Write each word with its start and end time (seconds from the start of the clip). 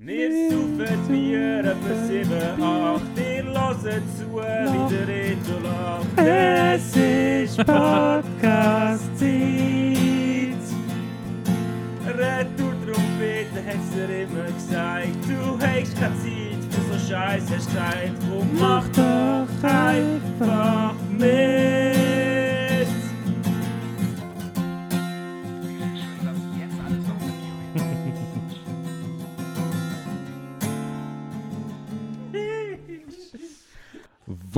Wir 0.00 0.30
saufen 0.48 1.08
Bier 1.08 1.58
etwa 1.58 1.94
7, 2.06 2.30
8, 2.62 3.02
ihr 3.16 3.42
hört 3.42 3.80
zu, 4.16 4.30
wie 4.32 4.94
der 4.94 5.08
Reto 5.08 5.58
lacht. 5.60 6.06
Es 6.16 6.94
ist 6.94 7.56
Podcast-Zeit. 7.56 9.26
Retour-Trompete 12.06 13.58
hat's 13.66 13.90
dir 13.92 14.10
immer 14.22 14.46
gesagt, 14.52 15.18
du 15.26 15.58
hast 15.58 15.92
keine 15.98 16.14
Zeit 16.14 16.62
für 16.70 16.84
so 16.92 16.98
Scheiß, 17.08 17.42
hast 17.56 17.66
gesagt, 17.66 18.16
drum 18.30 18.48
mach 18.56 18.86
doch 18.90 19.48
einfach 19.68 20.94
mit. 21.10 21.97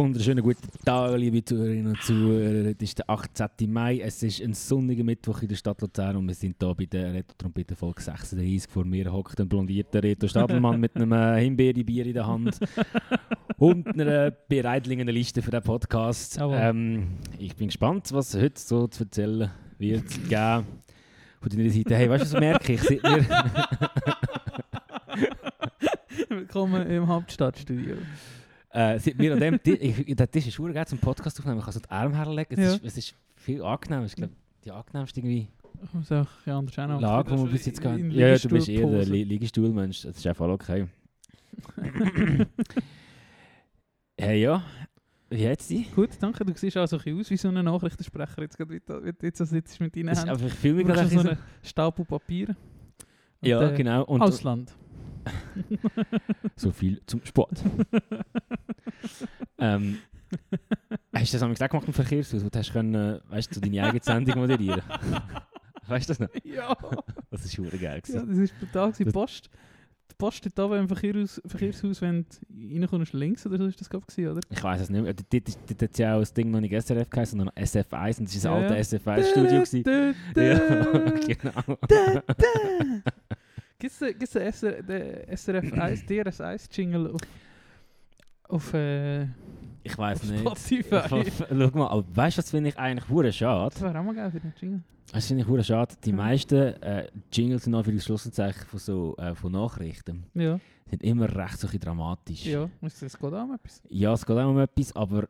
Wunderschönen 0.00 0.42
guten 0.42 0.66
Tag, 0.82 1.18
liebe 1.18 1.44
Zuhörerinnen 1.44 1.88
und 1.88 2.02
Zuhörer. 2.02 2.70
Es 2.70 2.76
ist 2.80 3.00
der 3.00 3.10
18. 3.10 3.70
Mai, 3.70 4.00
es 4.00 4.22
ist 4.22 4.40
ein 4.40 4.54
sonniger 4.54 5.04
Mittwoch 5.04 5.42
in 5.42 5.48
der 5.48 5.56
Stadt 5.56 5.82
Luzern 5.82 6.16
und 6.16 6.26
wir 6.26 6.34
sind 6.34 6.56
hier 6.58 6.74
bei 6.74 6.86
der 6.86 7.12
Retro-Trompete 7.12 7.76
Folge 7.76 8.00
36. 8.00 8.72
Vor 8.72 8.86
mir 8.86 9.12
hockt 9.12 9.38
ein 9.38 9.46
blondierter 9.46 10.02
Reto 10.02 10.26
Stadelmann 10.26 10.80
mit 10.80 10.96
einem 10.96 11.12
äh, 11.12 11.42
Himbeerbier 11.42 12.06
in 12.06 12.14
der 12.14 12.26
Hand 12.26 12.58
und 13.58 13.88
einer 13.88 14.30
bereitlichen 14.30 15.06
Liste 15.06 15.42
für 15.42 15.50
den 15.50 15.62
Podcast. 15.62 16.38
Ähm, 16.40 17.18
ich 17.38 17.54
bin 17.54 17.66
gespannt, 17.66 18.10
was 18.12 18.34
heute 18.34 18.58
so 18.58 18.86
zu 18.86 19.04
erzählen 19.04 19.50
wird 19.76 20.08
geben. 20.30 20.64
Von 21.42 21.50
deiner 21.50 21.68
Seite, 21.68 21.94
hey, 21.94 22.08
weißt 22.08 22.24
du, 22.24 22.32
was 22.32 22.40
merke 22.40 22.72
ich? 22.72 22.80
Seit 22.80 23.02
wir 23.02 23.26
Willkommen 26.30 26.86
im 26.88 27.06
Hauptstadtstudio. 27.06 27.96
Äh, 28.72 28.98
seit 29.00 29.18
wir 29.18 29.32
an 29.34 29.40
dem 29.40 29.62
Tisch, 29.62 29.78
ich, 29.80 30.14
der 30.16 30.30
Tisch 30.30 30.46
ist 30.46 30.56
geil 30.58 30.86
zum 30.86 30.98
Podcast 30.98 31.38
aufnehmen, 31.40 31.56
man 31.56 31.64
kann 31.64 31.72
so 31.74 31.80
die 31.80 31.90
Arme 31.90 32.16
herlegen, 32.16 32.54
es, 32.58 32.58
Ja. 32.58 32.74
ist, 32.74 32.84
es 32.84 32.96
ist 32.98 33.14
viel 33.36 33.62
angenehmer, 33.62 34.06
ich 34.06 34.14
glaube, 34.14 34.32
die 34.64 34.70
angenehmste 34.70 35.20
irgendwie 35.20 35.48
Ich 35.82 35.92
muss 35.94 36.12
auch 36.12 36.26
ein 36.46 36.52
anders 36.52 36.78
auch 36.78 37.00
Lage, 37.00 37.32
die 37.34 37.38
wir 37.42 37.46
bis 37.50 37.66
jetzt 37.66 37.80
gehabt 37.80 37.98
in 37.98 38.10
Ja, 38.12 38.28
ja, 38.28 38.38
du 38.38 38.48
bist 38.48 38.68
eher 38.68 38.78
der 38.86 38.86
Liegestuhlpose. 38.90 39.12
Li 39.12 39.24
Liegestuhlmensch, 39.24 40.02
das 40.02 40.16
ist 40.18 40.26
auch 40.28 40.36
voll 40.36 40.50
okay. 40.50 40.86
hey, 44.18 44.40
ja, 44.42 44.62
wie 45.30 45.48
hat's 45.48 45.68
dich? 45.68 45.92
Gut, 45.94 46.10
danke. 46.20 46.44
Du 46.44 46.52
siehst 46.56 46.76
auch 46.76 46.86
so 46.86 46.96
ein 46.96 47.02
bisschen 47.02 47.20
aus 47.20 47.30
wie 47.30 47.36
so 47.36 47.48
ein 47.48 47.64
Nachrichtensprecher. 47.64 48.42
Jetzt, 48.42 48.56
gerade, 48.56 48.70
wie 48.74 48.80
du- 48.80 49.04
wie 49.04 49.12
du 49.12 49.26
jetzt 49.26 49.38
so 49.38 49.44
sitzt 49.44 49.78
mit 49.80 49.94
deinen 49.96 50.06
Das 50.06 50.18
ist 50.18 50.24
Händen. 50.26 50.34
einfach, 50.42 50.46
ich 50.54 50.54
fühle 50.60 50.74
mich 50.74 50.86
Du 50.86 50.92
brauchst 50.92 51.12
ein 51.12 51.18
so 51.18 51.28
einen 51.28 51.38
Stapel 51.62 52.04
Papier. 52.04 52.48
Und. 52.48 52.56
Ja, 53.48 53.70
äh, 53.70 53.76
genau. 53.76 54.04
Und 54.04 54.22
Ausland. 54.22 54.74
so 56.56 56.70
viel 56.70 57.00
zum 57.06 57.24
Sport. 57.24 57.62
ähm, 59.58 59.98
hast 61.12 61.32
du 61.32 61.38
das 61.38 61.48
gesagt 61.48 61.70
gemacht 61.72 61.86
im 61.86 61.94
Verkehrshaus, 61.94 62.44
wo 62.44 62.48
du 62.48 62.58
hast 62.58 62.72
können, 62.72 63.20
weißt 63.28 63.50
du, 63.50 63.54
so 63.56 63.60
deine 63.60 63.82
eigene 63.84 64.02
Sendung 64.02 64.38
moderieren? 64.38 64.82
weißt 65.88 66.08
du 66.08 66.14
das 66.14 66.20
noch? 66.20 66.28
ja. 66.44 66.76
Das 67.30 67.44
ist 67.44 67.54
verdammt 67.54 67.80
geil. 67.80 68.02
ja, 68.06 68.22
das 68.22 68.38
ist 68.38 68.58
brutal. 68.58 68.92
Das- 68.98 69.12
Post. 69.12 69.50
Die 70.10 70.16
Post 70.16 70.38
steht 70.38 70.58
oben 70.58 70.80
im 70.80 70.88
Verkehrshaus, 70.88 71.40
Verkehrshaus 71.46 72.02
wenn 72.02 72.26
du 72.28 72.74
reinkommst 72.74 73.12
links 73.12 73.46
oder 73.46 73.58
so 73.58 73.66
ist 73.66 73.80
das 73.80 73.88
gewesen, 73.88 74.32
oder? 74.32 74.40
Ich 74.50 74.62
weiß 74.62 74.80
es 74.80 74.90
nicht. 74.90 75.02
mehr. 75.02 75.14
Dort, 75.14 75.80
hat 75.82 75.98
ja 75.98 76.16
auch 76.16 76.20
das 76.20 76.34
Ding 76.34 76.50
noch 76.50 76.60
nicht 76.60 76.72
SRF 76.74 77.08
geheißen, 77.08 77.38
sondern 77.38 77.54
noch 77.56 77.62
SF1 77.62 78.18
und 78.18 78.28
das 78.34 78.44
war 78.44 78.52
alter 78.56 78.74
ja. 78.76 78.80
SF1-Studio. 78.82 79.62
gewesen. 79.62 79.82
Dä, 79.84 80.12
dä, 80.34 80.48
Ja, 80.50 81.10
genau. 81.20 81.78
Einen 83.82 84.52
SR, 84.52 84.82
den 84.82 85.36
SRF 85.36 85.72
1, 85.72 86.06
DRS 86.06 86.40
1 86.40 86.68
Jingle 86.72 87.12
auf, 87.12 87.20
auf 88.48 88.74
äh, 88.74 89.22
Ich 89.82 89.96
weiß 89.96 90.24
nicht. 90.24 90.40
Spotify. 90.40 91.24
Schau 91.48 91.70
mal, 91.78 91.88
aber 91.88 92.04
weißt 92.14 92.38
du, 92.38 92.42
was 92.42 92.50
finde 92.50 92.70
ich 92.70 92.78
eigentlich 92.78 93.08
hure 93.08 93.32
schade? 93.32 93.70
Das 93.72 93.82
wäre 93.82 93.98
auch 93.98 94.04
mal 94.04 94.14
geil 94.14 94.30
für 94.30 94.40
den 94.40 94.52
Jingle. 94.60 94.82
Das 95.12 95.26
finde 95.26 95.42
ich 95.42 95.48
hure 95.48 95.64
schade. 95.64 95.94
Die 96.04 96.12
meisten 96.12 96.56
äh, 96.82 97.08
Jingles 97.32 97.64
sind 97.64 97.84
für 97.84 98.00
Schlusszeichen 98.00 98.64
von, 98.66 98.78
so, 98.78 99.16
äh, 99.16 99.34
von 99.34 99.52
Nachrichten 99.52 100.24
Ja, 100.34 100.60
sind 100.88 101.02
immer 101.02 101.34
recht 101.34 101.58
so 101.58 101.68
dramatisch. 101.68 102.46
ja. 102.46 102.68
Es 102.82 103.02
es 103.02 103.18
geht 103.18 103.32
auch 103.32 103.44
um 103.44 103.54
etwas. 103.54 103.82
Ja, 103.88 104.12
es 104.12 104.24
geht 104.24 104.36
auch 104.36 104.48
um 104.50 104.58
etwas, 104.58 104.94
aber 104.94 105.28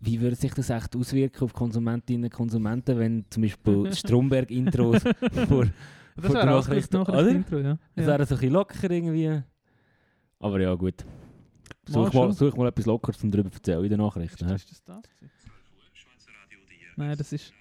wie 0.00 0.18
würde 0.20 0.36
sich 0.36 0.54
das 0.54 0.70
echt 0.70 0.96
auswirken 0.96 1.44
auf 1.44 1.52
Konsumentinnen 1.52 2.24
und 2.24 2.32
Konsumenten, 2.32 2.98
wenn 2.98 3.24
zum 3.28 3.42
Beispiel 3.42 3.92
Stromberg-Intros 3.94 5.02
vor, 5.48 5.66
Das 6.22 6.32
wäre 6.32 6.42
auch 6.42 6.46
ein 6.46 6.70
Nachricht, 6.70 6.90
gutes 6.90 7.08
oder? 7.08 7.16
Nachrichtenintro, 7.22 7.58
ja. 7.58 7.78
Ja. 7.96 8.06
wäre 8.06 8.26
so 8.26 8.34
ein 8.34 8.38
bisschen 8.40 8.52
locker 8.52 8.90
irgendwie. 8.90 9.42
Aber 10.38 10.60
ja, 10.60 10.74
gut. 10.74 11.04
Such 11.86 12.12
Mal 12.12 12.32
such 12.32 12.56
mal 12.56 12.68
etwas 12.68 12.86
Lockeres, 12.86 13.22
um 13.24 13.30
darüber 13.30 13.50
zu 13.50 13.56
erzählen 13.58 13.82
in 13.84 13.90
den 13.90 13.98
Nachrichten. 14.00 14.46
hä? 14.48 14.54
Ist 14.54 14.70
das 14.70 14.82
das? 14.84 15.02
Nein, 16.96 17.16
das 17.16 17.32
ist 17.32 17.52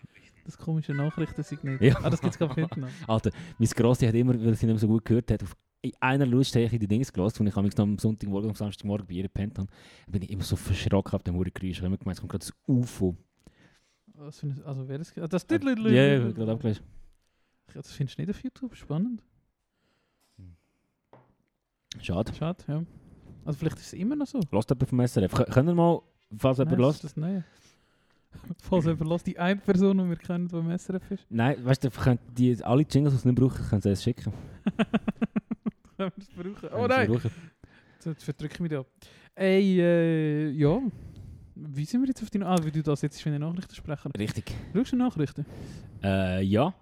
das 0.46 0.58
komische 0.58 0.94
Nachrichtensignal. 0.94 1.78
Ja. 1.82 1.98
Ah, 2.04 2.10
das 2.10 2.22
gibt 2.22 2.34
es 2.34 2.40
gerade 2.40 2.56
hinten 2.56 2.82
noch. 2.82 2.90
Alter, 3.08 3.32
mein 3.58 3.70
Grossi 3.70 4.06
hat 4.06 4.16
immer, 4.16 4.34
weil 4.34 4.56
sie 4.56 4.66
nicht 4.66 4.74
mehr 4.74 4.78
so 4.80 4.88
gut 4.88 5.06
gehört 5.06 5.32
hat, 5.32 5.44
auf 5.44 5.56
in 5.82 5.94
einer 6.02 6.26
Lautstärke 6.26 6.78
die 6.78 6.88
Dings 6.90 7.14
gelassen, 7.14 7.42
und 7.42 7.48
ich 7.48 7.56
habe 7.56 7.70
am 7.78 7.98
Sonntagmorgen, 7.98 8.50
am 8.50 8.56
Samstagmorgen 8.56 9.08
bei 9.08 9.14
ihr 9.14 9.24
gepennt 9.24 9.58
habe, 9.60 9.70
bin 10.08 10.22
ich 10.24 10.30
immer 10.30 10.44
so 10.44 10.58
verschrocken 10.58 11.14
auf 11.14 11.24
dem 11.24 11.36
hohen 11.36 11.50
Geräusch. 11.54 11.72
Ich 11.72 11.78
habe 11.78 11.88
immer 11.88 11.98
gemeint, 11.98 12.18
es 12.18 12.20
kommt 12.20 12.32
gerade 12.34 12.46
das 12.46 12.54
UFO. 12.68 13.16
Ein, 14.18 14.62
also 14.66 14.88
wer 14.90 14.98
das? 14.98 15.18
Ah, 15.18 15.28
Das 15.28 15.46
Ja, 15.50 15.56
Tüdelüdelü- 15.58 15.92
ja, 15.92 16.04
ja, 16.04 16.32
gerade 16.32 16.52
abgelesen. 16.52 16.84
Das 17.74 17.92
findest 17.92 18.18
du 18.18 18.22
nicht 18.24 18.30
auf 18.32 18.44
YouTube 18.44 18.76
spannend? 18.76 19.22
Schade. 22.02 22.34
Schade, 22.34 22.64
ja. 22.68 22.84
Also 23.46 23.60
vielleicht 23.60 23.78
ist 23.78 23.88
es 23.88 23.94
immer 23.94 24.16
noch 24.16 24.28
so. 24.28 24.40
Lasst 24.52 24.70
jemand 24.70 24.90
vom 24.90 25.00
SRF. 25.08 25.34
Kö- 25.34 25.52
Können 25.52 25.68
wir 25.70 25.76
mal, 25.76 26.02
falls 26.38 26.58
jemand 26.60 26.78
Nein, 26.80 26.88
das 26.92 27.04
ist 27.04 27.18
Neue. 27.18 27.44
Falls 28.62 28.86
jemand 28.86 29.10
lässt, 29.10 29.26
die 29.28 29.40
eine 29.40 29.60
Person, 29.60 29.98
die 29.98 30.08
wir 30.10 30.16
kennen, 30.16 30.48
die 30.48 30.56
im 30.56 30.78
SRF 30.78 31.12
ist. 31.12 31.26
Nein, 31.30 31.66
weißt 31.66 31.84
du, 31.84 31.90
könnt 31.90 32.22
die 32.38 32.64
alle 32.64 32.84
Jingles, 32.84 33.16
die 33.16 33.20
sie 33.22 33.28
nicht 33.30 33.40
brauchen, 33.40 33.66
können 33.68 33.82
sie 33.82 33.90
uns 33.90 34.04
schicken. 34.04 34.32
Können 35.98 36.12
wir 36.16 36.24
das 36.24 36.28
brauchen? 36.62 36.70
Oh 36.80 36.88
nein! 36.88 37.08
brauchen. 37.12 37.32
Jetzt, 38.06 38.24
verdrücke 38.24 38.54
ich 38.54 38.60
mich 38.62 38.70
da. 38.72 38.86
Ey, 39.36 39.82
äh, 39.82 40.50
ja. 40.52 40.80
Wie 41.56 41.84
sind 41.84 42.02
wir 42.02 42.08
jetzt 42.08 42.22
auf 42.24 42.30
die... 42.30 42.42
Ah, 42.42 42.56
wie 42.64 42.72
du 42.72 42.82
das 42.82 43.02
jetzt 43.02 43.26
wie 43.26 43.30
ein 43.30 43.42
Nachrichtensprecher. 43.42 44.10
Richtig. 44.18 44.46
Brauchst 44.74 44.94
du 44.94 44.96
Nachrichten? 44.96 45.46
Äh, 46.02 46.42
ja, 46.44 46.74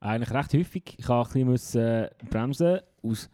eigentlich 0.00 0.30
recht 0.32 0.54
häufig. 0.54 0.94
Ich 0.98 1.08
habe 1.08 1.28
ein 1.38 1.46
bisschen 1.46 1.82
äh, 1.82 2.10
bremsen 2.30 2.80
aus 3.02 3.28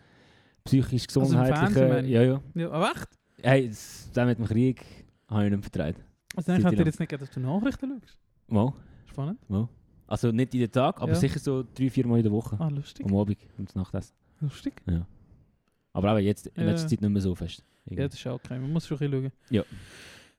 psychisch 0.64 1.06
Also 1.08 1.20
gesundheitlichen... 1.20 2.04
Ich. 2.04 2.10
ja, 2.10 2.22
ja. 2.22 2.40
Ja, 2.54 2.70
aber 2.70 2.90
echt? 2.92 3.08
Hey, 3.42 3.68
das, 3.68 4.10
das 4.12 4.26
mit 4.26 4.38
dem 4.38 4.46
Krieg 4.46 4.84
habe 5.28 5.44
ich 5.46 5.50
nicht 5.50 5.62
vertraut. 5.70 5.96
Also 6.36 6.52
ihr 6.52 6.58
er 6.64 6.70
noch- 6.72 6.86
jetzt 6.86 7.00
nicht 7.00 7.08
gedacht, 7.08 7.22
dass 7.28 7.34
du 7.34 7.40
Nachrichten 7.40 8.00
schaust. 8.00 8.16
Mal, 8.48 8.72
Spannend. 9.06 9.50
mal. 9.50 9.68
Also 10.06 10.30
nicht 10.30 10.54
jeden 10.54 10.70
Tag, 10.70 11.00
aber 11.00 11.12
Ja. 11.12 11.18
sicher 11.18 11.38
so 11.38 11.64
drei, 11.74 11.90
vier 11.90 12.06
Mal 12.06 12.18
in 12.18 12.22
der 12.22 12.32
Woche. 12.32 12.56
Ah, 12.60 12.68
lustig. 12.68 13.06
Am 13.06 13.16
Abend 13.16 13.38
und 13.58 13.74
Nachtessen. 13.74 14.14
Lustig. 14.40 14.74
Aber 15.94 16.12
auch 16.12 16.18
jetzt, 16.18 16.46
in 16.48 16.64
Ja. 16.64 16.70
letzter 16.70 16.88
Zeit 16.88 17.00
nicht 17.00 17.10
mehr 17.10 17.22
so 17.22 17.34
fest. 17.34 17.64
Ja, 17.86 18.06
das 18.06 18.14
ist 18.14 18.26
auch 18.26 18.34
okay. 18.34 18.58
Man 18.58 18.72
muss 18.72 18.86
schon 18.86 18.98
ein 18.98 19.10
bisschen 19.10 19.30
schauen. 19.30 19.32
Ja. 19.50 19.62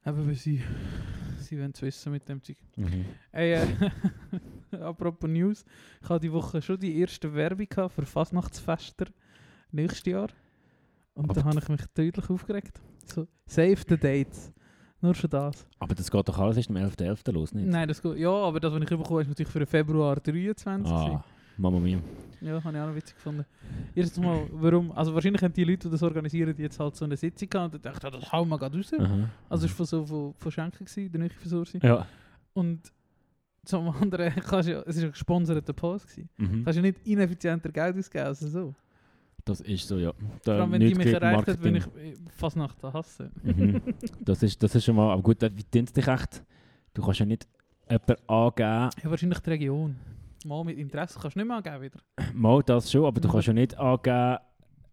Aber 0.04 0.26
weil 0.26 0.36
sie... 0.36 0.62
Sie 1.40 1.60
wollen 1.60 1.72
es 1.74 1.82
wissen 1.82 2.12
mit 2.12 2.28
dem 2.28 2.42
Zeug. 2.42 2.58
Mhm. 2.78 3.06
Ey, 3.32 3.54
äh, 3.54 3.68
apropos 4.80 5.30
News. 5.30 5.66
Ich 6.02 6.10
hatte 6.10 6.22
die 6.22 6.32
Woche 6.32 6.62
schon 6.62 6.80
die 6.80 7.00
erste 7.00 7.34
Werbung 7.34 7.68
für 7.90 8.06
Fasnachtsfester 8.06 9.08
nächstes 9.72 10.06
Jahr. 10.06 10.30
Und 11.16 11.26
Aber 11.26 11.34
da 11.34 11.44
habe 11.44 11.60
ich 11.60 11.70
mich 11.70 11.86
deutlich 11.94 12.30
aufgeregt. 12.30 12.82
So, 13.06 13.28
save 13.46 13.78
the 13.88 13.98
dates. 13.98 14.52
Nur 15.02 15.14
schon 15.14 15.30
das. 15.30 15.68
Aber 15.80 15.94
das 15.94 16.10
geht 16.10 16.28
doch 16.30 16.40
alles 16.40 16.56
erst 16.56 16.70
am 16.70 16.78
11.11. 16.78 17.32
los, 17.34 17.54
nicht? 17.54 17.68
Nein, 17.68 17.90
das 17.90 18.02
geht. 18.02 18.18
Ja, 18.18 18.32
aber 18.32 18.62
das, 18.62 18.72
was 18.72 18.82
ich 18.82 18.90
bekommen 18.90 19.22
ist 19.22 19.28
natürlich 19.28 19.52
für 19.52 19.60
den 19.60 19.68
Februar 19.68 20.16
23. 20.16 20.90
gewesen. 20.90 20.94
Ah, 20.94 21.24
Mama 21.58 21.80
mia. 21.80 22.00
Ja, 22.42 22.62
habe 22.62 22.76
ich 22.76 22.84
auch 22.84 22.88
noch 22.88 22.96
witzig 22.96 23.16
gefunden. 23.16 23.46
Erstens 23.96 24.24
mal, 24.24 24.46
warum? 24.52 24.92
Also 24.92 25.14
wahrscheinlich 25.14 25.42
haben 25.42 25.54
die 25.54 25.64
Leute, 25.64 25.88
die 25.88 25.92
das 25.92 26.04
organisieren, 26.04 26.54
die 26.56 26.64
jetzt 26.64 26.80
halt 26.80 26.96
so 26.96 27.06
eine 27.06 27.16
Sitzung 27.16 27.50
gehabt 27.50 27.76
und 27.76 27.86
dachten, 27.86 28.12
das 28.12 28.32
hauen 28.32 28.50
wir 28.50 28.58
gerade 28.58 28.78
raus. 28.78 28.92
Aha. 29.00 29.30
Also 29.50 29.66
es 29.66 29.72
war 29.72 29.78
von 29.78 29.86
so 29.86 30.06
von, 30.06 30.34
von 30.38 30.52
Schenken, 30.52 30.86
gewesen, 30.86 31.12
der 31.12 31.20
neue 31.20 31.30
Versorger. 31.30 31.80
Ja. 31.82 32.08
Und 32.54 32.92
zum 33.64 33.90
anderen, 33.90 34.34
kannst 34.48 34.68
ja, 34.68 34.82
es 34.86 34.98
war 34.98 35.04
ein 35.06 35.12
gesponserter 35.12 35.74
Post. 35.74 36.08
Gewesen. 36.08 36.30
Mhm. 36.38 36.64
Kannst 36.66 36.78
du 36.80 36.82
nicht 36.82 37.08
ineffizienter 37.08 37.72
Geld 37.72 37.98
ausgeben 37.98 38.26
als 38.26 38.40
so. 38.40 38.76
Das 39.46 39.62
ist 39.62 39.88
so, 39.88 39.98
ja. 39.98 40.12
Vor 40.14 40.30
Da 40.44 40.60
allem, 40.60 40.72
wenn 40.72 40.82
die 40.82 40.96
mich 40.96 41.08
erreicht 41.08 41.48
hat, 41.48 41.64
wenn 41.64 41.76
ich 41.76 41.86
äh, 41.86 42.16
fast 42.36 42.56
nach 42.56 42.74
der 42.76 42.94
hasse. 42.94 43.30
Mhm. 43.42 43.82
das, 44.22 44.44
ist, 44.44 44.62
das 44.62 44.76
ist 44.76 44.86
schon 44.86 44.96
mal, 44.96 45.12
aber 45.12 45.22
gut, 45.22 45.42
wie 45.42 45.64
tun 45.64 45.86
dich 45.86 46.08
echt? 46.08 46.44
Du 46.94 47.04
kannst 47.04 47.20
ja 47.20 47.26
nicht 47.26 47.48
jemanden 47.90 48.16
angeben, 48.28 48.90
Ja, 49.04 49.10
wahrscheinlich 49.10 49.40
die 49.40 49.50
Region. 49.50 49.96
Mal 50.46 50.64
mit 50.64 50.78
Interesse 50.78 51.20
kannst 51.20 51.36
du 51.36 51.40
nicht 51.40 51.48
mehr 51.48 51.58
angeben 51.58 51.82
wieder. 51.82 52.00
mal 52.34 52.62
das 52.64 52.92
schon, 52.92 53.06
aber 53.06 53.20
du 53.22 53.30
kannst 53.30 53.48
ja 53.48 53.54
nicht 53.54 53.78
angeben, 53.78 54.38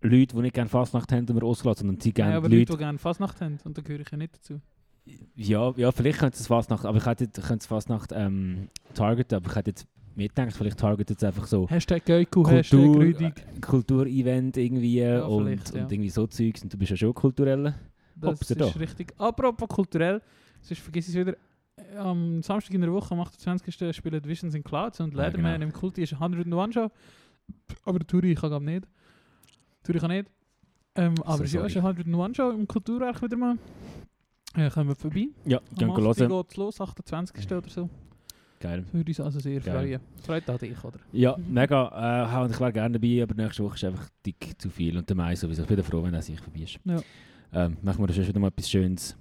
Leute, 0.03 0.35
die 0.35 0.41
nicht 0.43 0.55
gerne 0.55 0.71
Fastnacht 0.71 1.13
haben, 1.13 1.27
über 1.27 1.47
ausgelassen, 1.47 1.87
sondern 1.87 2.01
sie 2.01 2.09
Ja, 2.11 2.15
gerne 2.15 2.37
aber 2.37 2.49
die 2.49 2.59
Leute, 2.61 2.73
Leute, 2.73 2.79
die 2.79 2.85
gerne 2.85 2.99
Fasnacht 2.99 3.41
haben, 3.41 3.59
und 3.65 3.77
da 3.77 3.83
gehöre 3.83 4.01
ich 4.01 4.11
ja 4.11 4.17
nicht 4.17 4.35
dazu. 4.35 4.61
ja, 5.35 5.73
ja, 5.77 5.93
vielleicht 5.93 6.19
könnte 6.21 6.39
es 6.39 6.47
Fastnacht, 6.47 6.85
aber 6.87 6.99
ich 6.99 7.07
hätte 7.07 7.29
es 7.35 7.67
Fastnacht 7.67 8.11
ähm, 8.15 8.69
targeten, 8.95 9.37
aber 9.37 9.51
ich 9.51 9.57
hätte 9.57 9.71
jetzt 9.71 9.87
mir 10.17 10.29
vielleicht 10.51 10.79
targetet 10.79 11.19
es 11.19 11.25
einfach 11.25 11.47
so 11.47 11.69
Hashtag 11.69 12.05
Geiku, 12.05 12.43
Kultur, 12.43 12.97
Rüdig. 12.97 13.45
äh, 13.57 13.61
Kulturevent 13.61 14.57
irgendwie 14.57 15.01
Ja, 15.01 15.25
und, 15.25 15.47
ja. 15.75 15.83
und 15.83 15.93
irgendwie 15.93 16.11
so 16.11 16.27
Zeugs. 16.27 16.63
Und 16.63 16.73
du 16.73 16.77
bist 16.79 16.91
ja 16.91 16.97
schon 16.97 17.15
kultureller. 17.15 17.75
Das 18.17 18.41
ist 18.51 18.81
richtig. 18.81 19.15
Apropos 19.19 19.69
kulturell, 19.69 20.21
sonst 20.61 20.81
vergiss 20.81 21.09
ich 21.09 21.15
es 21.15 21.21
wieder. 21.21 21.37
Am 21.99 22.43
Samstag 22.43 22.75
in 22.75 22.81
der 22.81 22.93
Woche, 22.93 23.13
am 23.15 23.21
28. 23.21 23.95
spielen 23.95 24.25
Visions 24.25 24.55
in 24.55 24.63
Clouds 24.65 25.01
und 25.01 25.15
Ja, 25.15 25.25
Leatherman 25.25 25.55
genau. 25.55 25.67
im 25.67 25.73
Kulti 25.73 26.03
ist 26.03 26.13
101 26.15 26.75
Show. 26.75 26.91
Aber 27.85 27.99
der 27.99 28.07
Turi 28.07 28.35
kann 28.35 28.51
glaube 28.51 28.65
nicht. 28.65 28.87
Turi 29.83 29.99
kann 29.99 30.11
nicht. 30.11 30.31
Ähm, 30.97 31.15
aber 31.25 31.45
es 31.45 31.55
ist 31.55 31.75
ja 31.75 31.83
101 31.83 32.37
Show 32.37 32.51
im 32.51 32.67
Kulturwerk 32.67 33.23
wieder 33.23 33.37
mal. 33.37 33.57
Äh, 34.57 34.69
kommen 34.71 34.89
wir 34.89 34.97
vorbei. 34.97 35.29
Ja, 35.45 35.59
Am 35.59 35.77
gehen 35.77 35.91
8. 35.91 36.19
hören. 36.19 36.29
geht 36.29 36.51
es 36.51 36.57
los, 36.57 36.81
28. 36.81 37.53
oder 37.53 37.69
so. 37.69 37.89
Geil. 38.59 38.85
Würde 38.93 39.11
uns 39.11 39.21
also 39.21 39.41
sehr 39.41 39.61
Geil. 39.61 39.75
freuen. 39.75 40.01
Freut 40.23 40.51
auch 40.51 40.59
dich, 40.59 40.85
oder? 40.85 40.99
Ja, 41.13 41.37
mega. 41.49 42.27
Äh, 42.39 42.45
und 42.45 42.51
ich 42.51 42.61
wäre 42.61 42.73
gerne 42.73 42.99
dabei, 42.99 43.23
aber 43.23 43.35
nächste 43.35 43.65
Woche 43.65 43.77
ist 43.77 43.85
einfach 43.85 44.09
dick 44.27 44.55
zu 44.61 44.69
viel. 44.69 44.99
Und 44.99 45.09
der 45.09 45.17
Mai 45.17 45.35
sowieso. 45.35 45.63
Ich 45.63 45.69
bin 45.69 45.83
froh, 45.83 46.03
wenn 46.03 46.13
er 46.13 46.21
sich 46.21 46.39
vorbei 46.41 46.61
ist. 46.61 46.79
Ja. 46.85 47.01
Ähm, 47.53 47.79
machen 47.83 48.07
wir 48.07 48.13
sonst 48.13 48.29
wieder 48.29 48.39
mal 48.39 48.49
etwas 48.49 48.69
Schönes. 48.71 49.17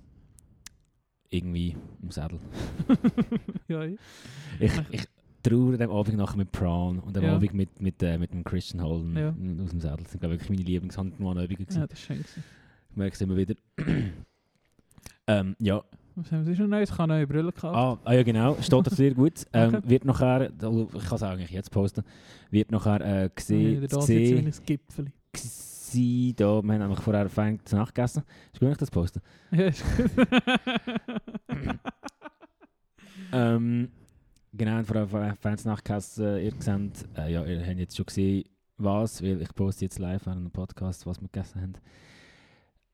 Irgendwie 1.31 1.75
im 2.01 2.11
Sattel. 2.11 2.39
ja, 3.67 3.83
ich. 3.83 3.99
Ich, 4.59 4.71
ich 4.89 5.03
traue 5.43 5.77
dem 5.77 5.91
Abend 5.91 6.17
nachher 6.17 6.37
mit 6.37 6.51
Prawn 6.51 6.99
und 6.99 7.15
dem 7.15 7.23
Ja. 7.23 7.35
Abend 7.35 7.53
mit, 7.53 7.79
mit, 7.81 8.01
äh, 8.01 8.17
mit 8.17 8.33
dem 8.33 8.43
Christian 8.43 8.83
Holden 8.83 9.15
Ja. 9.15 9.29
aus 9.63 9.69
dem 9.69 9.79
Sattel. 9.79 10.03
Das 10.03 10.11
sind, 10.11 10.21
glaube 10.21 10.35
ich, 10.35 10.49
meine 10.49 10.61
Lieblingshandmannübungen. 10.63 11.65
gewesen. 11.65 11.79
ja, 11.81 11.87
das 11.87 11.99
ist 11.99 12.05
schön. 12.05 12.17
gewesen. 12.17 12.43
Ich 12.91 12.95
merke 12.97 13.13
es 13.13 13.21
immer 13.21 13.37
wieder. 13.37 13.55
ähm, 15.27 15.55
ja. 15.59 15.83
Was 16.15 16.31
haben 16.31 16.45
wir 16.47 16.55
schon 16.55 16.69
Neues? 16.69 16.89
Ich 16.89 16.97
habe 16.97 17.07
neue 17.13 17.27
Brille 17.27 17.51
gekauft. 17.53 17.75
Ah, 17.75 17.97
ah 18.03 18.13
ja, 18.13 18.23
genau. 18.23 18.57
Steht 18.61 18.87
das 18.87 18.97
sehr 18.97 19.13
gut. 19.13 19.45
Ähm, 19.53 19.75
Okay. 19.75 19.89
Wird 19.89 20.05
nachher, 20.05 20.51
also 20.61 20.89
ich 20.93 21.03
kann 21.05 21.15
es 21.15 21.23
eigentlich 21.23 21.51
jetzt 21.51 21.71
posten, 21.71 22.03
wird 22.49 22.71
nachher 22.71 22.99
äh, 23.01 23.21
Ja, 23.21 23.27
gesehen, 23.29 23.81
da 23.87 24.01
sitzt 24.01 24.09
wie 24.09 24.31
gesehen, 24.31 24.47
ein 24.47 24.65
Gipfel. 24.65 25.05
Gsi- 25.89 26.35
da, 26.35 26.61
wir 26.61 26.73
haben 26.73 26.79
nämlich 26.79 26.99
vorher 26.99 27.29
fein 27.29 27.59
zu 27.65 27.75
Nacht 27.75 27.93
gegessen. 27.95 28.23
Ist 28.53 28.59
gut, 28.59 28.61
wenn 28.61 28.71
ich 28.71 28.77
das 28.77 28.91
posten? 28.91 29.21
Ja, 29.51 29.65
ist 29.67 29.83
gut. 29.97 30.11
Ähm, 33.31 33.89
genau, 34.53 34.77
und 34.79 34.85
vorher 34.85 35.35
fein 35.35 35.57
zu 35.57 35.67
Nacht 35.67 35.85
gegessen. 35.85 36.25
Äh, 36.25 36.45
ihr 36.45 36.53
seht, 36.59 37.07
äh, 37.17 37.31
ja, 37.31 37.45
ihr 37.45 37.65
habt 37.65 37.77
jetzt 37.79 37.95
schon 37.95 38.05
gesehen, 38.05 38.45
was, 38.77 39.21
weil 39.21 39.41
ich 39.41 39.53
poste 39.53 39.85
jetzt 39.85 39.99
live 39.99 40.27
an 40.27 40.37
einem 40.39 40.51
Podcast, 40.51 41.05
was 41.05 41.21
wir 41.21 41.27
gegessen 41.27 41.61
haben. 41.61 41.73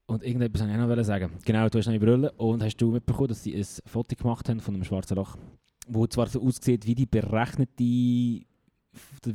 Und 0.08 0.24
irgendetwas 0.24 0.62
wollte 0.62 0.74
ich 0.76 0.80
auch 0.82 0.88
noch 0.96 1.04
sagen. 1.04 1.32
Genau, 1.46 1.70
du 1.70 1.78
hast 1.80 1.88
eine 1.88 2.00
Brille 2.00 2.32
und 2.34 2.62
hast 2.64 2.78
du 2.78 2.92
mitbekommen, 2.92 3.30
dass 3.30 3.44
sie 3.44 3.56
ein 3.56 3.66
Foto 3.86 4.16
gemacht 4.16 4.48
haben 4.50 4.60
von 4.60 4.76
einem 4.76 4.84
schwarzen 4.84 5.16
Loch, 5.16 5.38
wo 5.88 6.06
zwar 6.08 6.28
so 6.28 6.42
aussieht 6.44 6.86
wie 6.86 6.96
die 6.96 7.06
berechnete, 7.06 7.72
wie 7.84 8.46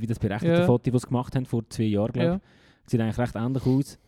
das 0.06 0.18
berechnete 0.18 0.60
Ja. 0.60 0.66
Foto, 0.66 0.90
das 0.90 1.02
sie 1.02 1.08
gemacht 1.08 1.34
haben 1.34 1.46
vor 1.46 1.68
zwei 1.70 1.84
Jahren, 1.84 2.12
glaube 2.12 2.26
ich. 2.28 2.34
ja. 2.34 2.40
Sieht 2.86 3.00
eigentlich 3.00 3.18
recht 3.18 3.34
ähnlich 3.36 3.64
aus. 3.66 3.98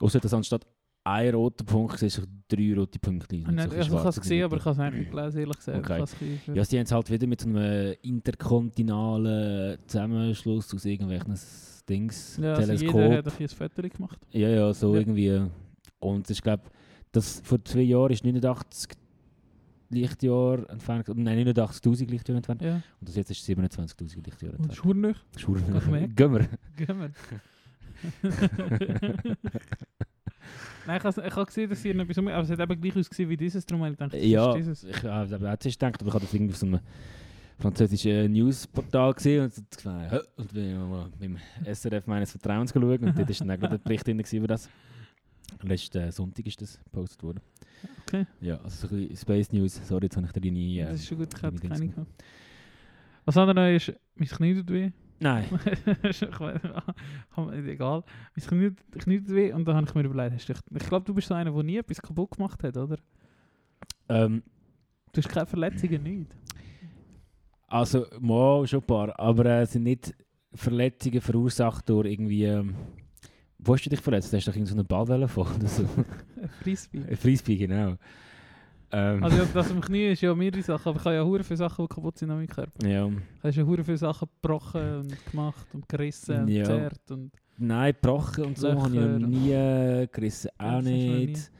Außer 0.00 0.20
dass 0.20 0.32
anstatt 0.34 0.66
ein 1.04 1.34
roter 1.34 1.64
Punkt 1.64 1.98
siehst 1.98 2.18
du 2.18 2.22
drei 2.48 2.74
rote 2.74 2.98
Punkte. 2.98 3.36
Ich, 3.36 3.46
also, 3.46 3.76
ich 3.76 3.90
habe 3.90 4.08
es 4.10 4.20
gesehen, 4.20 4.44
aber 4.44 4.56
ich 4.58 4.64
habe 4.64 4.72
es 4.72 4.78
eigentlich 4.78 5.00
nicht 5.06 5.10
gelesen, 5.10 5.38
ehrlich 5.40 5.56
gesagt. 5.56 5.78
Okay. 5.78 6.00
Bisschen- 6.00 6.54
Ja, 6.54 6.64
sie 6.64 6.76
haben 6.78 6.84
es 6.84 6.92
halt 6.92 7.10
wieder 7.10 7.26
mit 7.26 7.40
so 7.40 7.48
einem 7.48 7.94
interkontinentalen 8.02 9.78
Zusammenschluss 9.86 10.74
aus 10.74 10.84
irgendwelchen 10.84 11.34
Dings, 11.88 12.36
ja 12.40 12.54
also 12.54 12.66
Teleskop. 12.74 13.00
jeder 13.00 13.16
hat 13.18 13.40
ein 13.40 13.48
Foto 13.48 13.82
gemacht. 13.88 14.18
Ja, 14.30 14.48
ja, 14.48 14.72
so 14.72 14.94
Ja. 14.94 15.00
irgendwie. 15.00 15.42
Und 15.98 16.30
ich 16.30 16.40
glaube, 16.42 16.64
das 17.12 17.40
vor 17.44 17.64
zwei 17.64 17.80
Jahren 17.80 18.12
ist 18.12 18.24
89 18.24 18.90
Lichtjahre 19.90 20.68
entfernt. 20.68 21.08
Nein, 21.16 21.38
89.000 21.48 22.10
Lichtjahre 22.10 22.36
entfernt. 22.36 22.62
Ja. 22.62 22.74
Und 23.00 23.08
das 23.08 23.16
jetzt 23.16 23.30
ist 23.32 23.44
27.000 23.44 24.24
Lichtjahre 24.24 24.56
Und 24.56 24.66
entfernt. 24.66 24.76
Schurnich. 24.76 25.16
Schur. 25.36 25.56
Geh 25.58 25.92
weg. 25.92 26.16
Gehen 26.16 26.32
wir. 26.32 26.48
Gehen 26.76 26.98
wir. 27.00 27.10
Nein, 30.86 30.96
ich 30.98 31.04
habe 31.04 31.26
ich 31.26 31.36
habe 31.36 31.46
gesehen, 31.46 31.68
dass 31.70 31.82
sie 31.82 31.90
etwas 31.90 32.18
um... 32.18 32.28
Aber 32.28 32.42
es 32.42 32.50
hat 32.50 32.58
eben 32.60 32.80
gleich 32.80 32.96
ausgesehen 32.96 33.28
wie 33.28 33.36
dieses, 33.36 33.64
darum 33.66 33.84
habe 33.84 33.92
ich 33.92 33.98
gedacht, 33.98 34.14
das 34.14 34.24
Ja, 34.26 34.50
ist 34.50 34.56
dieses. 34.56 34.84
ich 34.84 35.02
habe 35.04 35.50
auch 35.52 35.56
zuerst 35.58 35.78
gedacht, 35.78 36.00
aber 36.00 36.08
ich 36.08 36.14
habe 36.14 36.24
das 36.24 36.34
irgendwie 36.34 36.52
auf 36.52 36.58
so 36.58 36.66
einem 36.66 36.80
französischen 37.58 38.32
Newsportal 38.32 39.12
gesehen 39.14 39.44
und 39.44 39.52
so 39.54 39.62
«Hä?» 39.90 40.18
und 40.36 40.52
bin 40.54 40.88
mal 40.90 41.08
mit 41.10 41.20
dem 41.22 41.38
SRF 41.74 42.06
meines 42.06 42.30
Vertrauens 42.30 42.72
geschaut 42.72 43.02
und 43.02 43.16
dort 43.18 43.30
ist 43.30 43.40
dann 43.40 43.48
gerade 43.48 43.74
ein 43.74 43.82
Bericht 43.82 44.06
drin 44.06 44.18
über 44.32 44.48
das. 44.48 44.68
Letzten 45.62 45.98
äh, 45.98 46.12
Sonntag 46.12 46.46
ist 46.46 46.62
das 46.62 46.78
gepostet 46.84 47.22
worden. 47.22 47.40
Okay. 48.06 48.24
Ja, 48.40 48.58
also 48.62 48.88
Space 49.14 49.52
News. 49.52 49.80
Sorry, 49.86 50.04
jetzt 50.04 50.16
habe 50.16 50.26
ich 50.26 50.32
dir 50.32 50.40
deine... 50.40 50.58
Äh, 50.58 50.84
Das 50.84 51.00
ist 51.00 51.08
schon 51.08 51.18
gut, 51.18 51.28
ich 51.36 51.42
hatte 51.42 51.56
deine 51.56 51.74
keine 51.74 51.88
gehabt. 51.88 52.24
Was 53.24 53.36
andere 53.36 53.74
ist, 53.74 53.92
mein 54.14 54.28
Knie 54.28 54.54
tut 54.54 54.70
weh. 54.70 54.90
Nein. 55.20 55.44
egal. 57.66 58.04
Mein 58.34 58.46
Knie, 58.46 58.70
Knie 58.98 59.22
weh 59.28 59.52
und 59.52 59.66
dann 59.66 59.76
habe 59.76 59.86
ich 59.86 59.94
mir 59.94 60.02
überlegt, 60.02 60.34
hast 60.34 60.48
du, 60.48 60.54
ich 60.76 60.88
glaube, 60.88 61.04
du 61.04 61.14
bist 61.14 61.28
so 61.28 61.34
einer, 61.34 61.52
der 61.52 61.62
nie 61.62 61.76
etwas 61.76 62.02
kaputt 62.02 62.32
gemacht 62.32 62.62
hat, 62.64 62.76
oder? 62.76 62.96
Ähm, 64.08 64.42
Du 65.12 65.20
hast 65.20 65.28
keine 65.28 65.46
Verletzungen, 65.46 66.02
nicht. 66.02 66.30
also, 67.66 68.06
mal 68.20 68.66
schon 68.66 68.80
ein 68.80 68.86
paar, 68.86 69.18
aber 69.18 69.44
äh, 69.46 69.62
es 69.62 69.72
sind 69.72 69.82
nicht 69.82 70.14
Verletzungen 70.54 71.20
verursacht 71.20 71.88
durch 71.88 72.10
irgendwie... 72.12 72.44
Ähm, 72.44 72.74
wo 73.58 73.74
hast 73.74 73.84
du 73.84 73.90
dich 73.90 74.00
verletzt? 74.00 74.32
Hast 74.32 74.46
du 74.46 74.50
dich 74.52 74.60
in 74.60 74.66
so 74.66 74.74
eine 74.74 74.84
Ballwelle 74.84 75.28
vor 75.28 75.46
oder 75.54 75.66
so? 75.66 75.86
Frisbee. 76.62 77.14
Frisbee, 77.14 77.56
genau. 77.56 77.96
Ähm, 78.92 79.22
Also 79.22 79.36
ja, 79.36 79.44
das 79.54 79.70
am 79.70 79.80
Knie 79.80 80.08
ist 80.12 80.20
ja 80.20 80.34
mehrere 80.34 80.62
Sachen, 80.62 80.88
aber 80.88 80.98
ich 80.98 81.04
habe 81.04 81.14
ja 81.16 81.24
hure 81.24 81.44
viele 81.44 81.56
Sachen, 81.58 81.84
die 81.86 81.94
kaputt 81.94 82.18
sind 82.18 82.30
an 82.30 82.36
meinem 82.38 82.48
Körper. 82.48 82.86
ja. 82.88 83.04
Habe 83.04 83.50
ja 83.54 83.62
hure 83.64 83.84
viele 83.84 83.98
Sachen 83.98 84.28
gebrochen 84.42 84.96
und 85.00 85.26
gemacht 85.30 85.66
und 85.72 85.88
gerissen 85.88 86.40
und 86.42 86.48
Ja. 86.48 86.62
gezerrt 86.62 87.10
und... 87.10 87.30
Nein, 87.58 87.92
gebrochen 87.92 88.44
und 88.46 88.58
so 88.58 88.68
habe 88.70 88.94
ich 88.94 89.00
noch 89.00 89.28
nie 89.28 89.52
äh, 89.52 90.06
gerissen. 90.10 90.50
Auch 90.58 90.64
Ja, 90.64 90.80
du 90.80 90.88
nicht. 90.88 91.50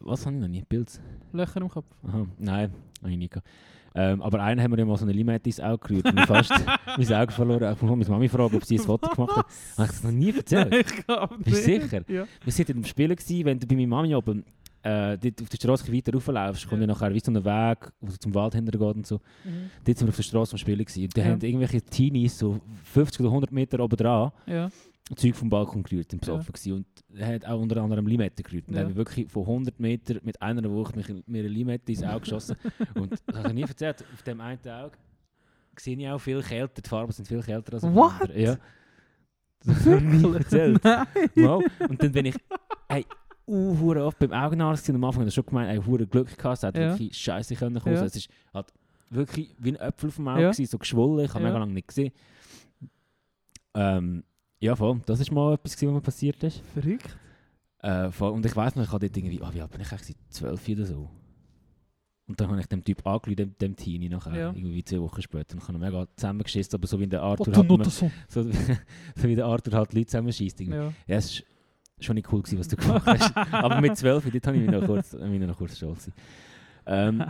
Was 0.00 0.24
habe 0.26 0.36
ich 0.36 0.40
noch 0.42 0.48
nie? 0.48 0.62
Pilz? 0.62 1.00
Löcher 1.32 1.60
im 1.60 1.68
Kopf. 1.68 1.86
Aha, 2.06 2.26
nein, 2.38 2.72
habe 3.02 3.10
ich 3.12 3.18
nie 3.18 3.28
gehabt. 3.28 3.46
Ähm, 3.92 4.22
aber 4.22 4.40
einen 4.40 4.62
haben 4.62 4.70
wir 4.70 4.78
ja 4.78 4.84
mal 4.84 4.96
so 4.96 5.04
eine 5.04 5.12
Limette 5.12 5.48
ins 5.48 5.58
Auge 5.58 5.78
gerührt 5.88 6.06
und 6.06 6.20
fast 6.20 6.52
mein 6.96 7.12
Auge 7.12 7.32
verloren. 7.32 7.72
Ich 7.74 7.82
muss 7.82 7.90
meine 7.98 8.08
Mami 8.08 8.28
fragen, 8.28 8.54
ob 8.54 8.64
sie 8.64 8.78
ein 8.78 8.84
Foto 8.84 9.08
gemacht 9.10 9.36
hat. 9.36 9.46
Habe 9.46 9.84
ich 9.86 9.90
das 9.90 10.04
noch 10.04 10.12
nie 10.12 10.32
erzählt? 10.32 10.70
Nein, 10.70 10.80
ich 10.86 11.06
glaube 11.06 11.34
nicht. 11.38 11.44
Bist 11.46 11.66
du 11.66 11.80
sicher? 11.80 12.02
Ja. 12.06 12.24
Wir 12.44 12.58
waren 12.58 12.76
im 12.76 12.84
Spielen, 12.84 13.16
gewesen, 13.16 13.44
wenn 13.46 13.58
du 13.58 13.66
bei 13.66 13.74
meiner 13.74 13.88
Mami 13.88 14.14
oben 14.14 14.44
äh, 14.82 15.18
dort 15.18 15.42
auf 15.42 15.48
der 15.48 15.56
Straße 15.56 15.92
weiter 15.92 16.12
rauflaufst, 16.14 16.68
kommt 16.68 16.80
ja 16.80 16.86
nachher 16.86 17.12
wie 17.12 17.20
so 17.20 17.30
ein 17.30 17.44
Weg, 17.44 17.92
wo 18.00 18.10
du 18.10 18.18
zum 18.18 18.34
Wald 18.34 18.54
hintergeht 18.54 18.96
und 18.96 19.06
so. 19.06 19.16
Mhm. 19.44 19.70
Dort 19.84 19.98
sind 19.98 20.06
wir 20.06 20.10
auf 20.10 20.16
der 20.16 20.22
Straße 20.22 20.52
am 20.52 20.58
Spielen. 20.58 20.78
Gewesen. 20.84 21.02
Und 21.04 21.16
da 21.16 21.20
Ja. 21.22 21.28
haben 21.28 21.40
irgendwelche 21.42 21.82
Teenies 21.82 22.38
so 22.38 22.60
50 22.84 23.20
oder 23.20 23.30
100 23.30 23.52
Meter 23.52 23.80
oben 23.80 23.96
dran 23.96 24.32
Ja. 24.46 24.70
Zeug 25.16 25.34
vom 25.34 25.50
Balkon 25.50 25.82
gerührt 25.82 26.12
und 26.12 26.24
Ja. 26.24 26.34
besoffen 26.34 26.52
gewesen. 26.52 26.72
Und 26.72 27.18
er 27.20 27.34
hat 27.34 27.44
auch 27.44 27.60
unter 27.60 27.82
anderem 27.82 28.06
Limette 28.06 28.42
gerührt. 28.42 28.68
Und 28.68 28.74
Ja. 28.74 28.80
habe 28.82 28.90
ich 28.92 28.96
wirklich 28.96 29.28
von 29.30 29.44
100 29.44 29.78
Meter 29.80 30.16
mit 30.22 30.40
einer 30.40 30.70
Woche 30.70 30.96
mich 30.96 31.08
mir 31.26 31.40
eine 31.40 31.48
Limette 31.48 31.92
ins 31.92 32.02
Auge 32.04 32.20
geschossen. 32.20 32.56
und 32.94 33.12
das 33.26 33.36
habe 33.36 33.48
ich 33.48 33.54
nie 33.54 33.62
erzählt. 33.62 34.04
Auf 34.14 34.22
dem 34.22 34.40
einen 34.40 34.60
Auge 34.68 34.96
sehe 35.76 35.96
ich 35.98 36.08
auch 36.08 36.18
viel 36.18 36.40
kälter. 36.42 36.80
Die 36.80 36.88
Farben 36.88 37.10
sind 37.12 37.26
viel 37.28 37.42
kälter 37.42 37.74
als 37.74 37.84
auf 37.84 37.94
What? 37.94 38.34
Ja. 38.36 38.56
Das 39.64 39.84
habe 39.84 39.96
ich 39.96 40.02
nie 40.02 40.32
erzählt. 40.34 40.82
Mal. 41.34 41.58
Und 41.88 42.02
dann 42.02 42.12
bin 42.12 42.26
ich, 42.26 42.36
hey, 42.88 43.04
uh, 43.50 43.96
oft 44.06 44.18
beim 44.18 44.32
Augenarzt 44.32 44.84
gewesen. 44.84 44.96
Am 44.96 45.04
Anfang 45.04 45.20
habe 45.20 45.28
ich 45.28 45.34
schon 45.34 45.46
gemeint, 45.46 45.70
ey, 45.70 45.84
hure 45.84 46.06
Glück 46.06 46.36
gehabt, 46.36 46.58
es 46.58 46.62
hätte 46.62 46.80
Ja. 46.80 46.88
wirklich 46.90 47.16
scheiße 47.16 47.54
können 47.56 47.80
kommen. 47.80 47.94
Ja. 47.96 48.04
Es 48.04 48.16
ist 48.16 48.28
halt 48.54 48.72
wirklich 49.10 49.54
wie 49.58 49.70
ein 49.70 49.76
Äpfel 49.76 50.10
vom 50.10 50.28
Auge 50.28 50.42
Ja. 50.42 50.50
gewesen, 50.50 50.70
so 50.70 50.78
geschwollen. 50.78 51.24
Ich 51.24 51.34
habe 51.34 51.42
Ja. 51.42 51.48
mega 51.50 51.58
lange 51.58 51.72
nicht 51.72 51.88
gesehen. 51.88 52.12
Ähm, 53.74 54.24
ja, 54.60 54.74
voll. 54.76 55.00
Das 55.06 55.20
ist 55.20 55.30
mal 55.32 55.54
etwas, 55.54 55.74
was 55.74 55.82
mir 55.82 56.00
passiert 56.00 56.42
ist. 56.42 56.60
Verrückt. 56.74 57.16
Äh, 57.78 58.10
voll. 58.10 58.32
Und 58.32 58.44
ich 58.44 58.54
weiß 58.54 58.76
noch, 58.76 58.84
ich 58.84 58.92
habe 58.92 59.06
dort 59.06 59.16
irgendwie, 59.16 59.40
ah, 59.42 59.50
wie 59.52 59.60
alt 59.62 59.70
bin 59.70 59.80
ich 59.80 59.90
eigentlich? 59.92 60.16
12 60.28 60.68
oder 60.68 60.86
so. 60.86 61.10
Und 62.26 62.40
dann 62.40 62.48
habe 62.50 62.60
ich 62.60 62.66
dem 62.66 62.84
Typ 62.84 63.04
angerufen, 63.06 63.34
dem, 63.36 63.58
dem 63.58 63.74
Teenie 63.74 64.08
nachher, 64.08 64.36
Ja. 64.38 64.48
irgendwie 64.50 64.84
zwei 64.84 65.00
Wochen 65.00 65.20
später. 65.22 65.54
Und 65.54 65.62
ich 65.62 65.68
habe 65.68 65.78
mega 65.78 66.06
zusammengeschissen, 66.14 66.74
aber 66.78 66.86
so 66.86 67.00
wie 67.00 67.06
der 67.08 67.22
Arthur 67.22 67.48
Otto 67.48 67.56
halt, 67.58 67.68
Nutterson. 67.68 68.12
so, 68.28 68.42
so 68.44 69.28
wie 69.28 69.34
der 69.34 69.46
Arthur 69.46 69.72
halt 69.76 69.92
Leute 69.94 70.06
zusammenschießt. 70.06 70.60
Ja. 70.60 70.84
Ja, 70.84 70.92
es 71.16 71.40
war 71.40 71.46
schon 72.04 72.14
nicht 72.14 72.32
cool, 72.32 72.42
gewesen, 72.42 72.58
was 72.58 72.68
du 72.68 72.76
gemacht 72.76 73.06
hast. 73.06 73.36
Aber 73.52 73.80
mit 73.80 73.96
12, 73.96 74.30
dort 74.30 74.46
habe 74.46 74.56
ich 74.56 74.62
mich 74.62 74.70
noch 74.70 74.86
kurz, 74.86 75.12
habe 75.12 75.34
ich 75.34 75.40
noch 75.40 75.56
kurz 75.56 75.76
stolz. 75.76 76.10
Ähm, 76.86 77.24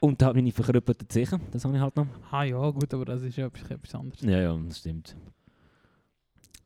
und 0.00 0.20
da 0.20 0.26
hat 0.26 0.36
meine 0.36 0.52
verkrüppelte 0.52 1.08
Zeche, 1.08 1.40
das 1.50 1.64
habe 1.64 1.74
ich 1.74 1.80
halt 1.80 1.96
noch. 1.96 2.06
Ah 2.30 2.44
ja, 2.44 2.70
gut, 2.70 2.92
aber 2.92 3.04
das 3.04 3.22
ist 3.22 3.36
ja 3.36 3.46
etwas, 3.46 3.70
etwas 3.70 3.94
anderes. 3.94 4.20
Ja, 4.20 4.40
ja, 4.40 4.56
das 4.56 4.78
stimmt. 4.78 5.16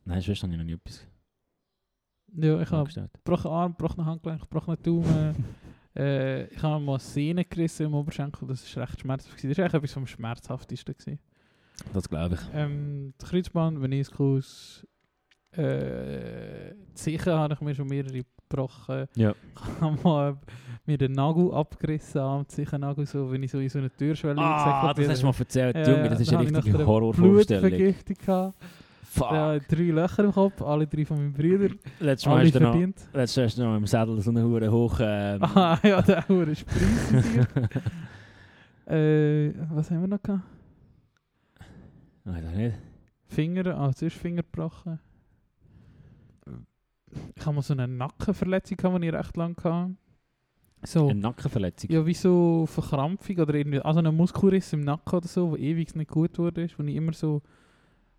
Nein, 0.04 0.21
sonst 0.21 0.42
habe 0.42 0.52
ich 0.52 0.59
noch 0.59 0.64
nie 0.64 0.73
etwas 0.73 1.07
Ja, 2.35 2.61
ich 2.61 2.71
habe 2.71 3.09
gebrochenen 3.12 3.54
Arm, 3.54 3.73
gebrochenen 3.76 4.07
Handgelenk, 4.07 4.40
gebrochenen 4.42 4.83
Daumen. 4.83 5.45
äh, 5.97 6.47
ich 6.47 6.62
habe 6.62 6.83
mal 6.83 6.99
Sehne 6.99 7.45
gerissen 7.45 7.87
im 7.87 7.95
Oberschenkel, 7.95 8.49
das 8.49 8.76
war 8.76 8.85
recht 8.85 9.00
schmerzhaft. 9.00 9.37
gewesen. 9.37 9.49
Das 9.50 9.59
war 9.59 9.64
eigentlich 9.64 9.75
etwas 9.75 9.92
vom 9.92 10.07
Schmerzhaftesten. 10.07 10.95
Gewesen. 10.97 11.18
Das 11.92 12.09
glaube 12.09 12.35
ich. 12.35 12.40
Ähm, 12.52 13.14
das 13.18 13.30
Kreuzband, 13.30 13.78
Meniskus, 13.78 14.87
äh, 15.52 16.75
Sicher 16.95 17.38
habe 17.38 17.55
ich 17.55 17.61
mir 17.61 17.75
schon 17.75 17.88
mehrere 17.88 18.25
gebrochen. 18.49 19.07
Ja. 19.14 19.35
Ich 19.55 19.81
habe 19.81 19.99
mal 20.02 20.37
mir 20.87 20.99
den 20.99 21.12
Nagel 21.12 21.52
abgerissen 21.52 22.21
am 22.21 22.47
Nagel 22.78 23.07
so, 23.07 23.31
wenn 23.31 23.43
ich 23.43 23.50
so 23.50 23.59
in 23.59 23.69
so 23.69 23.78
eine 23.78 23.90
Türschwelle 23.90 24.40
Ah, 24.40 24.93
das 24.95 25.09
hast 25.09 25.23
du 25.23 25.26
mal 25.26 25.35
erzählt. 25.38 25.76
Ja, 25.76 25.88
Junge, 25.88 26.09
das 26.09 26.21
ist 26.21 26.33
eine 26.33 26.57
richtige 26.57 26.87
Horrorvorstellung. 26.87 27.69
Blutvergiftung 27.69 28.17
gehabt. 28.17 28.59
Fuck. 29.11 29.33
Ja, 29.33 29.59
drei 29.59 29.83
Löcher 29.85 30.25
im 30.25 30.33
Kopf, 30.33 30.61
alle 30.61 30.87
drei 30.87 31.05
von 31.05 31.17
meinen 31.17 31.33
Brüdern. 31.33 31.78
Letztes 31.99 32.28
Mal 32.28 32.45
hast 32.45 32.55
du 32.55 32.61
noch, 32.61 32.76
letztes 33.14 33.57
Mal 33.57 33.64
noch 33.64 33.76
im 33.76 33.87
Sattel 33.87 34.21
so 34.21 34.31
eine 34.31 34.45
hure 34.45 34.71
hoch... 34.71 34.99
Ähm, 35.00 35.43
Ah, 35.43 35.78
ja, 35.83 36.02
der 36.02 36.28
Hure 36.28 36.50
ist 36.50 36.67
preisig. 36.67 37.47
äh, 38.87 39.52
was 39.71 39.90
haben 39.90 40.02
wir 40.02 40.09
noch 40.09 40.23
gehabt? 40.23 40.43
Weiß 42.25 42.45
ich 42.50 42.57
nicht. 42.57 42.78
Finger, 43.28 43.78
ah, 43.78 43.93
zuerst 43.95 44.17
Finger 44.17 44.43
gebrochen. 44.43 44.99
Ich 47.36 47.44
habe 47.46 47.56
mal 47.56 47.62
so 47.62 47.72
eine 47.74 47.88
Nackenverletzung, 47.88 48.76
gehabt, 48.76 49.02
die 49.02 49.08
ich 49.08 49.14
recht 49.14 49.36
lang 49.36 49.56
hatte. 49.64 49.94
So, 50.84 51.08
Eine 51.08 51.20
Nackenverletzung. 51.20 51.90
ja, 51.90 52.06
wie 52.06 52.14
so 52.14 52.64
Verkrampfung 52.66 53.36
oder 53.38 53.54
irgendwie, 53.54 53.80
also 53.80 53.98
ein 54.00 54.14
Muskelriss 54.14 54.72
im 54.72 54.82
Nacken 54.82 55.16
oder 55.16 55.26
so, 55.26 55.50
wo 55.50 55.56
ewig 55.56 55.94
nicht 55.96 56.10
gut 56.10 56.38
wurde, 56.38 56.68
wo 56.76 56.82
ich 56.84 56.94
immer 56.94 57.12
so... 57.12 57.42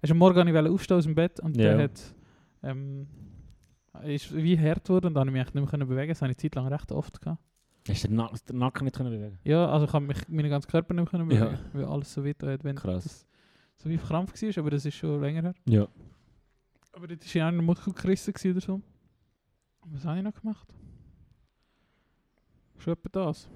Also 0.01 0.13
am 0.13 0.17
Morgen 0.17 0.47
ich 0.47 0.55
aufstehen 0.71 0.97
aus 0.97 1.05
dem 1.05 1.15
Bett 1.15 1.39
und 1.39 1.55
Ja. 1.57 1.75
der 1.75 1.83
hat... 1.85 2.15
Ähm, 2.63 3.07
ist 4.03 4.33
wie 4.35 4.57
hart 4.59 4.83
geworden 4.85 5.07
und 5.07 5.13
dann 5.15 5.27
konnte 5.27 5.29
ich 5.29 5.33
mich 5.33 5.41
echt 5.41 5.55
nicht 5.55 5.63
mehr 5.63 5.69
können 5.71 5.87
bewegen. 5.87 6.09
Das 6.09 6.21
habe 6.21 6.31
ich 6.31 6.37
eine 6.37 6.49
Zeit 6.49 6.55
lang 6.55 6.67
recht 6.67 6.91
oft 6.91 7.21
gehabt. 7.21 7.41
Hast 7.87 8.03
du 8.03 8.07
den, 8.09 8.17
Na 8.17 8.29
den 8.47 8.57
Nacken 8.57 8.85
nicht 8.85 8.95
können 8.97 9.09
bewegen 9.11 9.39
Ja, 9.43 9.67
also 9.69 9.85
ich 9.85 9.93
habe 9.93 10.05
mich 10.05 10.27
meinen 10.27 10.49
ganzen 10.49 10.69
Körper 10.69 10.93
nicht 10.93 11.11
mehr 11.11 11.19
können 11.19 11.31
Ja. 11.31 11.45
bewegen, 11.45 11.59
weil 11.73 11.85
alles 11.85 12.13
so 12.13 12.25
weit 12.25 12.43
hat, 12.43 12.63
wenn 12.63 12.75
Krass. 12.75 13.03
das 13.03 13.25
so 13.77 13.89
wie 13.89 13.97
verkrampft 13.97 14.41
war, 14.41 14.57
aber 14.57 14.69
das 14.71 14.85
ist 14.85 14.95
schon 14.95 15.21
länger 15.21 15.41
her. 15.41 15.53
Ja. 15.65 15.87
Aber 16.91 17.07
das 17.07 17.27
war 17.27 17.35
ja 17.35 17.45
auch 17.45 17.51
ein 17.51 17.57
Muskel 17.57 17.93
gerissen 17.93 18.33
gewesen 18.33 18.51
oder 18.51 18.61
so. 18.61 18.81
Was 19.85 20.05
habe 20.05 20.17
ich 20.17 20.23
noch 20.23 20.33
gemacht? 20.33 20.67
Schon 22.77 22.93
etwa 22.93 23.09
das. 23.09 23.49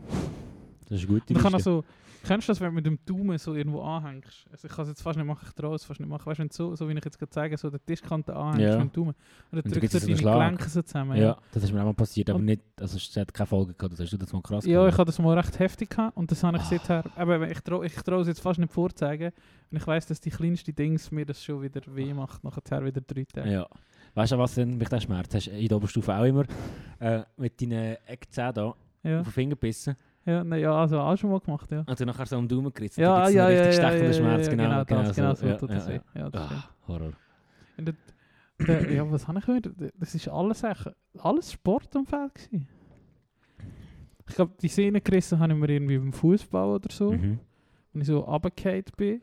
Das 0.81 0.91
ist 1.01 1.09
eine 1.09 1.19
gute 1.19 1.33
kann 1.33 1.53
also, 1.53 1.83
kennst 2.23 2.47
du 2.47 2.51
das, 2.51 2.59
wenn 2.61 2.69
du 2.69 2.73
mit 2.75 2.85
dem 2.85 2.99
Daumen 3.05 3.37
so 3.37 3.53
irgendwo 3.53 3.81
anhängst? 3.81 4.47
Also 4.51 4.67
ich 4.67 4.73
kann 4.73 4.83
es 4.83 4.89
jetzt 4.89 5.01
fast 5.01 5.17
nicht 5.17 5.25
machen, 5.27 5.45
ich 5.47 5.53
traue 5.53 5.75
es 5.75 5.83
fast 5.83 5.99
nicht 5.99 6.09
machen. 6.09 6.25
Weißt 6.25 6.39
du, 6.39 6.41
wenn 6.41 6.47
du 6.49 6.53
so, 6.55 6.75
so 6.75 6.87
wie 6.89 6.93
ich 6.93 7.05
jetzt 7.05 7.19
gerade 7.19 7.29
zeige, 7.29 7.57
so 7.57 7.69
der 7.69 7.83
Tischkante 7.85 8.35
anhängst 8.35 8.61
Ja. 8.61 8.77
mit 8.83 8.85
dem 8.85 8.91
Daumen. 8.93 9.09
Und 9.51 9.65
dann 9.65 9.71
er 9.73 9.89
so 9.89 9.99
deine. 9.99 10.15
Gelenke 10.15 10.69
so 10.69 10.81
zusammen. 10.81 11.17
ja. 11.17 11.37
das 11.51 11.63
ist 11.63 11.71
mir 11.71 11.81
auch 11.81 11.85
mal 11.85 11.93
passiert, 11.93 12.29
aber 12.29 12.39
nicht... 12.39 12.61
Also 12.79 12.97
es 12.97 13.15
hat 13.17 13.33
keine 13.33 13.47
Folge 13.47 13.73
gehabt, 13.73 13.93
das 13.93 13.99
hast 13.99 14.11
du 14.13 14.17
das 14.17 14.33
mal 14.33 14.41
krass 14.41 14.65
Ja, 14.65 14.71
ich 14.71 14.85
gemacht. 14.85 14.93
hatte 14.99 15.05
das 15.05 15.19
mal 15.19 15.37
recht 15.37 15.59
heftig 15.59 15.89
gehabt 15.91 16.17
und 16.17 16.31
das 16.31 16.43
habe 16.43 16.57
ich 16.57 16.63
Ah. 16.63 16.67
seither, 16.69 17.03
aber 17.15 17.49
ich 17.49 17.59
traue 17.61 17.85
ich 17.85 17.93
trau 17.95 18.19
es 18.21 18.27
jetzt 18.27 18.41
fast 18.41 18.59
nicht 18.59 18.71
vorzeigen 18.73 19.31
und 19.71 19.77
ich 19.77 19.85
weiss, 19.87 20.05
dass 20.07 20.19
die 20.21 20.29
kleinste 20.29 20.73
Dings 20.73 21.11
mir 21.11 21.25
das 21.25 21.43
schon 21.43 21.61
wieder 21.61 21.81
weh 21.87 22.13
macht, 22.13 22.43
nachher 22.43 22.83
wieder 22.85 23.01
drei 23.01 23.25
Tage. 23.25 23.51
Ja. 23.51 23.67
Weißt 24.15 24.31
du, 24.31 24.37
was 24.37 24.55
denn 24.55 24.77
mich 24.77 24.89
der 24.89 24.99
Schmerz 25.01 25.33
hast? 25.33 25.47
In 25.47 25.67
der 25.67 25.77
Oberstufe 25.77 26.13
auch 26.15 26.23
immer 26.23 26.45
äh, 26.99 27.23
mit 27.37 27.59
deinen 27.61 27.97
Eckzähnen 28.05 28.53
da 28.53 28.75
Ja, 29.03 29.19
auf 29.21 29.27
den 29.27 29.33
Finger 29.33 29.55
gebissen 29.55 29.95
ja, 30.25 30.43
ne, 30.43 30.59
ja 30.59 30.73
also 30.73 30.99
auch 30.99 31.17
schon 31.17 31.31
mal 31.31 31.39
gemacht, 31.39 31.71
ja. 31.71 31.83
dann 31.83 32.07
nachher 32.07 32.25
so 32.25 32.37
am 32.37 32.47
Daumen 32.47 32.73
gerissen. 32.73 33.01
Ja, 33.01 33.27
ja, 33.29 33.49
ja, 33.49 33.63
richtig 33.63 33.65
ja, 33.65 33.89
stechenden 33.89 34.11
ja, 34.11 34.13
Schmerz. 34.13 34.45
ja, 34.45 34.51
genau, 34.51 34.85
genau 34.85 35.03
das, 35.03 35.15
genau 35.15 35.33
so 35.33 35.47
ja, 35.47 35.55
tut 35.55 35.69
ja, 35.69 35.75
das 35.75 35.87
ja. 35.87 35.99
Ja, 36.15 36.29
das. 36.29 36.51
Ah, 36.51 36.69
Horror. 36.87 37.13
Und 37.77 37.93
der, 38.67 38.91
ja, 38.91 39.11
was 39.11 39.27
habe 39.27 39.39
ich 39.39 39.47
wieder? 39.47 39.71
Das 39.97 40.15
ist 40.15 40.27
alles, 40.27 40.63
alles 41.17 41.51
Sportumfeld 41.51 42.35
gewesen. 42.35 42.67
Ich 44.27 44.35
glaube, 44.35 44.53
die 44.61 44.69
Szene 44.69 45.01
gerissen 45.01 45.39
habe 45.39 45.53
ich 45.53 45.59
mir 45.59 45.69
irgendwie 45.69 45.97
beim 45.97 46.13
Fußball 46.13 46.69
oder 46.75 46.91
so. 46.91 47.11
Mhm. 47.11 47.39
wenn 47.91 48.01
ich 48.01 48.07
so 48.07 48.19
runtergefallen 48.19 48.85
bin. 48.95 49.21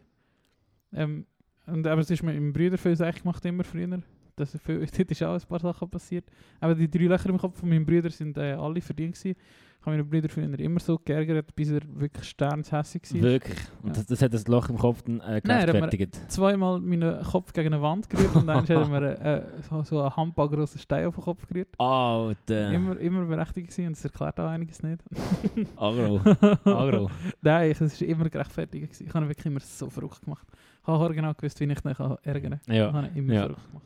Ähm, 0.92 1.26
und, 1.66 1.87
aber 1.87 2.00
es 2.00 2.11
ist 2.11 2.23
meinem 2.23 2.52
Bruder 2.52 2.76
viel 2.76 3.00
echt 3.00 3.23
gemacht, 3.23 3.45
immer 3.45 3.64
früher. 3.64 4.02
Das 4.40 4.54
ist 4.54 4.64
viel, 4.64 4.78
dort 4.80 5.11
ist 5.11 5.23
auch 5.23 5.35
ein 5.35 5.40
paar 5.49 5.61
Sachen 5.61 5.88
passiert. 5.88 6.25
Aber 6.61 6.75
die 6.75 6.90
drei 6.90 7.04
Löcher 7.04 7.28
im 7.28 7.38
Kopf 7.38 7.59
von 7.61 7.68
meinem 7.68 7.87
Bruder 7.87 8.11
sind 8.11 8.37
äh, 8.37 8.52
alle 8.52 8.80
verdient 8.80 9.14
gewesen. 9.14 9.37
Ich 9.82 9.87
habe 9.87 9.97
meinen 9.97 10.11
Bruder 10.11 10.28
früher 10.28 10.59
immer 10.61 10.78
so 10.78 10.99
geärgert, 11.02 11.56
bis 11.56 11.70
er 11.70 11.80
wirklich 11.94 12.28
sternshässig 12.28 13.02
war. 13.14 13.23
Wirklich. 13.23 13.59
Und 13.82 13.97
das, 13.97 14.04
das 14.04 14.20
hat 14.20 14.35
das 14.35 14.47
Loch 14.47 14.68
im 14.68 14.76
Kopf 14.76 15.00
dann 15.00 15.20
äh, 15.20 15.40
Nein, 15.42 15.61
er 15.61 15.66
gerechtfertigt. 15.68 16.20
Zweimal 16.30 16.80
meinen 16.80 17.23
Kopf 17.23 17.50
gegen 17.54 17.73
eine 17.73 17.80
Wand 17.80 18.11
gerührt 18.11 18.37
und 18.37 18.47
dann 18.47 18.59
hat 18.62 18.68
er 18.68 18.87
mir 18.87 19.02
äh, 19.23 19.42
so, 19.70 19.82
so 19.85 20.02
einen 20.02 20.14
handballgrossen 20.14 20.78
Stein 20.80 21.06
auf 21.06 21.14
den 21.14 21.25
Kopf 21.25 21.47
gerührt. 21.47 21.68
Alter. 21.78 22.73
Immer, 22.73 22.99
immer 22.99 23.25
berechtigt 23.25 23.68
gewesen 23.68 23.87
und 23.87 23.97
das 23.97 24.04
erklärt 24.04 24.38
auch 24.38 24.49
einiges 24.49 24.82
nicht. 24.82 25.02
Agro. 25.76 26.20
Agro. 26.64 27.11
Nein, 27.40 27.70
ich- 27.70 27.80
es 27.80 28.00
war 28.02 28.09
immer 28.09 28.28
gerechtfertigt. 28.28 28.85
Gewesen. 28.85 29.06
Ich 29.06 29.14
habe 29.14 29.25
ihn 29.25 29.28
wirklich 29.30 29.47
immer 29.47 29.61
so 29.61 29.88
verrückt 29.88 30.20
gemacht. 30.23 30.47
Ich 30.82 30.88
habe 30.88 31.14
genau 31.14 31.32
gewusst, 31.32 31.59
wie 31.59 31.64
ich 31.64 31.70
ihn 31.70 31.94
ärgern 32.23 32.61
kann. 32.66 32.75
Ja. 32.75 32.92
habe 32.92 33.06
ich 33.09 33.16
immer 33.16 33.32
Ja. 33.32 33.40
verrückt 33.44 33.66
gemacht. 33.66 33.85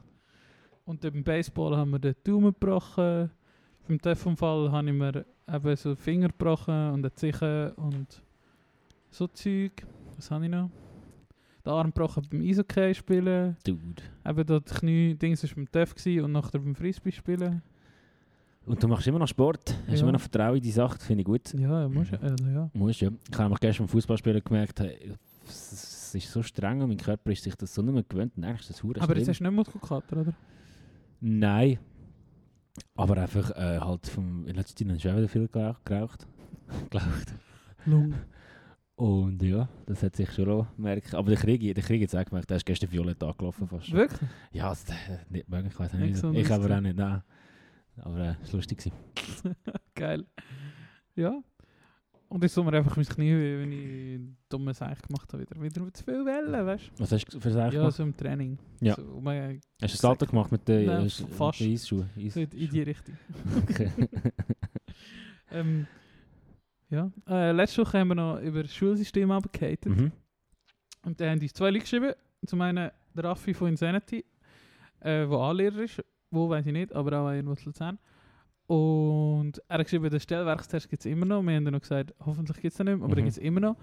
Und 0.85 1.01
beim 1.01 1.23
Baseball 1.25 1.77
haben 1.77 1.91
wir 1.93 1.99
den 1.99 2.15
Daumen 2.25 2.53
gebrochen. 2.53 3.31
Beim 3.89 4.01
Töpfunfall 4.01 4.71
habe 4.71 4.89
ich 4.89 4.95
mir 4.95 5.25
eben 5.53 5.77
so 5.77 5.95
Finger 5.95 6.29
gebrochen 6.29 6.91
und 6.93 7.03
den 7.03 7.15
Zehen 7.15 7.73
und 7.77 8.23
so 9.11 9.27
Zeug. 9.29 9.73
Was 10.17 10.31
habe 10.31 10.45
ich 10.45 10.51
noch? 10.51 10.71
Den 11.65 11.73
Arm 11.73 11.87
gebrochen 11.89 12.27
beim 12.31 12.43
Eishockey 12.43 12.95
spielen. 12.95 13.57
Dude. 13.65 14.03
Eben 14.27 14.47
das 14.47 14.75
Knie-Dings 14.75 15.43
war 15.45 15.51
beim 15.57 15.67
gewesen 15.95 16.25
und 16.25 16.33
nachher 16.33 16.59
beim 16.59 16.75
Frisbee 16.75 17.13
spielen. 17.13 17.63
Und 18.67 18.83
du 18.83 18.89
machst 18.89 19.07
immer 19.07 19.19
noch 19.19 19.29
Sport. 19.29 19.75
Hast 19.87 19.95
Ja. 19.97 20.01
immer 20.03 20.13
noch 20.13 20.21
Vertrauen 20.21 20.57
in 20.57 20.63
die 20.63 20.71
Sache. 20.71 20.99
Finde 20.99 21.21
ich 21.21 21.27
gut. 21.27 21.53
Ja, 21.55 21.83
ja, 21.83 21.89
musst 21.89 22.13
du. 22.13 22.21
Also, 22.21 22.45
ja. 22.47 22.71
Musst 22.73 23.01
ja. 23.01 23.11
Ich 23.31 23.35
habe 23.35 23.45
nämlich 23.45 23.61
gestern 23.61 23.87
beim 23.87 23.89
Fußballspielen 23.93 24.43
gemerkt, 24.43 24.81
hey, 24.81 25.13
es 25.47 26.15
ist 26.15 26.31
so 26.31 26.43
streng 26.43 26.81
und 26.81 26.89
mein 26.89 26.97
Körper 26.97 27.31
ist 27.31 27.43
sich 27.43 27.55
das 27.57 27.75
so 27.75 27.83
nicht 27.83 27.93
mehr 27.95 28.03
gewöhnt. 28.03 28.33
Und 28.37 28.45
eigentlich 28.45 28.61
ist 28.61 28.71
das 28.71 29.03
Aber 29.03 29.17
jetzt 29.17 29.29
hast 29.29 29.41
du 29.41 29.45
nicht 29.45 29.53
Muskelkater, 29.53 30.21
oder? 30.21 30.33
Nein. 31.27 31.79
Aber 32.95 33.17
einfach 33.17 33.51
äh, 33.53 33.81
halt 33.81 34.07
vom... 34.07 34.47
Habe 34.47 34.61
ich 34.61 35.09
auch 35.09 35.17
wieder 35.17 35.29
viel 35.29 35.49
geraucht. 35.49 35.83
geraucht. 36.91 37.35
Lung. 37.87 38.15
Und 38.97 39.43
ja, 39.43 39.67
das 39.87 40.03
hat 40.03 40.17
sich 40.17 40.31
schon 40.33 40.67
merken. 40.77 41.17
Aber 41.17 41.31
der 41.31 41.39
Krieg, 41.39 41.75
der 41.75 41.83
Krieg 41.83 42.03
jetzt 42.03 42.15
auch 42.15 42.25
gemerkt, 42.27 42.51
der 42.51 42.59
ist 42.59 42.67
gestern 42.67 42.93
violett 42.93 43.23
angelaufen 43.23 43.67
fast. 43.67 43.87
schon. 43.87 43.97
Wirklich? 43.97 44.29
Ja, 44.53 44.69
das, 44.69 44.85
äh, 44.91 45.19
nicht 45.31 45.49
möglich, 45.49 45.73
ich 45.73 45.81
weiß 45.81 45.95
Nicht 45.95 46.17
so 46.19 46.31
ich 46.31 46.51
aber 46.53 46.77
auch 46.77 46.81
nicht, 46.81 46.97
nein. 46.97 47.23
Aber 47.97 48.19
äh, 48.19 48.35
es 48.43 48.53
war 48.53 48.59
lustig. 48.59 48.93
Geil. 49.95 50.27
Ja. 51.17 51.43
Und 52.35 52.53
tut 52.53 52.65
mir 52.65 52.73
einfach 52.77 52.97
mein 52.97 53.07
Knie, 53.07 53.33
wenn 53.33 53.71
ich 53.71 54.21
dumme 54.49 54.75
Sachen 54.75 55.01
gemacht 55.07 55.33
habe. 55.33 55.43
Wieder, 55.43 55.63
wieder 55.63 55.95
zu 55.95 56.03
viel 56.03 56.27
Wellen, 56.27 56.67
weißt 56.67 56.91
Was 56.99 57.13
hast 57.13 57.27
du 57.27 57.39
für 57.39 57.53
Sachen 57.53 57.71
du? 57.71 57.77
Ja, 57.77 57.83
gemacht? 57.83 57.95
so 57.95 58.03
im 58.03 58.17
Training. 58.17 58.59
Ja. 58.81 58.97
So, 58.97 59.21
man, 59.21 59.61
Hast 59.81 59.95
du 59.95 59.99
Salto 59.99 60.27
gemacht 60.27 60.51
mit 60.51 60.67
den, 60.67 60.87
Nein, 60.87 60.99
äh, 60.99 61.03
mit 61.05 61.13
fast. 61.13 61.61
den 61.61 61.73
Eisschuhen? 61.73 62.11
Eis 62.17 62.35
so 62.35 62.41
in 62.41 62.51
in 62.51 62.71
die 62.71 62.83
Richtung. 62.83 63.17
okay. 63.63 63.91
Ähm, 65.53 65.87
ja. 66.91 67.09
Äh, 67.29 67.53
letzte 67.53 67.83
Woche 67.83 68.01
haben 68.01 68.09
wir 68.09 68.17
noch 68.17 68.41
über 68.41 68.63
das 68.63 68.75
Schulsystem 68.75 69.31
abgehatet. 69.31 69.87
mhm. 69.97 70.11
Und 71.05 71.21
da 71.21 71.31
haben 71.31 71.39
uns 71.41 71.53
zwei 71.53 71.71
Leute 71.71 71.83
geschrieben. 71.83 72.15
Zum 72.47 72.61
einen 72.63 72.91
der 73.15 73.25
Raffi 73.25 73.55
von 73.55 73.69
Insanity, 73.69 74.25
äh, 74.99 75.25
der 75.29 75.31
Anlehrer 75.31 75.83
ist. 75.83 76.03
Wo 76.33 76.49
weiß 76.49 76.67
ich 76.67 76.73
nicht, 76.73 76.93
aber 76.93 77.17
auch 77.17 77.31
in 77.31 77.47
Luzern. 77.47 77.97
Und 78.67 79.61
er 79.69 79.79
hat 79.79 79.85
geschrieben, 79.85 80.09
den 80.09 80.21
Stellwerkstest 80.21 80.89
gibt 80.89 81.01
es 81.01 81.07
immer 81.07 81.27
noch. 81.27 81.43
Wir 81.43 81.55
haben 81.57 81.65
dann 81.65 81.75
noch 81.75 81.81
gesagt, 81.81 82.15
hoffentlich 82.25 82.57
gibt 82.61 82.73
es 82.73 82.77
den 82.79 82.87
nicht 82.87 82.97
mehr, 82.97 83.05
aber 83.05 83.15
den 83.15 83.25
Mhm. 83.25 83.29
gibt 83.29 83.37
es 83.39 83.43
immer 83.43 83.61
noch. 83.61 83.77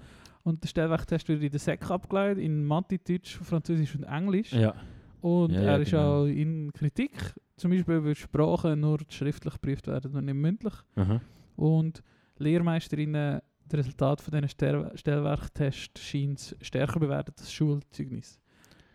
Und 0.44 0.64
der 0.64 0.68
Stellwerktest 0.70 1.28
wird 1.30 1.44
in 1.44 1.52
der 1.52 1.60
SEC 1.60 1.90
abgeleitet, 1.92 2.44
in 2.44 2.66
Mathe, 2.66 2.98
Deutsch, 2.98 3.38
Französisch 3.38 3.96
und 3.96 4.04
Englisch. 4.04 4.52
Ja. 4.54 4.74
Und 5.22 5.52
Ja, 5.52 5.62
er 5.62 5.80
ist 5.80 5.92
genau. 5.92 6.24
auch 6.24 6.26
in 6.26 6.74
Kritik. 6.74 7.36
Zum 7.58 7.70
Beispiel 7.70 8.04
wird 8.04 8.18
Sprache 8.18 8.76
nur 8.76 8.98
schriftlich 9.10 9.54
geprüft 9.54 9.86
werden 9.86 10.16
und 10.16 10.26
nicht 10.26 10.34
mündlich. 10.34 10.74
Aha. 10.96 11.22
Und 11.58 12.02
Lehrmeisterinnen, 12.40 13.40
das 13.68 13.80
Resultat 13.80 14.20
von 14.20 14.32
diesen 14.32 14.50
Stellwerktests 14.96 16.02
scheint 16.02 16.56
stärker 16.62 17.00
bewertet 17.00 17.36
als 17.40 17.54
Schulzeugnis. 17.54 18.40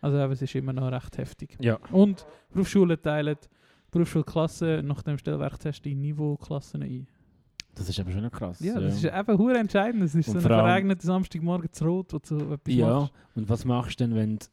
Also 0.01 0.17
es 0.17 0.41
ist 0.41 0.53
immer 0.55 0.73
noch 0.73 0.91
recht 0.91 1.17
heftig. 1.17 1.57
Ja. 1.61 1.79
Und 1.91 2.25
Berufsschulen 2.51 3.01
teilen 3.01 3.37
Berufsschulklassen 3.97 4.85
nach 4.87 5.01
dem 5.03 5.17
Stellwerktest 5.17 5.85
in 5.85 6.01
Niveauklassen 6.01 6.83
ein. 6.83 7.07
Das 7.75 7.87
ist 7.89 7.99
aber 7.99 8.11
schon 8.11 8.29
krass. 8.31 8.59
Ja, 8.59 8.79
das 8.79 8.95
ist 8.95 9.05
eben 9.05 9.37
hure 9.37 9.57
entscheidend. 9.57 10.03
Es 10.03 10.15
ist 10.15 10.27
Und 10.29 10.39
so 10.41 10.49
ein 10.49 10.55
verregneter 10.55 11.05
Samstagmorgen 11.05 11.71
zu 11.71 11.85
rot, 11.85 12.13
wo 12.13 12.17
du 12.17 12.25
so 12.25 12.53
etwas 12.53 12.73
Ja, 12.73 12.87
machst. 13.01 13.13
und 13.35 13.49
was 13.49 13.65
machst 13.65 13.99
du 13.99 14.03
denn, 14.05 14.15
wenn 14.15 14.37
du 14.39 14.45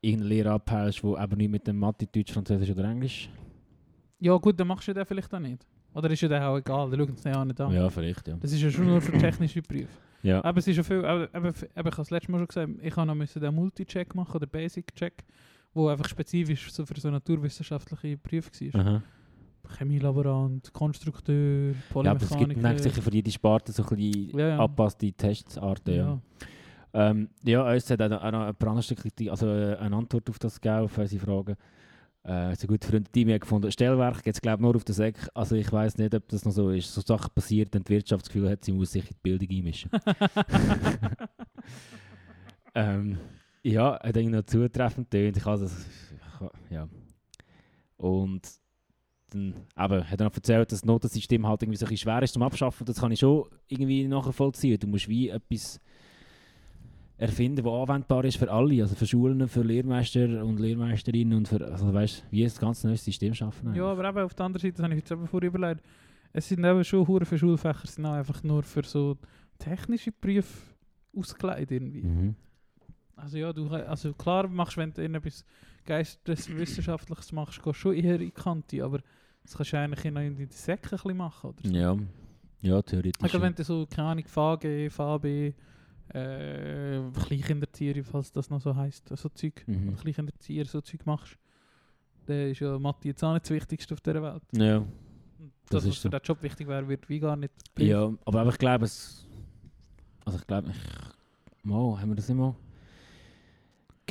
irgendeine 0.00 0.28
Lehre 0.30 0.50
abhältst, 0.52 1.02
die 1.02 1.16
aber 1.16 1.36
nicht 1.36 1.50
mit 1.50 1.66
dem 1.66 1.78
Mathe, 1.78 2.06
Deutsch, 2.06 2.32
Französisch 2.32 2.70
oder 2.70 2.84
Englisch? 2.84 3.28
Ja 4.18 4.36
gut, 4.36 4.58
dann 4.58 4.68
machst 4.68 4.88
du 4.88 4.94
den 4.94 5.04
vielleicht 5.04 5.32
auch 5.34 5.38
nicht. 5.38 5.66
Oder 5.92 6.10
ist 6.10 6.20
ja 6.20 6.28
dann 6.28 6.42
auch 6.42 6.56
egal, 6.56 6.88
dann 6.90 7.00
schauen 7.00 7.16
sie 7.16 7.22
den 7.24 7.34
auch 7.34 7.44
nicht 7.44 7.60
an. 7.60 7.72
Ja, 7.72 7.90
vielleicht, 7.90 8.26
ja. 8.28 8.36
Das 8.40 8.52
ist 8.52 8.62
ja 8.62 8.70
schon 8.70 8.86
nur 8.86 9.00
für 9.00 9.12
technische 9.18 9.60
Berufe. 9.60 9.88
Ja. 10.22 10.42
Aber 10.44 10.58
es 10.58 10.68
ist 10.68 10.76
ja 10.76 10.82
viel, 10.82 11.04
aber, 11.04 11.28
aber, 11.32 11.48
aber 11.48 11.56
ich 11.58 11.76
habe 11.76 11.90
das 11.96 12.10
letzte 12.10 12.30
Mal 12.30 12.38
schon 12.38 12.46
gesagt, 12.46 12.70
ich 12.82 12.96
habe 12.96 13.06
noch 13.06 13.14
müssen 13.14 13.40
den 13.40 13.54
Multi-Check 13.54 14.14
machen, 14.14 14.36
oder 14.36 14.46
Basic-Check, 14.46 15.24
wo 15.74 15.88
einfach 15.88 16.08
spezifisch 16.08 16.72
so 16.72 16.84
für 16.86 16.98
so 17.00 17.10
naturwissenschaftliche 17.10 18.16
Berufe 18.16 18.50
war. 18.74 18.80
Aha. 18.80 19.02
Chemielaborant, 19.76 20.72
Konstrukteur, 20.72 21.72
Ja, 21.94 22.10
aber 22.10 22.14
es 22.14 22.20
gibt 22.20 22.30
Polymechaniker. 22.30 22.60
dann 22.62 22.78
sicher 22.78 23.02
für 23.02 23.12
jede 23.12 23.30
Sparte 23.30 23.70
so 23.72 23.84
ein 23.84 23.88
bisschen 23.96 24.38
Ja, 24.38 24.48
ja. 24.48 24.58
angepasste 24.58 25.12
Testarten. 25.12 25.94
Ja. 25.94 26.20
Ähm, 26.92 27.28
ja, 27.44 27.70
uns 27.70 27.88
hat 27.88 28.02
auch 28.02 28.08
noch, 28.08 28.22
auch 28.22 28.32
noch 28.32 28.46
ein 28.46 28.54
paar 28.56 28.70
andere 28.70 28.94
Kritik, 28.96 29.30
also 29.30 29.46
äh, 29.46 29.76
eine 29.76 29.94
Antwort 29.96 30.28
auf 30.28 30.38
das 30.40 30.60
gegeben, 30.60 30.84
auf 30.84 30.98
unsere 30.98 31.24
Fragen. 31.24 31.56
Äh, 32.24 32.54
so 32.56 32.66
gut 32.66 32.84
Freund 32.84 33.12
Team 33.12 33.30
hat 33.30 33.42
gefunden, 33.42 33.70
Stellwerk 33.70 34.24
gibt 34.24 34.34
es 34.36 34.42
glaube 34.42 34.62
nur 34.62 34.74
auf 34.74 34.84
der 34.84 34.94
Sek. 34.94 35.16
Also 35.34 35.54
ich 35.54 35.70
weiß 35.70 35.98
nicht, 35.98 36.12
ob 36.14 36.26
das 36.28 36.44
noch 36.44 36.52
so 36.52 36.70
ist. 36.70 36.92
So 36.92 37.00
Sachen 37.00 37.30
passiert, 37.32 37.72
wenn 37.72 37.84
die 37.84 37.90
Wirtschaft 37.92 38.22
das 38.24 38.28
Gefühl 38.32 38.50
hat, 38.50 38.64
sie 38.64 38.72
muss 38.72 38.90
sich 38.92 39.04
in 39.04 39.16
die 39.16 39.20
Bildung 39.22 39.48
einmischen. 39.56 39.90
ähm, 42.74 43.18
ja, 43.62 43.92
hat 43.92 44.16
irgendwie 44.16 44.36
noch 44.36 44.44
zutreffend 44.44 45.10
tönt. 45.10 45.36
Ich 45.36 45.44
habe 45.44 45.60
das, 45.60 45.86
ja. 46.70 46.88
Und 47.96 48.42
dann 49.30 49.54
eben, 49.78 50.10
hat 50.10 50.20
er 50.20 50.24
noch 50.24 50.34
erzählt, 50.34 50.72
dass 50.72 50.80
das 50.80 50.86
Notensystem 50.86 51.46
halt 51.46 51.62
irgendwie 51.62 51.76
so 51.76 51.86
ein 51.86 51.96
schwer 51.96 52.22
ist 52.22 52.34
zum 52.34 52.42
Abschaffen. 52.42 52.84
Das 52.86 53.00
kann 53.00 53.12
ich 53.12 53.20
schon 53.20 53.44
irgendwie 53.68 54.08
nachvollziehen. 54.08 54.78
Du 54.78 54.86
musst 54.86 55.08
wie 55.08 55.28
etwas 55.28 55.80
erfinden, 57.20 57.62
das 57.62 57.72
anwendbar 57.72 58.24
ist 58.24 58.38
für 58.38 58.50
alle, 58.50 58.80
also 58.80 58.94
für 58.94 59.06
Schulen, 59.06 59.46
für 59.46 59.62
Lehrmeister 59.62 60.42
und 60.42 60.58
Lehrmeisterinnen 60.58 61.36
und 61.36 61.48
für, 61.48 61.60
also 61.70 61.92
weißt, 61.92 62.24
wie 62.30 62.44
ein 62.44 62.52
ganz 62.58 62.82
neues 62.82 63.04
System 63.04 63.34
schaffen. 63.34 63.68
eigentlich. 63.68 63.78
Ja, 63.78 63.92
aber 63.92 64.08
eben 64.08 64.18
auf 64.20 64.34
der 64.34 64.46
anderen 64.46 64.62
Seite, 64.62 64.76
das 64.76 64.84
habe 64.84 64.94
ich 64.94 65.00
jetzt 65.00 65.10
eben 65.12 65.26
vorher 65.26 65.48
überlegt, 65.48 65.82
es 66.32 66.48
sind 66.48 66.64
eben 66.64 66.82
schon 66.82 67.06
Huren 67.06 67.26
für 67.26 67.36
Schulfächer, 67.36 67.86
sind 67.86 68.06
auch 68.06 68.14
einfach 68.14 68.42
nur 68.42 68.62
für 68.62 68.84
so 68.84 69.18
technische 69.58 70.12
Berufe 70.12 70.74
ausgelegt 71.14 71.70
irgendwie. 71.70 72.02
Mhm. 72.02 72.34
Also 73.20 73.38
ja, 73.38 73.52
du, 73.52 73.68
also 73.68 74.12
klar 74.14 74.48
machst 74.48 74.76
wenn 74.76 74.92
du 74.92 75.02
irgendetwas 75.02 75.44
Geisteswissenschaftliches 75.86 77.32
machst, 77.32 77.56
gehst 77.62 77.66
du 77.66 77.72
schon 77.74 77.94
eher 77.94 78.14
in 78.14 78.20
die 78.20 78.30
Kante, 78.30 78.84
aber 78.84 79.00
das 79.42 79.56
kannst 79.56 79.72
du 79.72 79.78
eigentlich 79.78 80.04
in 80.04 80.36
die 80.36 80.46
Säcke 80.50 80.86
ein 80.86 80.90
bisschen 80.90 81.16
machen, 81.16 81.50
oder. 81.50 81.68
Ja, 81.70 81.96
ja, 82.62 82.82
theoretisch. 82.82 83.22
Also 83.22 83.40
wenn 83.40 83.54
du 83.54 83.64
so, 83.64 83.86
keine 83.86 84.08
Ahnung, 84.08 84.24
VG, 84.26 84.90
VB, 84.90 85.54
äh, 86.12 87.00
Kleinkindertiere, 87.24 88.02
falls 88.04 88.32
das 88.32 88.50
noch 88.50 88.60
so 88.60 88.74
heisst, 88.74 89.08
so 89.16 89.28
Zeug, 89.30 89.62
Mhm. 89.66 89.96
Kleinkindertiere, 89.96 90.66
so 90.66 90.80
Zeug 90.80 91.06
machst, 91.06 91.38
dann 92.26 92.50
ist 92.50 92.60
ja 92.60 92.78
Mathe 92.78 93.08
jetzt 93.08 93.22
auch 93.24 93.32
nicht 93.32 93.44
das 93.44 93.50
Wichtigste 93.50 93.94
auf 93.94 94.00
dieser 94.00 94.22
Welt. 94.22 94.42
Ja. 94.52 94.80
Das 94.80 95.84
Das, 95.84 95.84
was 95.84 95.84
ist 95.86 95.96
für 95.98 96.02
so. 96.02 96.08
den 96.10 96.20
Job 96.22 96.42
wichtig 96.42 96.68
wäre, 96.68 96.86
wird 96.88 97.08
wie 97.08 97.20
gar 97.20 97.36
nicht 97.36 97.52
Ja, 97.78 98.12
aber, 98.24 98.46
ich 98.48 98.58
glaube, 98.58 98.84
es. 98.84 99.26
Also 100.24 100.38
ich 100.38 100.46
glaube, 100.46 100.70
ich. 100.70 101.64
Mal, 101.64 102.00
haben 102.00 102.08
wir 102.10 102.16
das 102.16 102.28
mal 102.30 102.54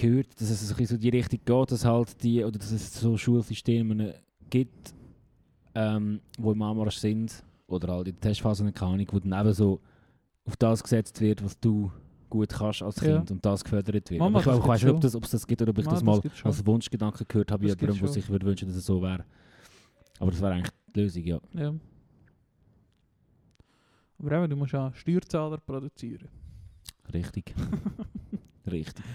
gehört, 0.01 0.27
dass 0.39 0.50
es 0.50 0.68
so 0.70 0.98
die 0.98 1.10
Richtung 1.10 1.39
geht, 1.46 1.72
dass 1.72 1.86
halt 1.86 2.24
die, 2.24 2.44
oder 2.44 2.58
dass 2.58 2.72
es 2.72 2.94
so 3.00 3.18
Schulsysteme 3.18 4.15
gibt, 4.50 4.94
ähm, 5.75 6.20
wo 6.38 6.51
im 6.51 6.62
Anmarsch 6.62 6.98
sind, 6.98 7.44
oder 7.68 7.94
halt 7.94 8.08
in 8.08 8.13
der 8.15 8.22
Testphase 8.22 8.70
keine 8.72 8.94
Ahnung, 8.94 9.08
wo 9.12 9.20
dann 9.20 9.39
eben 9.39 9.53
so 9.53 9.79
auf 10.46 10.58
das 10.58 10.82
gesetzt 10.82 11.20
wird, 11.22 11.44
was 11.44 11.60
du 11.60 11.91
gut 12.29 12.50
kannst 12.50 12.82
als 12.82 13.00
Ja. 13.01 13.18
Kind 13.18 13.32
und 13.32 13.46
das 13.46 13.63
gefördert 13.63 14.10
wird. 14.10 14.20
Mama, 14.20 14.39
aber 14.39 14.39
ich, 14.39 14.46
das 14.46 14.58
ich 14.60 14.68
weiß 14.68 14.84
nicht, 14.84 14.94
ob 14.94 15.01
das, 15.01 15.15
ob 15.15 15.24
es 15.24 15.32
das 15.32 15.48
gibt 15.48 15.62
oder 15.62 15.72
ob 15.72 15.77
ich 15.77 15.86
Ja, 15.86 15.91
das 15.91 16.00
das 16.00 16.06
mal 16.06 16.22
schon. 16.34 16.51
als 16.51 16.65
Wunschgedanke 16.65 17.25
gehört 17.25 17.51
habe, 17.51 17.68
Das 17.68 17.75
jemandem, 17.79 18.00
schon. 18.00 18.08
sich 18.13 18.29
würde 18.29 18.46
wünschen, 18.46 18.68
dass 18.68 18.77
es 18.77 18.86
so 18.86 19.01
wäre. 19.01 19.25
Aber 20.20 20.32
das 20.32 20.41
wäre 20.41 20.53
eigentlich 20.53 20.72
die 20.96 21.00
Lösung, 21.00 21.24
ja. 21.24 21.39
Ja. 21.53 21.74
Aber 24.20 24.32
eben, 24.34 24.50
du 24.50 24.56
musst 24.56 24.74
ja 24.74 24.91
Steuerzahler 24.94 25.58
produzieren. 25.58 26.27
Richtig. 27.13 27.53
Richtig. 28.70 29.06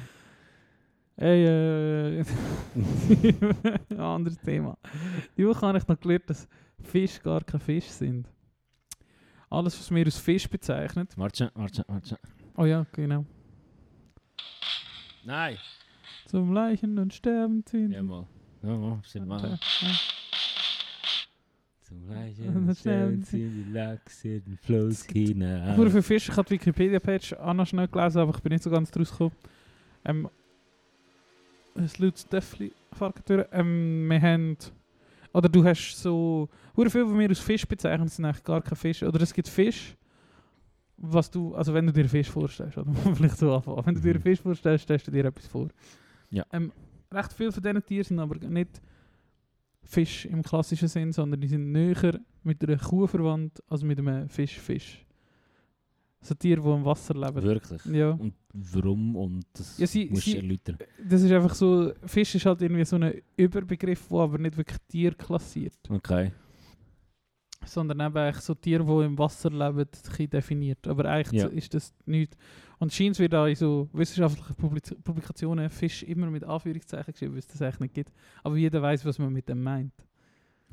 Hey, 1.17 1.45
äh, 1.47 2.25
anderes 3.97 4.39
Thema. 4.41 4.77
Die 5.37 5.47
Woche 5.47 5.65
habe 5.67 5.79
ich 5.79 5.87
noch 5.87 6.01
gelernt, 6.01 6.29
dass 6.29 6.49
Fisch 6.83 7.23
gar 7.23 7.43
kein 7.45 7.61
Fisch 7.61 7.87
sind. 7.87 8.29
Alles, 9.49 9.79
was 9.79 9.91
wir 9.93 10.05
als 10.05 10.19
Fisch 10.19 10.49
bezeichnet. 10.49 11.17
Warte, 11.17 11.53
warte, 11.55 11.85
warte. 11.87 12.19
Oh 12.57 12.65
ja, 12.65 12.85
genau. 12.91 13.25
Nein! 15.25 15.57
Zum 16.27 16.53
Leichen 16.53 16.99
und 16.99 17.15
Sterben 17.15 17.65
ziehen. 17.65 17.93
Ja, 17.93 18.03
mal. 18.03 18.27
Ja, 18.63 18.77
mal. 18.77 18.99
Stimmt 19.05 19.29
mal. 19.29 19.41
ja. 19.51 19.59
Zum 21.83 22.03
Und 22.03 22.09
Leichen 22.11 22.75
stellen 22.75 22.75
sterben 22.75 23.23
sie 23.23 23.49
die 23.49 23.73
Lachse, 23.73 24.41
den 24.41 24.57
Floß 24.57 25.07
hinein. 25.07 25.77
Nur 25.77 25.91
für 25.91 26.03
Fisch, 26.03 26.29
ich 26.29 26.37
habe 26.37 26.49
die 26.49 26.55
Wikipedia-Page 26.55 27.35
auch 27.35 27.55
noch 27.55 27.67
schnell 27.67 27.87
gelesen, 27.87 28.19
aber 28.19 28.35
ich 28.35 28.43
bin 28.43 28.53
nicht 28.53 28.65
so 28.65 28.71
ganz 28.71 28.91
draus 28.91 29.13
gekommen. 29.13 29.37
Ähm, 30.05 30.29
es 31.75 31.99
laut 31.99 32.33
Döffli 32.33 32.73
Fahrkartüre. 32.93 33.49
Ähm, 33.53 34.09
wir 34.09 34.21
haben. 34.21 34.57
Oder 35.33 35.49
du 35.49 35.65
hast 35.65 35.97
so. 35.97 36.49
Hure 36.77 36.91
viel, 36.91 37.07
was 37.07 37.19
wir 37.19 37.29
als 37.29 37.41
Fisch 37.41 37.67
bezeichnen, 37.67 38.09
sind 38.09 38.25
eigentlich 38.25 38.45
gar 38.45 38.63
kein 38.63 38.77
Fisch. 38.77 39.03
Oder 39.03 39.21
es 39.21 39.33
gibt 39.35 39.49
Fisch, 39.49 39.97
was 40.97 41.31
du. 41.31 41.55
Also 41.55 41.75
wenn 41.75 41.87
du 41.87 41.93
dir 41.93 42.09
Fisch 42.09 42.31
vorstellst, 42.31 42.79
oder 42.79 42.93
vielleicht 43.15 43.39
so 43.39 43.55
anfangen. 43.55 43.85
Wenn 43.87 43.95
du 43.95 44.01
dir 44.01 44.15
Mhm. 44.15 44.23
Fisch 44.23 44.41
vorstellst, 44.41 44.85
stellst 44.85 45.07
du 45.07 45.11
dir 45.11 45.25
etwas 45.25 45.47
vor. 45.47 45.69
Ja. 46.31 46.45
Ähm, 46.53 46.73
recht 47.13 47.33
viele 47.33 47.53
von 47.53 47.63
diesen 47.63 47.85
Tieren 47.85 48.05
sind 48.05 48.19
aber 48.21 48.37
nicht 48.49 48.81
Fisch 49.83 50.25
im 50.27 50.43
klassischen 50.43 50.89
Sinn, 50.89 51.13
sondern 51.13 51.41
die 51.41 51.49
sind 51.49 51.71
näher 51.71 52.21
mit 52.43 52.63
einer 52.63 52.79
Kuh 52.79 53.07
verwandt 53.07 53.63
als 53.69 53.83
mit 53.83 53.99
einem 53.99 54.29
Fisch-Fisch. 54.29 55.05
So 56.27 56.35
Tiere, 56.35 56.61
die 56.63 56.69
im 56.69 56.85
Wasser 56.87 57.13
leben. 57.15 57.43
Wirklich? 57.43 57.85
Ja. 57.85 58.11
Und 58.13 58.33
warum? 58.55 59.15
Und 59.15 59.45
das 59.53 59.79
Ja, 59.79 59.87
sie- 59.87 60.07
musst 60.11 60.27
du 60.27 60.37
erläutern. 60.37 60.79
Das 61.07 61.21
ist 61.23 61.31
einfach 61.31 61.55
so, 61.55 61.93
Fisch 62.07 62.35
ist 62.35 62.47
halt 62.47 62.63
irgendwie 62.63 62.85
so 62.87 62.97
ein 62.97 63.21
Überbegriff, 63.37 64.09
der 64.09 64.19
aber 64.19 64.39
nicht 64.39 64.57
wirklich 64.57 64.79
Tier 64.89 65.13
klassiert. 65.15 65.77
Okay. 65.91 66.33
Sondern 67.67 68.01
eben 68.01 68.17
eigentlich 68.17 68.43
so 68.45 68.55
Tiere, 68.55 68.85
die 68.85 69.05
im 69.07 69.19
Wasser 69.19 69.51
leben, 69.51 69.87
definiert. 70.31 70.87
Aber 70.87 71.05
eigentlich 71.07 71.43
Ja. 71.43 71.49
ist 71.49 71.73
das 71.75 71.95
nichts. 72.07 72.37
Und 72.79 72.93
scheint 72.93 73.19
wird 73.19 73.35
auch 73.35 73.47
in 73.47 73.55
so 73.55 73.89
wissenschaftlichen 73.93 74.55
Publiz 74.57 74.95
Publikationen 75.05 75.69
Fisch 75.71 76.03
immer 76.05 76.29
mit 76.31 76.45
Anführungszeichen 76.45 77.13
geschrieben, 77.13 77.33
weil 77.33 77.39
es 77.41 77.47
das 77.47 77.63
eigentlich 77.63 77.81
nicht 77.81 77.95
gibt. 77.95 78.13
Aber 78.43 78.57
jeder 78.57 78.81
weiß, 78.83 79.05
was 79.05 79.19
man 79.19 79.33
mit 79.33 79.49
dem 79.49 79.63
meint. 79.63 79.93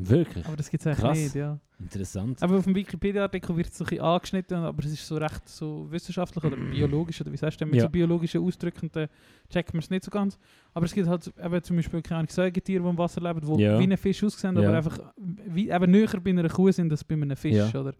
Wirklich? 0.09 0.45
Aber 0.45 0.55
das 0.57 0.69
gibt 0.69 0.85
es 0.85 0.87
eigentlich 0.87 1.23
nicht, 1.23 1.35
ja. 1.35 1.59
Interessant. 1.79 2.41
Aber 2.43 2.57
auf 2.57 2.63
dem 2.65 2.75
Wikipedia-Artikel 2.75 3.55
wird 3.57 3.67
es 3.69 3.77
so 3.77 3.83
ein 3.85 3.89
bisschen 3.89 4.03
angeschnitten, 4.03 4.57
aber 4.57 4.83
es 4.83 4.91
ist 4.91 5.05
so 5.07 5.17
recht 5.17 5.47
so 5.49 5.87
wissenschaftlich 5.89 6.43
oder 6.43 6.55
biologisch, 6.57 7.21
oder 7.21 7.31
wie 7.31 7.37
sagst 7.37 7.59
du, 7.59 7.65
mit 7.65 7.75
Ja. 7.75 7.83
so 7.83 7.89
biologischen 7.89 8.41
Ausdrücken, 8.43 8.89
dann 8.93 9.07
checkt 9.49 9.73
man 9.73 9.79
es 9.81 9.89
nicht 9.89 10.03
so 10.03 10.11
ganz. 10.11 10.37
Aber 10.73 10.85
es 10.85 10.93
gibt 10.93 11.07
halt 11.07 11.31
eben 11.43 11.63
zum 11.63 11.75
Beispiel 11.75 12.01
keine 12.01 12.27
Säugetiere, 12.29 12.83
die 12.83 12.89
im 12.89 12.97
Wasser 12.97 13.21
leben, 13.21 13.41
die 13.57 13.63
Ja. 13.63 13.79
wie 13.79 13.83
ein 13.83 13.97
Fisch 13.97 14.23
aussehen, 14.23 14.57
aber 14.57 14.73
einfach 14.77 14.99
wie, 15.17 15.69
eben 15.69 15.91
näher 15.91 16.19
bei 16.23 16.29
einer 16.31 16.49
Kuh 16.49 16.71
sind 16.71 16.91
als 16.91 17.03
bei 17.03 17.15
einem 17.15 17.35
Fisch, 17.35 17.73
oder? 17.75 17.93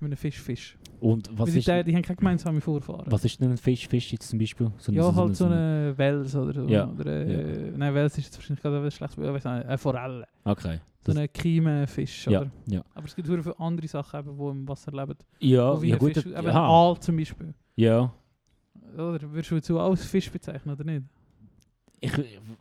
Bei 0.00 0.06
einem 0.06 0.16
Fisch, 0.16 0.40
Fisch. 0.40 0.78
Und 1.00 1.28
was 1.38 1.50
die, 1.52 1.58
ist, 1.58 1.66
Teile- 1.66 1.84
die 1.84 1.94
haben 1.94 2.02
keine 2.02 2.16
gemeinsame 2.16 2.60
Vorfahren. 2.60 3.04
was 3.06 3.24
ist 3.24 3.40
denn 3.40 3.50
ein 3.50 3.56
Fisch? 3.58 3.86
Fisch 3.86 4.12
jetzt 4.12 4.28
zum 4.28 4.38
Beispiel? 4.38 4.70
So 4.78 4.92
ja, 4.92 5.14
halt 5.14 5.36
so 5.36 5.44
eine 5.46 5.92
Wels 5.96 6.34
oder 6.34 6.52
so. 6.62 6.68
Ja. 6.68 6.88
Oder, 6.88 7.26
äh, 7.26 7.72
Nein, 7.76 7.94
Wels 7.94 8.16
ist 8.18 8.24
jetzt 8.26 8.36
wahrscheinlich 8.38 8.62
gerade 8.62 8.82
ein 8.82 8.90
schlechtes 8.90 9.16
Bild, 9.16 9.46
eine 9.46 9.78
Forelle. 9.78 10.26
Okay. 10.44 10.80
So 11.06 11.12
ein 11.18 11.32
Kiemenfisch, 11.32 12.26
Ja, 12.26 12.40
oder? 12.42 12.50
ja. 12.66 12.82
Aber 12.94 13.06
es 13.06 13.14
gibt 13.14 13.26
sehr 13.28 13.42
viele 13.42 13.58
andere 13.60 13.88
Sachen, 13.88 14.20
eben, 14.20 14.36
die 14.38 14.44
im 14.44 14.68
Wasser 14.68 14.90
leben. 14.92 15.16
Ja, 15.38 15.74
ja 15.82 15.94
ein 15.94 15.98
gut. 15.98 16.14
Fisch, 16.14 16.26
eben 16.26 16.46
aha. 16.48 16.66
Aal 16.66 16.98
zum 17.00 17.16
Beispiel. 17.16 17.54
Ja. 17.76 18.12
Oder 18.94 19.20
würdest 19.32 19.50
du 19.50 19.60
so 19.60 19.80
als 19.80 20.04
Fisch 20.04 20.30
bezeichnen, 20.30 20.74
oder 20.74 20.84
nicht? 20.84 21.04
Ich, 22.00 22.12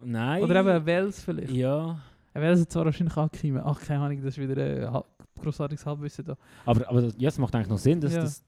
nein. 0.03 0.43
Oder 0.43 0.59
eben 0.59 0.69
ein 0.69 0.85
Wels 0.85 1.23
vielleicht. 1.23 1.51
Ja. 1.51 1.99
Ein 2.33 2.41
Wels 2.41 2.61
hat 2.61 2.71
zwar 2.71 2.85
wahrscheinlich 2.85 3.15
auch 3.17 3.31
Kiemen. 3.31 3.61
Ach, 3.65 3.79
keine 3.81 4.01
Ahnung, 4.03 4.21
das 4.21 4.37
ist 4.37 4.49
wieder 4.49 4.61
ein 4.61 5.03
grossartiges 5.39 5.85
Halbwissen 5.85 6.25
da. 6.25 6.37
Aber, 6.65 6.87
aber 6.89 7.01
das, 7.01 7.13
ja, 7.17 7.27
das 7.29 7.37
macht 7.37 7.55
eigentlich 7.55 7.69
noch 7.69 7.77
Sinn, 7.77 7.99
dass 8.01 8.13
Ja. 8.13 8.21
das... 8.21 8.43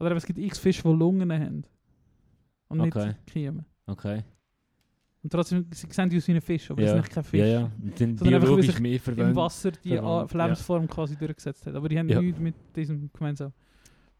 Oder 0.00 0.16
es 0.16 0.26
gibt 0.26 0.38
x 0.38 0.58
Fische, 0.58 0.82
die 0.82 0.88
Lungen 0.88 1.32
haben. 1.32 1.64
Und 2.68 2.80
Okay. 2.80 3.06
nicht 3.08 3.26
Kiemen. 3.26 3.64
Okay. 3.86 4.22
Und 5.22 5.30
trotzdem, 5.32 5.66
sie 5.72 5.86
sehen 5.90 6.10
die 6.10 6.18
aus 6.18 6.28
wie 6.28 6.32
ein 6.32 6.40
Fisch, 6.42 6.70
aber 6.70 6.82
ja. 6.82 6.88
das 6.88 6.96
ist 6.96 7.02
nicht 7.04 7.14
kein 7.14 7.24
Fisch. 7.24 7.40
Ja, 7.40 7.46
ja. 7.46 7.70
Und 7.82 7.96
sind 7.96 8.18
Sondern 8.18 8.34
weil 8.34 8.40
biologisch 8.48 8.78
mehr 8.80 8.92
Im 8.94 8.98
verwendet. 9.00 9.36
Wasser 9.36 9.70
die 9.70 9.88
verwandt, 9.96 10.34
Lebensform 10.34 10.86
quasi 10.88 11.16
durchgesetzt 11.16 11.64
hat. 11.66 11.74
Aber 11.74 11.88
die 11.88 11.98
haben 11.98 12.08
Ja. 12.08 12.20
nichts 12.20 12.40
mit 12.40 12.54
diesem 12.76 13.10
gemeinsam. 13.12 13.52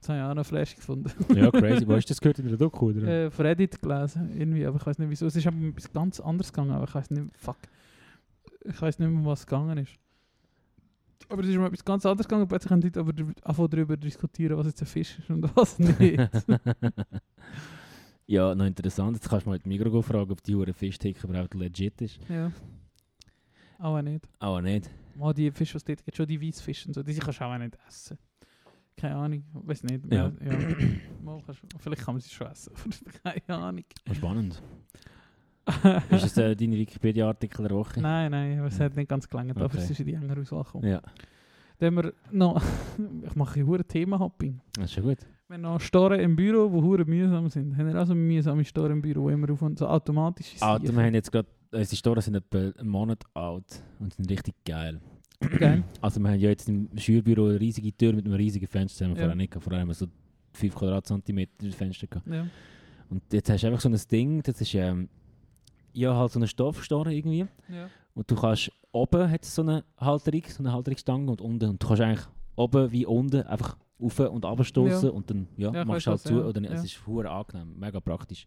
Das 0.01 0.09
habe 0.11 0.19
ich 0.19 0.25
auch 0.25 0.35
noch 0.35 0.47
Flash 0.47 0.77
gefunden. 0.77 1.11
Ja, 1.35 1.51
crazy. 1.51 1.87
Wo 1.87 1.95
hast 1.95 2.07
du 2.07 2.11
das 2.13 2.21
gehört 2.21 2.39
in 2.39 2.49
der 2.49 2.57
Doku, 2.57 2.91
oder? 2.91 3.03
äh, 3.07 3.31
von 3.31 3.45
Reddit 3.47 3.81
gelesen, 3.83 4.31
irgendwie, 4.39 4.65
aber 4.67 4.77
ich 4.79 4.87
weiß 4.87 4.99
nicht 4.99 5.11
wieso. 5.11 5.27
Es 5.27 5.37
ist 5.37 5.47
aber 5.47 5.57
etwas 5.67 5.93
ganz 5.93 6.21
anderes 6.21 6.53
gegangen, 6.53 6.73
aber 6.73 6.85
ich 6.85 6.95
weiß 6.95 7.11
nicht, 7.11 7.37
fuck. 7.37 7.57
Ich 8.65 8.81
weiß 8.81 8.99
nicht 8.99 9.11
mehr, 9.11 9.25
was 9.27 9.47
gegangen 9.47 9.79
ist. 9.79 9.93
Aber 11.29 11.43
es 11.43 11.49
ist 11.49 11.57
um 11.57 11.65
etwas 11.65 11.85
ganz 11.85 12.05
anderes 12.07 12.29
gegangen, 12.29 12.47
plötzlich 12.49 12.71
haben 12.71 12.81
die 12.81 12.89
Leute 12.89 13.01
aber 13.01 13.13
angefangen 13.13 13.71
darüber 13.71 13.97
diskutieren, 13.97 14.57
was 14.59 14.67
jetzt 14.67 14.83
ein 14.83 14.87
Fisch 14.87 15.19
ist 15.19 15.31
und 15.31 15.57
was 15.57 15.79
nicht. 16.01 16.21
ja, 18.27 18.55
noch 18.55 18.65
interessant. 18.67 19.17
Jetzt 19.17 19.29
kannst 19.29 19.47
du 19.47 19.51
mal 19.51 19.59
die 19.59 19.69
Migros 19.69 20.05
fragen, 20.07 20.31
ob 20.31 20.43
die 20.43 20.55
Hure 20.55 20.73
Fischtheke 20.73 21.27
überhaupt 21.27 21.55
legit 21.55 22.01
ist. 22.03 22.19
ja. 22.29 22.51
Auch 23.79 24.01
nicht. 24.01 24.27
Aber 24.39 24.63
nicht. 24.63 24.89
Mal 25.17 25.35
die 25.35 25.51
Fische, 25.51 25.75
was 25.75 25.83
es 25.83 25.85
dort 25.85 26.05
gibt, 26.05 26.17
schon 26.17 26.27
die 26.27 26.41
Weissfische 26.41 26.89
und 26.89 26.95
so, 26.95 27.03
die 27.03 27.15
kannst 27.19 27.41
du 27.41 27.45
auch 27.45 27.59
nicht 27.59 27.77
essen. 27.87 28.17
Keine 28.97 29.17
Ahnung, 29.17 29.45
weiß 29.53 29.83
nicht. 29.83 30.13
Ja. 30.13 30.33
Ja. 30.43 30.59
Mal 31.23 31.43
kannst, 31.45 31.61
vielleicht 31.79 32.03
kann 32.03 32.15
man 32.15 32.21
sie 32.21 32.31
schon 32.31 32.47
essen, 32.47 32.73
aber 33.25 33.41
keine 33.43 33.59
Ahnung. 33.59 33.85
Spannend. 34.13 34.63
ist 36.11 36.25
das 36.25 36.37
äh, 36.39 36.55
deine 36.57 36.77
Wikipedia-Artikel 36.77 37.67
der 37.67 37.77
Woche? 37.77 38.01
nein, 38.01 38.31
nein, 38.31 38.59
aber 38.59 38.69
es 38.69 38.79
hat 38.81 38.97
nicht 38.97 39.09
ganz 39.09 39.29
gelangt, 39.29 39.51
aber 39.53 39.65
Okay. 39.67 39.79
es 39.79 39.91
ist 39.91 40.01
in 40.01 40.07
die 40.07 40.15
engere 40.15 40.41
Auswahl 40.41 40.63
gekommen. 40.65 40.87
Ja, 40.89 41.01
Dann 41.79 41.95
wir 41.97 42.13
noch, 42.31 42.63
ich 43.27 43.35
mache 43.35 43.61
ein 43.61 43.67
hure 43.67 43.85
Thema-Hopping. 43.85 44.61
das 44.75 44.85
ist 44.87 44.93
schon 44.93 45.05
gut. 45.05 45.19
Wir 45.49 45.55
haben 45.55 45.63
noch 45.63 45.81
Storen 45.81 46.21
im 46.21 46.37
Büro, 46.37 46.69
die 46.69 46.83
hure 46.83 47.05
mühsam 47.05 47.49
sind. 47.51 47.77
Haben 47.77 47.87
wir 47.93 48.01
auch 48.03 48.07
so 48.07 48.15
mühsame 48.15 48.65
Storen 48.65 48.93
im 48.93 49.03
Büro, 49.03 49.25
wo 49.25 49.29
immer 49.31 49.51
auf 49.51 49.61
und 49.63 49.79
so 49.79 49.87
automatische 49.87 50.57
Ah, 50.61 50.79
wir 50.81 50.91
haben 51.03 51.15
jetzt 51.15 51.31
gerade 51.31 51.49
unsere 51.71 51.97
Storen 51.97 52.21
sind 52.23 52.35
etwa 52.37 52.59
einen 52.81 52.89
Monat 52.89 53.25
alt 53.35 53.83
und 54.01 54.13
sind 54.15 54.31
richtig 54.31 54.55
geil. 54.65 55.01
Geil. 55.59 55.83
Also 56.01 56.21
wir 56.21 56.29
haben 56.31 56.39
ja 56.41 56.49
jetzt 56.49 56.69
im 56.69 56.89
Schulbüro 56.97 57.47
eine 57.49 57.61
riesige 57.61 57.93
Tür 57.97 58.13
mit 58.15 58.25
einem 58.25 58.35
riesigen 58.35 58.67
Fenster, 58.67 59.01
das 59.05 59.09
haben 59.09 59.17
wir 59.17 59.21
Ja. 59.21 59.27
vorher 59.27 59.37
nicht 59.37 59.51
gehabt. 59.51 59.65
Vorher 59.65 59.81
haben 59.83 59.89
wir 59.89 59.95
so 59.95 60.07
5 60.55 60.75
Quadratzentimeter 60.75 61.71
Fenster 61.73 62.07
gehabt. 62.07 62.27
Ja. 62.29 62.47
Und 63.11 63.23
jetzt 63.33 63.51
hast 63.51 63.63
du 63.63 63.67
einfach 63.67 63.81
so 63.81 63.89
ein 63.91 64.01
Ding, 64.11 64.43
das 64.43 64.61
ist 64.61 64.75
ähm, 64.75 65.09
ja 65.95 66.15
halt 66.15 66.33
so 66.33 66.39
eine 66.39 66.47
Stoffstoren 66.49 67.13
irgendwie. 67.13 67.47
Ja. 67.69 67.89
Und 68.15 68.31
du 68.31 68.37
kannst 68.37 68.71
oben 68.93 69.31
hat 69.31 69.43
es 69.43 69.55
so 69.55 69.63
eine 69.63 69.85
Halterung, 69.99 70.43
so 70.47 70.63
eine 70.63 70.73
Halterungsstange 70.73 71.31
und 71.31 71.41
unten. 71.41 71.71
Und 71.71 71.83
du 71.83 71.87
kannst 71.87 72.03
eigentlich 72.03 72.27
oben 72.57 72.93
wie 72.93 73.07
unten 73.07 73.43
einfach 73.43 73.77
auf 74.01 74.19
und 74.21 74.45
abstoßen 74.45 75.09
Ja. 75.09 75.15
und 75.15 75.31
dann 75.31 75.49
ja, 75.57 75.73
Ja, 75.73 75.81
ich 75.83 75.87
machst 75.89 76.07
du 76.07 76.11
halt 76.11 76.21
was, 76.25 76.31
zu. 76.31 76.35
ja. 76.39 76.45
Oder. 76.45 76.71
Es 76.71 76.85
ist 76.85 77.07
hure 77.07 77.31
angenehm, 77.31 77.79
mega 77.79 78.01
praktisch. 78.01 78.47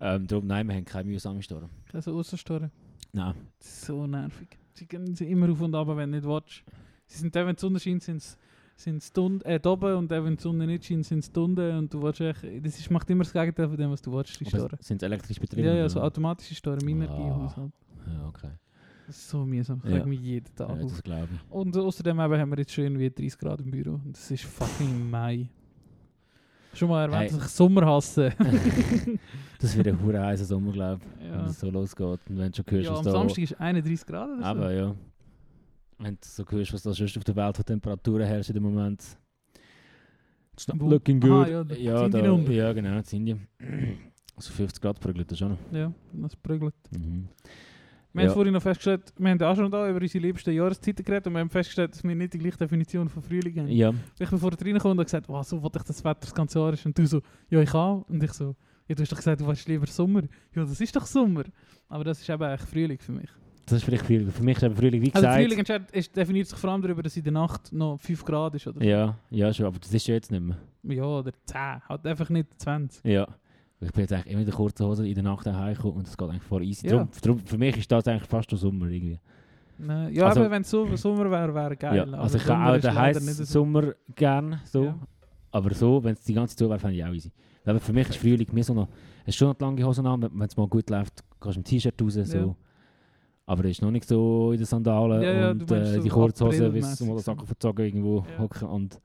Ähm, 0.00 0.26
darum, 0.26 0.46
nein, 0.46 0.66
wir 0.66 0.74
haben 0.74 0.84
keine 0.84 1.08
mühsame 1.08 1.42
Storen. 1.42 1.70
Also 1.92 2.12
Aussenstoren. 2.18 2.70
Nein. 3.12 3.34
Das 3.58 3.68
ist 3.68 3.82
so 3.86 4.06
nervig. 4.06 4.58
Sie 4.74 4.86
gehen 4.86 5.14
sie 5.14 5.30
immer 5.30 5.50
auf 5.50 5.60
und 5.60 5.74
ab, 5.74 5.86
wenn 5.88 6.10
du 6.10 6.18
nicht 6.18 6.26
willst. 6.26 6.64
Sie 7.06 7.18
sind 7.18 7.36
dann, 7.36 7.46
wenn 7.46 7.54
die 7.56 7.60
Sonne 7.60 7.78
scheint, 7.78 8.02
sind 8.02 8.36
sind 8.76 9.02
Stunden, 9.02 9.40
äh, 9.44 9.60
oben 9.66 9.94
und 9.96 10.10
wenn 10.10 10.36
die 10.36 10.42
Sonne 10.42 10.66
nicht 10.66 10.84
scheint, 10.84 11.06
sind 11.06 11.24
sie 11.24 11.40
unten 11.40 11.76
und 11.78 11.92
du 11.94 12.02
willst 12.02 12.20
echt, 12.20 12.42
das 12.64 12.78
ist, 12.78 12.90
macht 12.90 13.08
immer 13.10 13.24
das 13.24 13.32
Gegenteil 13.32 13.68
von 13.68 13.76
dem, 13.76 13.90
was 13.90 14.02
du 14.02 14.12
willst, 14.12 14.38
die 14.40 14.46
Aber 14.46 14.56
Storen. 14.58 14.78
Sind 14.80 15.00
sie 15.00 15.06
elektrisch 15.06 15.38
betrieben? 15.38 15.66
Ja, 15.68 15.74
ja, 15.74 15.88
so 15.88 16.00
automatische 16.00 16.54
Storen, 16.54 16.84
Minergie-Haushalt. 16.84 17.72
Ja, 18.06 18.26
okay. 18.28 18.50
Das 19.06 19.16
ist 19.16 19.28
so 19.28 19.44
mühsam, 19.44 19.80
das 19.82 19.92
Ja. 19.92 20.04
mich 20.06 20.20
jeden 20.20 20.54
Tag 20.54 20.68
Ja, 20.76 20.84
auf. 20.84 21.02
glaube 21.02 21.28
ich. 21.34 21.50
Und 21.52 21.76
außerdem 21.76 22.18
eben 22.20 22.38
haben 22.38 22.50
wir 22.50 22.58
jetzt 22.58 22.72
schön 22.72 22.98
wie 22.98 23.10
30 23.10 23.38
Grad 23.38 23.60
im 23.60 23.70
Büro 23.70 24.00
und 24.04 24.16
es 24.16 24.30
ist 24.30 24.44
fucking 24.44 25.10
Mai. 25.10 25.48
Schon 26.74 26.88
mal 26.88 27.02
erwähnt, 27.02 27.30
Hey. 27.30 27.38
dass 27.38 27.46
ich 27.46 27.52
Sommer 27.52 27.84
hasse. 27.86 28.32
Das 29.60 29.76
wird 29.76 29.86
ein 29.86 30.02
hure 30.02 30.20
heißer 30.20 30.44
Sommer, 30.44 30.72
glaube 30.72 31.00
ich, 31.20 31.24
wenn 31.30 31.38
ja. 31.38 31.46
es 31.46 31.60
so 31.60 31.70
losgeht. 31.70 32.18
Und 32.28 32.38
wenn 32.38 32.50
du 32.50 32.56
schon 32.56 32.64
hörst, 32.68 32.86
ja, 32.86 32.96
am. 32.96 33.04
Samstag 33.04 33.42
ist 33.44 33.60
31 33.60 34.06
Grad 34.06 34.28
oder 34.30 34.38
so. 34.38 34.44
Aber 34.44 34.72
ja. 34.72 34.94
Wenn 36.02 36.14
du 36.14 36.20
so 36.22 36.44
hörst, 36.48 36.72
was 36.72 36.82
da 36.82 36.92
sonst 36.92 37.16
auf 37.16 37.24
der 37.24 37.36
Welt 37.36 37.56
für 37.56 37.64
Temperaturen 37.64 38.26
herrschen 38.26 38.56
im 38.56 38.62
Moment. 38.64 39.02
It's 40.54 40.68
not 40.68 40.78
looking 40.80 41.22
Aha, 41.24 41.44
good. 41.44 41.48
ja, 41.48 41.64
da- 41.64 41.74
ja, 41.76 41.98
sind 41.98 42.14
die 42.14 42.18
da, 42.20 42.26
noch 42.26 42.34
unten? 42.38 42.52
ja, 42.52 42.72
genau, 42.72 42.98
in 42.98 43.04
Indien. 43.12 43.48
Also 44.34 44.50
50 44.54 44.80
Grad 44.80 44.98
prügelt 44.98 45.30
das 45.30 45.38
schon 45.38 45.50
noch. 45.50 45.58
Ja, 45.72 45.92
das 46.14 46.34
prügelt. 46.36 46.74
Mhm. 46.90 47.28
Wir 48.14 48.22
Ja. 48.22 48.28
haben 48.28 48.34
vorhin 48.34 48.52
noch 48.54 48.62
festgestellt, 48.62 49.12
wir 49.18 49.30
haben 49.30 49.42
auch 49.42 49.54
schon 49.54 49.70
da 49.70 49.88
über 49.90 50.00
unsere 50.00 50.24
liebsten 50.24 50.52
Jahreszeiten 50.54 51.04
geredet 51.04 51.26
und 51.26 51.34
wir 51.34 51.40
haben 51.40 51.50
festgestellt, 51.50 51.92
dass 51.92 52.02
wir 52.02 52.14
nicht 52.14 52.32
die 52.32 52.38
gleiche 52.38 52.56
Definition 52.56 53.10
von 53.10 53.22
Frühling 53.22 53.58
haben. 53.60 53.68
Ja, 53.68 53.92
Ich 54.18 54.28
bin 54.30 54.38
vorher 54.38 54.58
reingekommen 54.58 54.92
und 54.92 54.98
habe 55.00 55.04
gesagt, 55.04 55.28
wow, 55.28 55.44
so 55.46 55.62
wollte 55.62 55.78
ich 55.80 55.84
das 55.84 56.02
Wetter 56.02 56.20
das 56.22 56.34
ganze 56.34 56.58
Jahr 56.58 56.72
ist. 56.72 56.84
Und 56.86 56.96
du 56.98 57.06
so, 57.06 57.20
ja, 57.50 57.60
ich 57.60 57.74
auch. 57.74 58.06
Und 58.08 58.22
ich 58.24 58.32
so, 58.32 58.56
ja, 58.88 58.94
du 58.94 59.02
hast 59.02 59.12
doch 59.12 59.18
gesagt, 59.18 59.40
du 59.42 59.46
willst 59.46 59.68
lieber 59.68 59.86
Sommer. 59.86 60.22
Ja, 60.54 60.64
das 60.64 60.80
ist 60.80 60.96
doch 60.96 61.04
Sommer. 61.06 61.44
Aber 61.88 62.04
das 62.04 62.20
ist 62.22 62.28
eben 62.30 62.42
eigentlich 62.42 62.68
Frühling 62.68 62.98
für 62.98 63.12
mich. 63.12 63.30
Das 63.66 63.78
ist 63.78 63.84
vielleicht 63.84 64.04
Frühling. 64.06 64.30
Für 64.30 64.42
mich 64.42 64.56
ist 64.56 64.62
eben 64.62 64.74
Frühling, 64.76 65.00
wie 65.02 65.12
Also 65.14 65.20
gesagt... 65.26 65.40
Frühling 65.42 65.58
entscheidet, 65.58 65.90
ist, 65.92 66.16
definiert 66.16 66.46
sich 66.48 66.58
vor 66.58 66.70
allem 66.70 66.82
darüber, 66.82 67.02
dass 67.02 67.16
in 67.16 67.24
der 67.24 67.32
Nacht 67.32 67.72
noch 67.72 67.98
5 68.00 68.24
Grad 68.24 68.54
ist. 68.54 68.66
Oder, 68.66 68.82
ja, 68.84 69.16
ja, 69.30 69.52
schon, 69.52 69.66
aber 69.66 69.78
das 69.78 69.92
ist 69.92 70.06
ja 70.06 70.14
jetzt 70.14 70.30
nicht 70.30 70.42
mehr. 70.42 70.56
ja, 70.84 71.04
oder 71.04 71.32
10. 71.46 71.60
Halt 71.88 72.06
einfach 72.06 72.28
nicht 72.30 72.48
20. 72.60 73.04
Ja. 73.04 73.26
Ich 73.80 73.90
bin 73.92 74.02
jetzt 74.02 74.12
eigentlich 74.12 74.26
immer 74.32 74.40
in 74.40 74.46
der 74.46 74.54
kurzen 74.54 74.86
Hose 74.86 75.06
in 75.08 75.14
der 75.14 75.24
Nacht 75.24 75.44
daheim 75.44 75.74
gekommen 75.74 75.96
und 75.98 76.06
das 76.06 76.16
geht 76.16 76.28
eigentlich 76.28 76.42
voll 76.44 76.62
easy. 76.62 76.86
Ja. 76.86 76.98
Drum, 76.98 77.08
drum, 77.20 77.38
für 77.40 77.58
mich 77.58 77.76
ist 77.76 77.90
das 77.90 78.06
eigentlich 78.06 78.28
fast 78.28 78.50
der 78.50 78.58
Sommer 78.58 78.86
irgendwie. 78.86 79.18
Nein, 79.78 80.12
ja, 80.14 80.26
Also- 80.26 80.40
aber 80.40 80.50
wenn 80.52 80.62
es 80.62 80.70
so, 80.70 80.94
Sommer 80.96 81.28
wäre, 81.30 81.52
wäre 81.52 81.76
geil. 81.76 81.96
ja. 81.96 82.02
Aber 82.04 82.18
Also 82.20 82.38
ich 82.38 82.44
kann 82.44 82.62
auch 82.64 82.78
den 82.80 82.94
heißen. 82.94 83.44
Sommer 83.44 83.94
gern 84.14 84.60
so. 84.64 84.84
Ja. 84.84 84.98
Aber 85.50 85.74
so, 85.74 86.02
wenn 86.04 86.12
es 86.14 86.22
die 86.22 86.32
ganze 86.34 86.54
Zeit 86.54 86.60
so 86.60 86.68
wäre, 86.70 86.78
fände 86.78 86.96
ich 86.96 87.04
auch 87.04 87.12
easy. 87.12 87.32
Aber 87.64 87.80
für 87.80 87.92
mich 87.92 88.08
ist 88.08 88.16
Frühling 88.18 88.46
mehr 88.52 88.62
so 88.64 88.72
noch, 88.74 88.88
es 89.22 89.28
ist 89.30 89.36
schon 89.36 89.48
noch 89.48 89.54
die 89.54 89.64
lange 89.64 89.84
Hose 89.84 90.02
an, 90.04 90.22
wenn 90.32 90.46
es 90.48 90.56
mal 90.56 90.68
gut 90.68 90.88
läuft, 90.88 91.22
gehst 91.40 91.56
du 91.56 91.60
im 91.60 91.64
T-Shirt 91.64 92.00
raus, 92.00 92.14
so. 92.14 92.56
Aber 93.52 93.64
es 93.66 93.72
ist 93.72 93.82
noch 93.82 93.90
nicht 93.90 94.08
so 94.08 94.52
in 94.52 94.56
den 94.58 94.64
Sandalen 94.66 95.20
Ja, 95.20 95.32
ja, 95.32 95.50
und 95.50 95.70
äh, 95.70 96.00
die 96.00 96.08
Kurzhose, 96.08 96.70
bis 96.70 97.00
mal 97.00 97.16
den. 97.16 97.18
Sack 97.18 97.46
verzogen 97.46 97.84
irgendwo 97.84 98.24
Ja. 98.30 98.38
hocken 98.38 98.66
und 98.66 98.98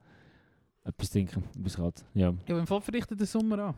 etwas 0.84 1.10
trinken, 1.10 1.42
bis 1.54 1.76
kalt. 1.76 2.02
Ja. 2.14 2.32
Ja, 2.48 2.54
Fall 2.64 2.80
verrichtet 2.80 3.20
der 3.20 3.26
Sommer 3.26 3.58
an. 3.58 3.74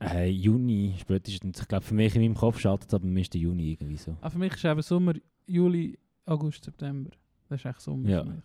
Hey, 0.00 0.30
Juni 0.30 0.94
spätestens, 0.98 1.60
ich 1.60 1.68
glaube 1.68 1.84
für 1.84 1.94
mich 1.94 2.14
in 2.16 2.22
meinem 2.22 2.34
Kopf 2.34 2.58
schaltet 2.58 2.88
es 2.88 2.94
ab 2.94 3.02
dem 3.02 3.16
1. 3.16 3.28
Juni 3.34 3.70
irgendwie 3.72 3.96
so. 3.96 4.16
Ah, 4.20 4.30
für 4.30 4.38
mich 4.38 4.52
ist 4.54 4.64
eben 4.64 4.82
Sommer, 4.82 5.12
Juli, 5.46 5.96
August, 6.26 6.64
September. 6.64 7.10
Das 7.48 7.60
ist 7.60 7.66
echt 7.66 7.80
Sommer 7.82 8.08
Ja. 8.08 8.22
für 8.24 8.30
mich. 8.30 8.42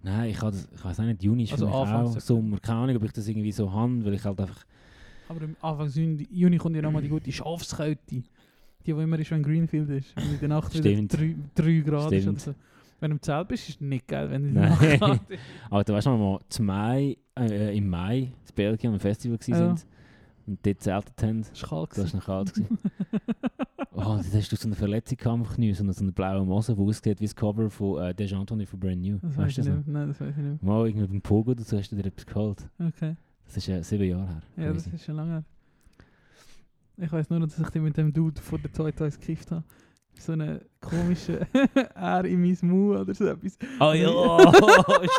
Nein, 0.00 0.30
ich, 0.30 0.38
das- 0.38 0.68
ich 0.72 0.84
weiß 0.84 1.00
auch 1.00 1.04
nicht, 1.04 1.24
Juni 1.24 1.42
ist 1.44 1.52
Also 1.54 1.66
für 1.66 1.72
mich 1.72 1.80
Anfang 1.80 1.96
auch 2.06 2.12
September. 2.12 2.20
Sommer. 2.42 2.60
Keine 2.60 2.78
Ahnung, 2.78 2.96
ob 2.98 3.04
ich 3.04 3.12
das 3.12 3.26
irgendwie 3.26 3.52
so 3.52 3.72
habe, 3.72 4.04
weil 4.04 4.14
ich 4.14 4.24
halt 4.24 4.40
einfach... 4.40 4.64
Aber 5.28 5.42
im 5.42 5.56
Anfang 5.60 5.90
Juni 6.30 6.56
kommt 6.58 6.76
ja 6.76 6.82
nochmal 6.82 7.02
die 7.02 7.08
gute 7.08 7.32
Schafskälte. 7.32 8.22
Die, 8.86 8.92
die 8.92 9.00
immer 9.00 9.18
ist, 9.18 9.30
wenn 9.30 9.42
Greenfield 9.42 9.88
ist. 9.90 10.16
Und 10.16 10.32
in 10.34 10.38
der 10.40 10.48
Nacht 10.48 10.74
Stimmt. 10.76 11.20
wieder 11.20 11.34
3 11.54 11.72
Grad 11.80 12.12
ist 12.12 12.26
oder 12.26 12.38
Stimmt. 12.38 12.40
so. 12.40 12.54
Wenn 13.00 13.10
du 13.10 13.16
im 13.16 13.22
Zelt 13.22 13.48
bist, 13.48 13.68
ist 13.68 13.74
es 13.76 13.80
nicht 13.80 14.06
geil, 14.06 14.30
wenn 14.30 14.42
du 14.42 14.48
in 14.48 14.54
der. 14.54 14.68
Nacht 14.70 15.00
kalt 15.00 15.20
ist. 15.30 15.88
Weißt 15.88 16.06
du 16.06 16.10
noch 16.10 16.40
mal, 16.58 16.64
Mai, 16.64 17.16
äh, 17.38 17.76
im 17.76 17.88
Mai 17.88 18.18
in 18.18 18.32
Belgien 18.54 18.92
am 18.92 19.00
Festival 19.00 19.38
gewesen 19.38 19.60
Ja. 19.60 19.74
und 20.46 20.58
dort 20.66 20.80
zeltet 20.80 21.22
haben. 21.22 21.40
Es 21.40 21.62
war 21.62 21.68
kalt. 21.86 21.98
Das 21.98 22.12
war 22.12 22.18
noch 22.20 22.26
kalt. 22.26 22.52
oh, 23.92 24.00
dann 24.02 24.18
hast 24.32 24.52
du 24.52 24.56
so 24.56 24.68
eine 24.68 24.76
Verletzung 24.76 25.18
am 25.24 25.44
Knie, 25.44 25.72
so 25.74 25.82
eine, 25.82 25.92
so 25.92 26.02
eine 26.02 26.12
blaue 26.12 26.44
Mose, 26.44 26.74
die 26.74 26.80
aussieht 26.80 27.20
wie 27.20 27.24
das 27.24 27.34
Cover 27.34 27.70
von 27.70 28.02
äh, 28.02 28.14
Deja 28.14 28.38
Anthony 28.38 28.66
von 28.66 28.78
Brand 28.78 29.00
New. 29.02 29.18
Das 29.20 29.36
weißt 29.36 29.38
weiß 29.38 29.54
du 29.56 29.62
das 29.62 29.76
nicht. 29.78 29.88
Nein, 29.88 30.08
das 30.08 30.20
weiß 30.20 30.34
ich 30.36 30.42
nicht. 30.44 30.62
Mal 30.62 30.86
irgendwie 30.88 31.06
beim 31.06 31.20
Pogo 31.22 31.54
so 31.58 31.76
hast 31.76 31.90
du 31.90 31.96
dir 31.96 32.06
etwas 32.06 32.26
geholt. 32.26 32.68
Okay. 32.78 33.16
Das 33.46 33.56
ist 33.56 33.68
äh, 33.68 33.82
sieben 33.82 34.04
Jahre 34.04 34.28
her. 34.28 34.42
Ja, 34.66 34.72
das 34.72 34.86
ist 34.86 35.04
schon 35.04 35.16
lange 35.16 35.30
her. 35.32 35.44
Ich 36.96 37.12
weiß 37.12 37.30
nur, 37.30 37.38
noch, 37.40 37.48
dass 37.48 37.58
ich 37.58 37.68
die 37.70 37.80
mit 37.80 37.96
dem 37.96 38.12
Dude 38.12 38.40
vor 38.40 38.58
der 38.58 38.72
Toy 38.72 38.92
Toys 38.92 39.18
gekifft 39.18 39.50
habe. 39.50 39.64
So 40.18 40.32
eine 40.32 40.60
komische 40.80 41.46
R 41.94 42.24
in 42.26 42.42
mein 42.42 42.56
Mau 42.60 43.00
oder 43.00 43.14
so 43.14 43.26
etwas. 43.26 43.58
Oh 43.80 43.92
ja, 43.92 44.52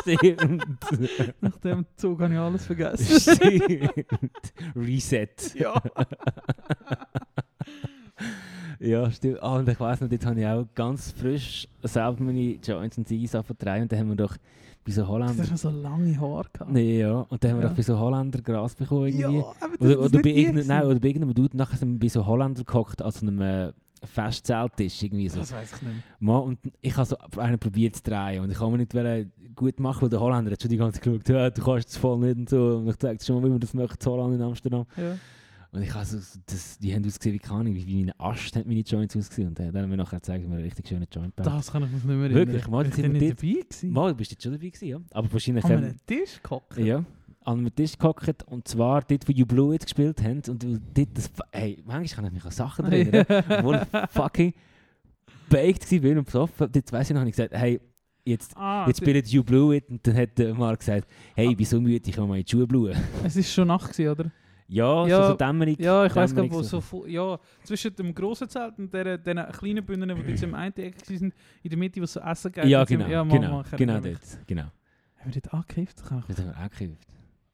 stimmt. 0.00 0.64
Nach 1.40 1.56
dem 1.58 1.84
Zug 1.96 2.20
habe 2.20 2.32
ich 2.32 2.38
alles 2.38 2.64
vergessen. 2.64 3.36
stimmt. 3.36 3.92
Reset. 4.76 5.54
ja. 5.54 5.74
Ja, 8.80 9.10
stimmt. 9.10 9.42
Ah, 9.42 9.56
und 9.56 9.68
ich 9.68 9.80
weiss 9.80 10.00
noch, 10.00 10.08
dort 10.08 10.26
habe 10.26 10.40
ich 10.40 10.46
auch 10.46 10.66
ganz 10.74 11.12
frisch 11.12 11.66
selber 11.82 12.22
meine 12.22 12.58
Joints 12.62 12.98
und 12.98 13.08
Ziggies 13.08 13.30
vertreiben. 13.30 13.82
Und 13.82 13.92
dann 13.92 13.98
haben 14.00 14.08
wir 14.08 14.16
doch 14.16 14.36
bei 14.84 14.92
so 14.92 15.02
Du 15.02 15.08
Holländer... 15.08 15.44
hast 15.50 15.62
so 15.62 15.70
lange 15.70 16.20
Haare 16.20 16.46
gehabt. 16.52 16.70
Nee, 16.70 17.00
ja. 17.00 17.20
Und 17.28 17.42
dann 17.42 17.50
haben 17.52 17.58
wir 17.58 17.62
Ja. 17.64 17.68
doch 17.70 17.76
bei 17.76 17.82
so 17.82 17.98
Holländer 17.98 18.40
Gras 18.42 18.74
bekommen 18.74 19.06
irgendwie. 19.06 19.38
Ja, 19.38 19.44
aber 19.60 19.76
das 19.76 19.80
Oder, 19.80 19.90
ist 19.90 19.96
oder, 19.96 20.02
nicht 20.04 20.12
bei 20.12 20.22
die 20.22 20.40
irgendeinem, 20.40 20.66
nein, 20.66 20.84
oder 20.86 21.00
bei 21.00 21.08
irgendeinem 21.08 21.34
Dude, 21.34 21.56
nachher 21.56 21.76
sind 21.76 21.92
wir 21.92 21.98
bei 22.00 22.08
so 22.08 22.26
Holländer 22.26 22.64
gehockt, 22.64 23.02
an 23.02 23.10
so 23.10 23.26
einem 23.26 23.40
äh, 23.40 23.72
Festzelttisch 24.04 25.02
irgendwie 25.02 25.28
so. 25.28 25.40
Das 25.40 25.52
weiß 25.52 25.72
ich 25.76 25.82
nicht. 25.82 25.94
Mal, 26.20 26.38
und 26.38 26.58
ich 26.80 26.96
habe 26.96 27.06
so 27.06 27.16
einen 27.38 27.58
probiert 27.58 27.96
zu 27.96 28.02
drehen 28.02 28.42
und 28.42 28.50
ich 28.50 28.58
kann 28.58 28.70
mir 28.70 28.78
nicht 28.78 28.94
wollen 28.94 29.32
gut 29.56 29.78
machen, 29.80 30.02
weil 30.02 30.08
der 30.10 30.20
Holländer 30.20 30.50
hat 30.50 30.60
schon 30.60 30.70
die 30.70 30.76
ganze 30.76 31.00
Zeit 31.00 31.04
geschaut, 31.04 31.28
ja, 31.28 31.48
du 31.50 31.62
kannst 31.62 31.88
es 31.88 31.96
voll 31.96 32.18
nicht 32.18 32.36
und 32.36 32.48
so. 32.50 32.76
Und 32.78 32.88
ich 32.88 32.96
zeige 32.98 33.24
schon 33.24 33.36
mal, 33.36 33.44
wie 33.46 33.50
man 33.50 33.60
das 33.60 33.72
macht, 33.72 34.04
in 34.06 34.42
Amsterdam. 34.42 34.84
Ja. 34.96 35.16
Und 35.74 35.82
ich 35.82 35.92
habe 35.92 36.04
so, 36.04 36.18
das, 36.46 36.78
die 36.78 36.94
haben 36.94 37.04
ausgesehen 37.04 37.34
wie 37.34 37.38
keine 37.40 37.74
wie, 37.74 37.84
wie 37.86 37.96
meine 38.00 38.18
Ast 38.20 38.54
haben 38.54 38.68
meine 38.68 38.80
Joints 38.80 39.16
ausgesehen. 39.16 39.48
Und 39.48 39.58
dann 39.58 39.76
haben 39.76 39.90
wir 39.90 39.96
nachher 39.96 40.20
gezeigt, 40.20 40.44
man 40.44 40.52
einen 40.58 40.64
richtig 40.64 40.86
schönen 40.88 41.06
Joint 41.12 41.34
baut. 41.34 41.46
Das 41.46 41.72
kann 41.72 41.82
ich 41.82 41.90
mich 41.90 42.04
nicht 42.04 42.06
mehr 42.06 42.16
erinnern. 42.30 42.46
Wirklich? 42.46 42.68
Mal, 42.68 42.84
Bin 42.84 42.92
ich 42.92 42.96
wir 42.98 43.08
nicht 43.08 43.30
dabei 43.42 43.60
gewesen? 43.60 43.90
Mal, 43.92 44.10
du 44.12 44.16
bist 44.16 44.30
jetzt 44.30 44.42
schon 44.44 44.52
dabei 44.52 44.68
gewesen, 44.68 44.86
ja. 44.88 45.00
Aber 45.10 45.32
wahrscheinlich 45.32 45.64
An 45.64 45.70
haben 45.72 45.84
einem 45.84 45.96
Tisch 46.06 46.40
gehockt? 46.42 46.78
ja, 46.78 47.04
an 47.46 47.58
einem 47.58 47.74
Tisch 47.74 47.98
gehockt 47.98 48.42
und 48.44 48.68
zwar 48.68 49.02
dort, 49.02 49.28
wo 49.28 49.32
You 49.32 49.44
Blew 49.46 49.72
It 49.74 49.82
gespielt 49.82 50.22
haben. 50.22 50.42
Und 50.48 50.62
du- 50.62 50.80
dort, 50.94 51.08
das, 51.18 51.30
hey, 51.52 51.82
manchmal 51.84 52.06
kann 52.16 52.26
ich 52.26 52.32
mich 52.32 52.44
an 52.44 52.50
Sachen 52.52 52.84
erinnern, 52.86 53.26
obwohl 53.58 53.80
ich 53.92 54.10
fucking 54.10 54.54
baked 55.50 55.90
war 56.04 56.18
und 56.18 56.24
besoffen. 56.24 56.68
Dort 56.72 56.92
weiss 56.92 57.10
ich 57.10 57.14
noch, 57.14 57.20
habe 57.20 57.30
ich 57.30 57.36
gesagt, 57.36 57.52
hey, 57.54 57.80
jetzt, 58.24 58.56
Ah, 58.56 58.84
jetzt 58.86 58.98
spielt 59.00 59.26
You 59.28 59.42
Blew 59.42 59.72
It. 59.74 59.88
Und 59.90 60.06
dann 60.06 60.16
hat 60.16 60.38
der 60.38 60.54
Mark 60.54 60.78
gesagt, 60.78 61.08
hey, 61.34 61.50
ich 61.50 61.56
bin 61.56 61.66
so 61.66 61.80
müde, 61.80 62.08
ich 62.08 62.14
kann 62.14 62.28
mal 62.28 62.38
in 62.38 62.44
die 62.44 62.50
Schuhe 62.50 62.66
bluen. 62.66 62.96
es 63.24 63.36
ist 63.36 63.52
schon 63.52 63.68
Nacht 63.68 63.90
gewesen, 63.92 64.10
oder? 64.10 64.30
Ja, 64.66 65.06
Ja, 65.06 65.22
so, 65.24 65.28
so 65.32 65.36
dämmerig. 65.36 65.78
Ja, 65.78 66.06
ich 66.06 66.14
weiß 66.16 66.34
gar 66.34 66.42
nicht, 66.42 66.54
wo 66.54 66.62
so 66.62 67.06
ja, 67.06 67.38
zwischen 67.64 67.94
dem 67.96 68.14
grossen 68.14 68.48
Zelt 68.48 68.78
und 68.78 68.92
der, 68.92 69.18
den 69.18 69.36
kleinen 69.52 69.84
Bühnen, 69.84 70.08
die 70.24 70.30
jetzt 70.30 70.42
im 70.42 70.54
einen 70.54 70.74
Eck 70.76 70.96
waren, 71.08 71.32
in 71.62 71.68
der 71.70 71.78
Mitte, 71.78 72.00
wo 72.00 72.04
es 72.04 72.12
so 72.14 72.20
Essen 72.20 72.50
gibt. 72.52 72.66
Ja, 72.66 72.84
genau, 72.84 73.06
ja, 73.06 73.22
genau, 73.22 73.60
ich 73.60 73.70
genau 73.76 74.00
dort, 74.00 74.46
genau. 74.46 74.62
Haben 75.16 75.34
wir 75.34 75.40
dort 75.42 75.78
ich- 75.78 75.94
Das 75.94 76.10
haben 76.10 76.24
wir 76.28 76.68
gekauft. 76.68 77.06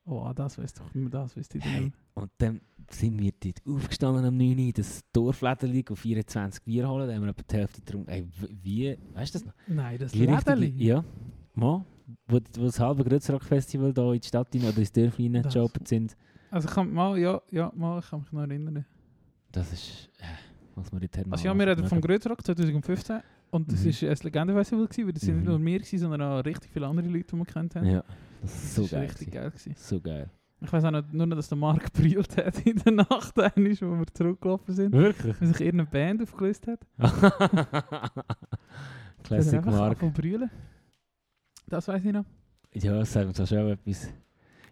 Oh, 0.07 0.33
das 0.35 0.59
weißt 0.59 0.81
doch, 0.81 0.91
das 1.11 1.37
weißt 1.37 1.55
du 1.55 1.59
Hey, 1.61 1.81
nicht. 1.85 1.97
und 2.15 2.31
dann 2.39 2.61
sind 2.91 3.21
wir 3.21 3.33
dort 3.39 3.61
aufgestanden 3.67 4.25
am 4.25 4.37
9 4.37 4.59
Uhr, 4.59 4.73
das 4.73 5.03
Dorfläderli 5.13 5.85
auf 5.89 5.99
24 6.01 6.65
Bier 6.65 6.89
holen, 6.89 7.07
da 7.07 7.15
haben 7.15 7.23
wir 7.23 7.29
etwa 7.31 7.43
die 7.49 7.57
Hälfte. 7.57 7.83
Hey, 8.09 8.27
w- 8.27 8.49
wie, 8.63 8.99
weißt 9.15 9.35
du 9.35 9.39
das 9.39 9.47
noch? 9.47 9.55
Nein, 9.69 9.99
das 9.99 10.15
Lädeli? 10.15 10.73
Ja, 10.83 11.05
mal, 11.55 11.85
wo, 12.27 12.41
wo 12.57 12.65
das 12.65 12.81
halbe 12.81 13.05
Grützrock-Festival 13.05 13.93
da 13.93 14.13
in 14.13 14.21
die 14.21 14.27
Stadt 14.27 14.49
rein, 14.55 14.65
oder 14.65 14.79
ins 14.79 14.91
Dorf 14.93 15.19
rein 15.19 15.33
Das- 15.35 15.53
gejobbt 15.53 15.87
sind. 15.87 16.17
Also 16.51 16.69
ich 16.69 16.75
kann 16.75 16.93
mal, 16.93 17.19
ja, 17.19 17.41
ja, 17.51 17.73
mal, 17.77 17.99
ich 18.01 18.09
kann 18.11 18.21
mich 18.21 18.33
noch 18.33 18.41
erinnern. 18.43 18.85
Das 19.53 19.73
ist, 19.73 20.09
äh, 20.19 20.25
was 20.75 20.93
wir 20.93 21.01
dort 21.01 21.19
haben. 21.19 21.33
Also 21.33 21.45
ja, 21.47 21.55
wir 21.57 21.67
reden 21.67 21.87
vom 21.87 22.01
Grötzrock 22.01 22.45
2015 22.45 23.21
und 23.51 23.71
das 23.73 23.85
Mhm. 23.85 23.87
war 24.03 24.11
ein 24.11 24.17
Legendenfestival, 24.23 24.87
gewesen, 24.87 25.07
weil 25.07 25.13
das 25.13 25.23
sind 25.23 25.37
nicht 25.37 25.45
Mhm. 25.47 25.51
nur 25.53 25.65
wir, 25.65 25.79
gewesen, 25.79 25.99
sondern 25.99 26.23
auch 26.23 26.45
richtig 26.45 26.71
viele 26.73 26.87
andere 26.87 27.09
Leute, 27.09 27.27
die 27.33 27.37
wir 27.37 27.45
kennt 27.47 27.75
haben. 27.77 27.87
Ja, 27.87 28.05
das 28.43 28.55
ist 28.55 28.75
so 28.75 28.83
das 28.83 28.91
geil. 28.93 29.01
richtig 29.07 29.31
geil. 29.33 29.51
Gewesen. 29.51 29.75
So 29.77 30.01
geil. 30.01 30.31
Ich 30.63 30.71
weiß 30.73 30.85
auch 30.85 30.91
nicht, 30.91 31.13
nur 31.15 31.27
noch, 31.27 31.37
dass 31.37 31.49
der 31.49 31.57
Mark 31.59 31.91
brüllt 31.95 32.37
hat 32.37 32.67
in 32.67 32.77
der 32.77 32.93
Nacht, 32.93 33.35
wo 33.37 33.43
wir 33.57 34.07
zurückgelaufen 34.13 34.75
sind. 34.75 34.93
Wirklich? 34.93 35.41
Weil 35.41 35.49
sich 35.49 35.61
irgendeine 35.61 35.91
Band 35.91 36.23
aufgelöst 36.23 36.67
hat. 36.67 36.81
Classic 39.23 39.65
Mark. 39.65 39.99
Das 41.67 41.89
weiß 41.89 42.05
ich 42.05 42.13
noch. 42.13 42.25
Ja, 42.75 43.05
sagt 43.05 43.39
uns 43.39 43.49
schon 43.49 43.59
etwas. 43.69 44.13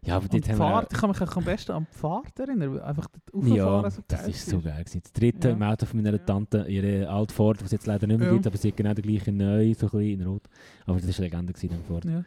Ja, 0.05 0.17
aber 0.17 0.29
dort 0.29 0.47
die 0.47 0.51
haben 0.53 0.59
wir 0.59 0.69
Fahrt, 0.69 0.93
ich 0.93 0.99
kann 0.99 1.11
mich 1.11 1.21
am 1.21 1.45
besten 1.45 1.73
an 1.73 1.87
die 1.93 1.99
Fahrt 1.99 2.39
erinnern, 2.39 2.79
einfach 2.81 3.09
das 3.09 3.43
auch, 3.43 3.47
Ja, 3.57 3.91
so 3.91 4.03
das 4.09 4.21
geil 4.23 4.31
ist 4.31 4.47
so 4.47 4.61
geil 4.61 4.85
gewesen. 4.85 5.01
Das 5.03 5.13
dritte 5.13 5.49
Ja. 5.49 5.55
im 5.55 5.63
Auto 5.63 5.87
von 5.87 6.03
meiner. 6.03 6.25
Tante, 6.25 6.65
ihre 6.69 7.09
alte 7.09 7.35
Ford, 7.35 7.61
die 7.61 7.65
es 7.65 7.73
jetzt 7.73 7.87
leider 7.87 8.07
nicht 8.07 8.19
mehr 8.19 8.29
Ja. 8.29 8.35
gibt, 8.35 8.47
aber 8.47 8.57
sie 8.57 8.69
hat 8.69 8.77
genau 8.77 8.95
der 8.95 9.03
gleiche 9.03 9.33
neu, 9.33 9.75
so 9.75 9.87
ein 9.87 9.91
bisschen 9.91 10.21
in 10.21 10.23
Rot. 10.27 10.43
Aber 10.87 11.01
das 11.01 11.09
war 11.09 11.15
eine 11.17 11.25
Legende 11.27 11.53
gewesen, 11.53 11.85
Ford. 11.87 12.05
Ja. 12.05 12.23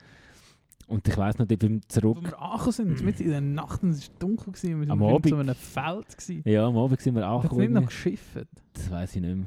Und 0.88 1.08
ich 1.08 1.18
weiss 1.18 1.38
noch, 1.40 1.46
bin 1.46 1.78
Wo 1.78 1.80
zurück. 1.88 2.18
wir 2.22 2.42
angekommen 2.42 2.72
sind, 2.74 3.02
mitten 3.06 3.24
in 3.24 3.30
der 3.30 3.40
Nacht, 3.42 3.82
und 3.82 3.92
es 3.92 4.10
war 4.10 4.16
dunkel, 4.20 4.52
gewesen, 4.54 4.82
wir 4.82 4.90
Am 4.90 5.00
waren 5.00 5.10
in 5.10 5.16
Abend. 5.16 5.30
so 5.30 5.36
einem 5.38 5.56
Feld. 5.56 6.18
Gewesen. 6.18 6.42
Ja, 6.50 6.68
am 6.68 6.78
Abend 6.78 7.00
sind 7.00 7.16
wir 7.16 7.22
Da 7.22 7.28
hat 7.30 7.44
nicht 7.44 7.52
angekommen. 7.54 7.74
noch 7.74 7.86
geschifft. 7.86 8.48
Das 8.74 8.92
weiss 8.92 9.16
ich 9.16 9.22
nicht 9.22 9.36
mehr. 9.38 9.46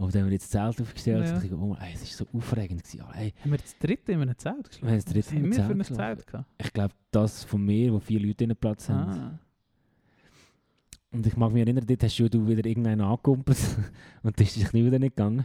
Aber 0.00 0.10
dann 0.10 0.22
haben 0.22 0.28
wir 0.28 0.32
jetzt 0.32 0.54
das 0.54 0.76
Zelt 0.76 0.80
aufgestellt 0.80 1.26
Ja. 1.26 1.34
und 1.34 1.44
ich 1.44 1.50
dachte, 1.50 1.62
oh, 1.62 1.76
ey, 1.78 1.92
es 1.92 2.00
war 2.00 2.26
so 2.26 2.38
aufregend. 2.38 2.82
Gewesen. 2.82 3.04
Ey, 3.14 3.34
Haben 3.42 3.50
wir 3.50 3.58
das 3.58 3.78
dritte 3.78 4.12
in 4.12 4.22
einem 4.22 4.38
Zelt 4.38 4.68
geschlafen? 4.68 4.86
Wir 4.86 4.90
haben 4.92 4.96
das 4.96 5.04
dritte 5.04 5.30
in 5.30 5.36
einem 5.36 5.52
haben 5.52 5.52
Zelt 5.52 5.86
für 5.86 5.92
ein. 5.92 6.16
Zelt 6.16 6.26
gehabt? 6.26 6.48
ich 6.56 6.72
glaube, 6.72 6.94
das 7.10 7.44
von 7.44 7.62
mir, 7.62 7.92
wo 7.92 8.00
vier 8.00 8.18
Leute 8.18 8.44
in 8.44 8.56
Platz 8.56 8.88
haben. 8.88 9.10
Ah. 9.10 9.38
Und 11.12 11.26
ich 11.26 11.36
mag 11.36 11.52
mich 11.52 11.60
erinnern, 11.60 11.84
dort 11.86 12.02
hast 12.02 12.18
du 12.18 12.24
wieder 12.24 12.64
irgendeinen 12.64 13.02
angekumpelt 13.02 13.58
und 14.22 14.40
das 14.40 14.46
ist 14.46 14.56
dich 14.56 14.72
nie 14.72 14.86
wieder 14.86 14.98
nicht 14.98 15.16
gegangen. 15.16 15.44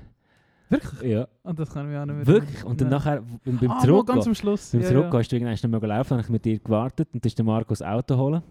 Wirklich? 0.69 1.01
Ja, 1.11 1.27
Und 1.43 1.59
das 1.59 1.69
kann 1.71 1.85
ich 1.85 1.91
mich 1.91 1.99
auch 1.99 2.05
nicht 2.05 2.15
mehr 2.15 2.27
wirklich. 2.27 2.63
Und 2.63 2.79
dann 2.79 2.89
Nein. 2.89 2.97
nachher, 2.97 3.23
beim, 3.43 3.57
beim 3.57 3.71
ah, 3.71 3.79
Zurückgehen, 3.79 4.15
ganz 4.15 4.27
am 4.27 4.35
Schluss. 4.35 4.71
beim 4.71 4.81
ja, 4.81 4.87
Zurückgehen 4.87 5.19
hast 5.19 5.31
du 5.31 5.35
irgendwann 5.35 5.53
nicht 5.53 5.67
mehr 5.67 5.79
gelaufen, 5.81 6.09
dann 6.09 6.17
habe 6.19 6.25
ich 6.27 6.31
mit 6.31 6.45
dir 6.45 6.59
gewartet 6.59 7.09
und 7.13 7.23
dann 7.23 7.27
ist 7.27 7.37
der 7.37 7.45
Marco 7.45 7.69
das 7.69 7.81
Auto 7.81 8.17
holen. 8.17 8.41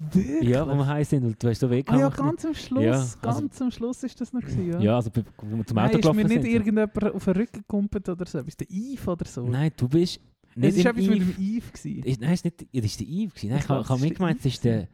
Ja. 0.00 0.14
Wirklich? 0.14 0.48
Ja, 0.48 0.66
wo 0.66 0.74
wir 0.74 0.86
heim 0.86 1.04
sind 1.04 1.24
und 1.24 1.42
du 1.42 1.48
hast 1.48 1.60
so 1.60 1.66
Ah 1.66 1.70
ja, 1.70 1.76
weggehauen. 1.76 2.12
ganz 2.16 2.44
am 2.44 2.54
Schluss. 2.54 2.82
Ja, 2.82 2.92
also- 2.92 3.18
ganz 3.20 3.62
am 3.62 3.70
Schluss 3.70 4.02
ist 4.02 4.20
das 4.20 4.32
noch 4.32 4.40
gewesen, 4.40 4.70
ja. 4.72 4.80
ja, 4.80 4.96
also 4.96 5.10
wo 5.14 5.56
wir 5.56 5.66
zum 5.66 5.78
Auto 5.78 5.88
ist 5.88 5.94
mir 5.96 6.00
gelaufen 6.00 6.16
nicht 6.26 6.42
sind. 6.42 6.46
irgendjemand 6.46 7.04
auf 7.14 7.24
den 7.24 7.34
Rücken 7.34 7.58
gekumpelt 7.60 8.08
oder 8.08 8.26
so. 8.26 8.38
Ist 8.38 8.60
der 8.60 8.70
Eve 8.70 9.10
oder 9.10 9.24
so? 9.26 9.46
Nein, 9.46 9.70
du 9.76 9.88
bist 9.88 10.20
nicht 10.56 10.78
es 10.78 10.84
war 10.84 10.90
etwas 10.92 11.06
mit 11.06 11.20
dem 11.20 11.34
Eve. 11.38 11.66
Gewesen. 11.72 12.02
Ist, 12.04 12.20
nein, 12.20 12.30
es 12.30 12.38
ist 12.40 12.44
nicht, 12.44 12.60
das 12.74 12.84
ist 12.84 13.00
der 13.00 13.06
Eve. 13.06 13.28
Gewesen. 13.34 13.48
Nein, 13.50 13.58
Ich 13.58 13.64
ich 13.64 13.68
habe 13.70 13.94
ist 13.94 14.00
mitgemeint, 14.00 14.38
es 14.40 14.46
ist 14.46 14.64
der, 14.64 14.88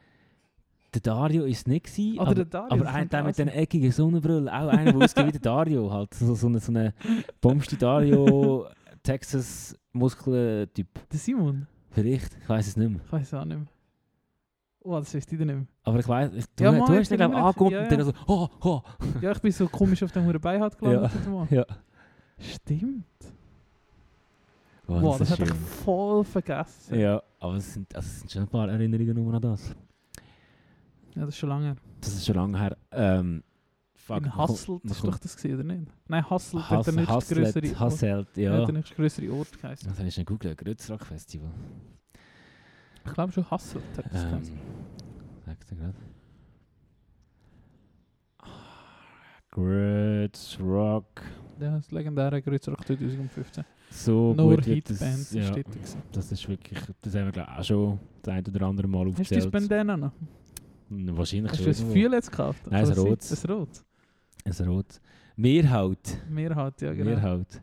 der 0.95 1.01
Dario 1.01 1.45
es 1.47 1.67
nicht 1.67 1.87
gewesen, 1.87 2.13
Oder 2.19 2.23
aber, 2.23 2.35
der 2.35 2.45
Dario, 2.47 2.73
aber 2.73 2.85
das 2.85 2.95
ein, 2.95 2.95
könnte 3.01 3.17
der 3.17 3.25
mit 3.25 3.39
den 3.39 3.49
eckigen 3.49 3.93
Sonnenbrille, 3.93 4.53
auch 4.53 4.69
einer, 4.69 4.93
der 4.93 5.03
aussieht 5.03 5.27
wie 5.27 5.33
der 5.33 5.41
Dario 5.41 5.91
halt, 5.93 6.15
so, 6.15 6.35
so 6.35 6.47
eine, 6.47 6.59
so 6.61 6.73
eine 6.73 6.95
Dario 7.79 8.67
Texas 9.03 9.77
Muskeltyp. 9.93 10.89
Der 11.11 11.19
Simon? 11.19 11.67
Vielleicht, 11.91 12.37
ich 12.43 12.49
weiß 12.49 12.67
es 12.67 12.77
nicht 12.77 12.91
mehr. 12.91 13.01
Ich 13.05 13.13
weiß 13.13 13.35
auch 13.35 13.45
nicht 13.45 13.59
mehr. 13.59 13.67
Oh, 14.89 14.99
das 15.01 15.13
weißt 15.15 15.33
du 15.33 15.37
nicht 15.37 15.47
mehr. 15.47 15.67
Aber 15.83 15.99
ich 15.99 16.07
weiß, 16.09 16.31
du, 16.31 16.65
Ja, 16.65 16.71
du 16.71 16.81
hast 16.81 16.91
ich 17.11 17.11
ich 17.11 17.19
mich. 17.19 17.37
angeguckt 17.37 17.73
Ja, 17.73 17.83
und 17.83 17.91
dann 17.93 18.05
so, 18.05 18.13
oh, 18.29 18.49
oh. 18.63 18.81
Ja, 19.21 19.33
ich 19.33 19.41
bin 19.41 19.51
so 19.51 19.67
komisch 19.69 20.03
auf 20.05 20.13
dem 20.13 20.25
Huren 20.25 20.41
Beihalt 20.41 20.79
gelandet. 20.79 21.11
Ja. 21.27 21.47
Ja. 21.59 21.67
Stimmt. 22.39 23.05
Wow, 24.87 25.01
Boah, 25.01 25.19
das, 25.19 25.31
hat 25.33 25.41
ich 25.41 25.51
voll 25.53 26.23
vergessen. 26.23 27.01
Ja, 27.01 27.21
aber 27.41 27.55
es 27.57 27.75
sind, 27.75 27.93
also 27.97 28.07
es 28.07 28.21
sind 28.21 28.31
schon 28.31 28.43
ein 28.43 28.49
paar 28.49 28.69
Erinnerungen 28.69 29.15
nur 29.15 29.35
an 29.35 29.43
das. 29.43 29.75
Ja, 31.17 31.23
das 31.23 31.31
ist 31.31 31.39
schon 31.39 31.49
lange 31.49 31.65
her. 31.67 31.77
Das 32.01 32.13
ist 32.15 32.25
schon 32.25 32.37
lange 32.37 32.57
her. 32.57 32.77
Ähm, 32.93 33.43
fuck, 33.97 34.19
In 34.19 34.37
Hasselt 34.37 34.83
kommt- 34.83 35.05
doch 35.05 35.19
das 35.19 35.37
gewesen, 35.37 35.55
oder 35.57 35.65
nicht? 35.65 35.91
Nein, 36.07 36.31
Hasselt 36.31 36.71
hat 36.71 36.79
Hass, 36.79 36.85
der 36.87 36.95
nächste 36.95 37.35
größere 37.35 37.67
Ort. 37.71 37.81
Hasselt, 37.81 38.37
Ja. 38.37 38.53
Hat 38.59 38.69
der 38.69 38.75
nächste 38.75 38.95
größere 38.95 39.33
Ort 39.33 39.61
geheißen. 39.61 39.89
Das 39.89 39.99
ist 39.99 40.19
ein 40.19 40.25
Google 40.25 40.55
Grützrock 40.55 41.05
Festival. 41.05 41.51
Ich 43.07 43.15
glaube 43.15 43.33
schon 43.33 43.51
Hasselt 43.51 43.85
hat 43.97 44.13
das 44.13 44.25
Ähm, 44.25 44.43
sagst 45.45 45.71
du 45.71 45.77
gerade? 45.77 45.95
Grützrock. 49.51 51.23
Ja, 51.61 51.77
das 51.77 51.91
legendäre 51.91 52.43
Grützrock 52.43 52.87
2015. 52.87 53.65
So 53.91 54.35
Nur 54.35 54.57
gut 54.57 54.65
Hitbands 54.65 55.31
das, 55.31 55.33
ja, 55.33 55.55
das 56.13 56.33
ist 56.33 56.49
wirklich, 56.49 56.79
das 57.01 57.15
haben 57.15 57.27
wir 57.27 57.33
glaub, 57.33 57.49
auch 57.49 57.65
schon 57.65 57.99
das 58.23 58.35
ein 58.35 58.45
oder 58.47 58.67
andere 58.67 58.89
Mal 58.89 59.07
Hast 59.07 59.31
du 59.31 59.35
das 59.35 59.47
aufgezählt. 59.47 59.53
Bandana 59.53 59.97
noch? 59.97 60.13
Hm, 60.89 61.17
Wahrscheinlich 61.17 61.53
Hast 61.53 61.59
schon. 61.59 61.65
du 61.67 61.71
das. 61.71 61.81
Gefühl 61.81 62.13
jetzt 62.13 62.31
gekauft? 62.31 62.67
Nein, 62.69 62.81
ein. 62.81 62.87
Seite? 62.87 63.01
Ein 63.01 63.51
rot. 63.51 63.85
Ein 64.45 64.69
Rot. 64.69 65.01
Mehr 66.29 66.55
halt, 66.55 66.81
ja 66.83 66.93
genau. 66.93 67.11
Wir 67.11 67.23
halt. 67.23 67.63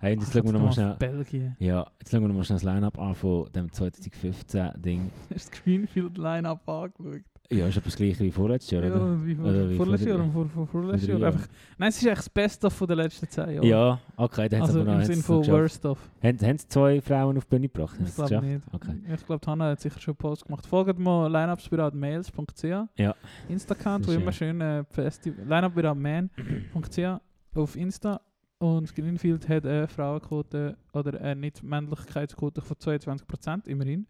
Hey, 0.00 0.14
jetzt 0.14 0.32
schauen 0.32 0.44
wir 0.44 0.52
noch 0.52 0.60
mal 0.60 0.68
auf 0.68 0.74
schnell. 0.74 0.94
Belgien. 0.98 1.56
Ja, 1.58 1.86
jetzt 1.98 2.10
schauen 2.10 2.20
wir 2.22 2.28
noch 2.28 2.34
mal 2.36 2.44
schnell 2.44 2.56
das 2.58 2.64
Line-Up 2.64 2.98
an 2.98 3.14
von 3.14 3.50
dem 3.52 3.68
2015-Ding. 3.68 5.10
Hast 5.30 5.30
du 5.30 5.34
das 5.34 5.50
Greenfield 5.62 6.18
Line-Up 6.18 6.68
angeschaut? 6.68 7.22
Ja, 7.48 7.68
ist 7.68 7.76
etwa 7.76 7.84
das 7.84 7.94
gleiche 7.94 8.24
wie 8.24 8.32
vorletztes 8.32 8.72
Jahr, 8.72 8.82
oder? 8.82 8.96
Ja, 8.96 9.24
wie 9.24 9.34
vor, 9.36 9.44
Oder 9.46 9.70
wie 9.70 9.76
vorletztes 9.76 10.08
vor- 10.10 10.16
Jahr 10.18 10.26
und 10.26 10.32
vor, 10.32 10.48
vor, 10.48 10.66
vorletztes 10.66 11.08
vor 11.10 11.20
Jahr. 11.20 11.32
Einfach, 11.32 11.46
nein, 11.78 11.88
es 11.90 11.96
ist 11.98 12.06
echt 12.06 12.18
das 12.18 12.28
Beste 12.28 12.68
von 12.70 12.88
den 12.88 12.96
letzten 12.96 13.28
zehn 13.28 13.50
Jahren. 13.50 13.62
Ja, 13.66 14.00
okay, 14.16 14.48
dann 14.48 14.60
haben 14.62 14.66
also 14.66 14.72
sie 14.72 14.80
aber 14.90 14.98
noch 14.98 15.04
haben's 15.04 15.24
von. 15.24 15.46
Worst 15.46 15.86
of. 15.86 15.98
Haben, 16.24 16.40
haben 16.40 16.58
sie 16.58 16.68
zwei 16.68 17.00
Frauen 17.00 17.36
auf 17.36 17.44
die 17.44 17.50
Bühne 17.50 17.68
gebracht? 17.68 17.96
Ich 18.04 18.14
glaube 18.16 18.44
nicht. 18.44 18.62
Okay. 18.72 18.96
Ich 19.14 19.26
glaube, 19.26 19.46
Hanna 19.46 19.70
hat 19.70 19.80
sicher 19.80 20.00
schon 20.00 20.12
einen 20.12 20.18
Post 20.18 20.44
gemacht. 20.46 20.66
Folgt 20.66 20.98
mal 20.98 21.30
lineupspiratmails.ch 21.30 22.64
Ja. 22.96 23.14
Insta-Account, 23.48 24.08
wo 24.08 24.12
immer 24.12 24.32
schön. 24.32 24.58
schön 24.58 24.60
äh, 24.60 24.84
Festival. 24.90 25.44
lineupspiratman.ch 25.46 27.20
auf 27.54 27.76
Insta. 27.76 28.20
Und 28.58 28.94
Greenfield 28.94 29.48
hat 29.48 29.66
eine 29.66 29.86
Frauenquote 29.86 30.76
oder 30.92 31.20
eine 31.20 31.40
Nicht-Männlichkeitsquote 31.40 32.62
von 32.62 32.76
22%, 32.76 33.68
immerhin. 33.68 34.06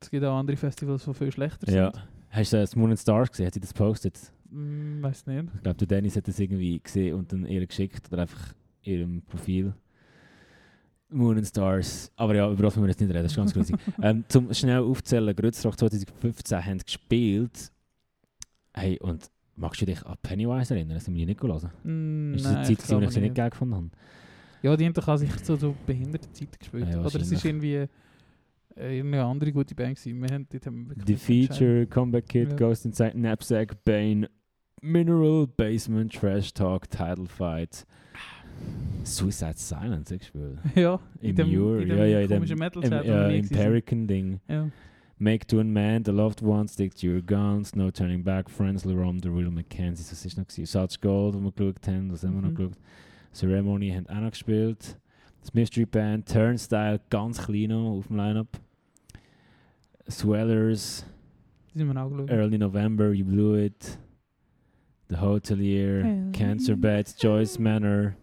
Es 0.00 0.10
gibt 0.10 0.24
auch 0.24 0.36
andere 0.38 0.56
Festivals, 0.56 1.04
die 1.04 1.14
viel 1.14 1.32
schlechter 1.32 1.70
Ja. 1.72 1.90
sind. 1.92 2.08
Hast 2.30 2.52
du 2.52 2.56
das 2.58 2.76
Moon 2.76 2.90
and 2.90 2.98
Stars 3.00 3.30
gesehen? 3.30 3.46
Hat 3.46 3.54
sie 3.54 3.60
das 3.60 3.72
gepostet? 3.74 4.32
Hm, 4.50 5.02
weiß 5.02 5.26
nicht. 5.26 5.48
Ich 5.56 5.62
glaube, 5.62 5.78
der 5.78 5.88
Dennis 5.88 6.16
hat 6.16 6.28
das 6.28 6.38
irgendwie 6.38 6.78
gesehen 6.78 7.14
und 7.16 7.32
dann 7.32 7.46
ihr 7.46 7.66
geschickt 7.66 8.06
oder 8.12 8.22
einfach 8.22 8.54
ihrem 8.82 9.22
Profil. 9.22 9.74
Moon 11.08 11.36
and 11.36 11.46
Stars. 11.46 12.12
Aber 12.16 12.34
ja, 12.34 12.50
über 12.50 12.62
das 12.64 12.74
müssen 12.76 12.84
wir 12.84 12.90
jetzt 12.90 13.00
nicht 13.00 13.10
reden, 13.10 13.22
das 13.22 13.32
ist 13.32 13.36
ganz 13.36 13.52
grusig. 13.54 13.76
ähm, 14.02 14.24
zum 14.28 14.52
schnell 14.54 14.80
aufzählen, 14.80 15.34
Grützrock 15.34 15.78
2015 15.78 16.64
haben 16.64 16.78
gespielt. 16.78 17.72
Hey, 18.74 18.98
und 19.00 19.28
magst 19.56 19.80
du 19.80 19.86
dich 19.86 20.04
an 20.06 20.16
Pennywise 20.22 20.74
erinnern? 20.74 20.94
Das 20.96 21.06
haben 21.06 21.14
wir 21.14 21.26
nicht 21.26 21.40
gelassen. 21.40 21.70
Mm, 21.84 22.34
Ist 22.34 22.44
das 22.44 22.52
nein, 22.52 22.66
die 22.66 22.72
ich 22.72 22.78
Zeit, 22.78 22.86
wo 22.88 22.90
glaube 22.92 23.04
ich 23.06 23.10
sie 23.12 23.20
nicht 23.20 23.34
geil 23.34 23.50
gefunden 23.50 23.74
habe? 23.74 23.90
Ja, 24.62 24.76
die 24.76 24.84
haben 24.86 24.92
doch 24.94 25.06
auch 25.08 25.16
sicher 25.16 25.38
so, 25.42 25.56
so 25.56 25.74
behinderte 25.86 26.30
Zeit 26.32 26.58
gespielt. 26.58 26.88
Ja, 26.88 27.00
Oder 27.00 27.06
es 27.06 27.14
ist 27.30 27.32
wahrscheinlich. 27.32 27.44
irgendwie 27.72 27.88
äh, 28.80 28.96
irgendeine 28.98 29.24
andere 29.24 29.52
gute 29.52 29.74
Band 29.74 29.96
gewesen. 29.98 30.20
Wir 30.22 30.34
haben, 30.34 30.46
dort 30.50 30.66
haben 30.66 30.88
wir 30.88 30.96
The. 31.06 31.16
Feature, 31.16 31.86
Comeback 31.86 32.26
Kid, 32.28 32.50
Ja. 32.50 32.56
Ghost 32.56 32.84
Inside 32.84 33.12
Knapsack, 33.12 33.84
Bane, 33.84 34.28
Mineral, 34.82 35.46
Basement, 35.46 36.12
Trash 36.12 36.52
Talk, 36.52 36.88
Title 36.90 37.26
Fight, 37.26 37.86
Suicide 39.04 39.54
Silence, 39.56 40.14
ich 40.14 40.26
spiele. 40.26 40.56
Ja, 40.74 40.98
in 41.20 41.30
Im 41.30 41.36
dem, 41.36 41.48
Jure, 41.48 41.82
in 41.82 41.88
dem 41.88 41.98
ja, 41.98 42.04
ja, 42.06 42.20
in 42.20 42.28
dem 42.28 42.36
komischen 42.38 42.58
metal 42.58 42.84
Im, 42.84 42.92
ja, 42.92 43.28
im 43.28 43.48
Perican-Ding. 43.48 44.40
Ja. 44.48 44.68
Make 45.18 45.46
to 45.46 45.60
a 45.60 45.64
Man, 45.64 46.02
The 46.04 46.12
Loved 46.12 46.42
Ones, 46.42 46.72
Stick 46.72 46.94
to 46.96 47.06
Your 47.06 47.22
Guns, 47.22 47.74
No 47.74 47.90
Turning 47.90 48.22
Back, 48.22 48.50
Friends, 48.50 48.84
Lerom, 48.84 49.18
The 49.22 49.30
Real 49.30 49.50
Mackenzie, 49.50 50.04
was 50.10 50.24
ist 50.26 50.36
noch 50.36 50.46
gewesen? 50.46 50.66
Such 50.66 51.00
Gold, 51.00 51.34
wo 51.34 51.40
wir 51.40 51.52
geschaut 51.52 51.86
haben, 51.88 52.10
das 52.10 52.22
haben 52.22 52.34
wir 52.34 52.42
noch 52.42 52.54
geschaut. 52.54 52.76
Ceremony 53.32 53.90
haben 53.90 54.06
auch 54.08 54.20
noch 54.20 54.30
gespielt. 54.30 54.98
Das 55.40 55.54
Mystery 55.54 55.86
Band, 55.86 56.28
Turnstile, 56.28 57.00
ganz 57.08 57.38
klein 57.38 57.72
auf 57.72 58.06
dem 58.08 58.16
Line-Up. 58.16 58.60
Swellers, 60.10 61.06
Die 61.74 61.78
sind 61.78 61.92
wir 61.92 62.02
auch 62.02 62.10
geschaut. 62.10 62.30
Early 62.30 62.58
November, 62.58 63.12
You 63.12 63.24
Blew 63.24 63.56
It, 63.64 63.98
The 65.08 65.16
Hotelier, 65.18 66.30
Cancer. 66.32 66.76
Beds, 66.76 67.16
Joyce 67.20 67.58
Manor, 67.58 68.14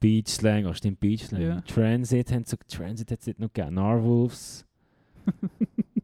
Beach 0.00 0.28
Slang, 0.28 0.66
oh 0.66 0.72
stimmt, 0.72 0.98
Beach 0.98 1.24
Slang. 1.24 1.62
Transit, 1.66 2.32
haben 2.32 2.44
so, 2.44 2.56
Transit 2.68 3.10
hat 3.12 3.20
es 3.26 3.38
noch 3.38 3.52
gegeben, 3.52 3.74
Narwolves, 3.74 4.66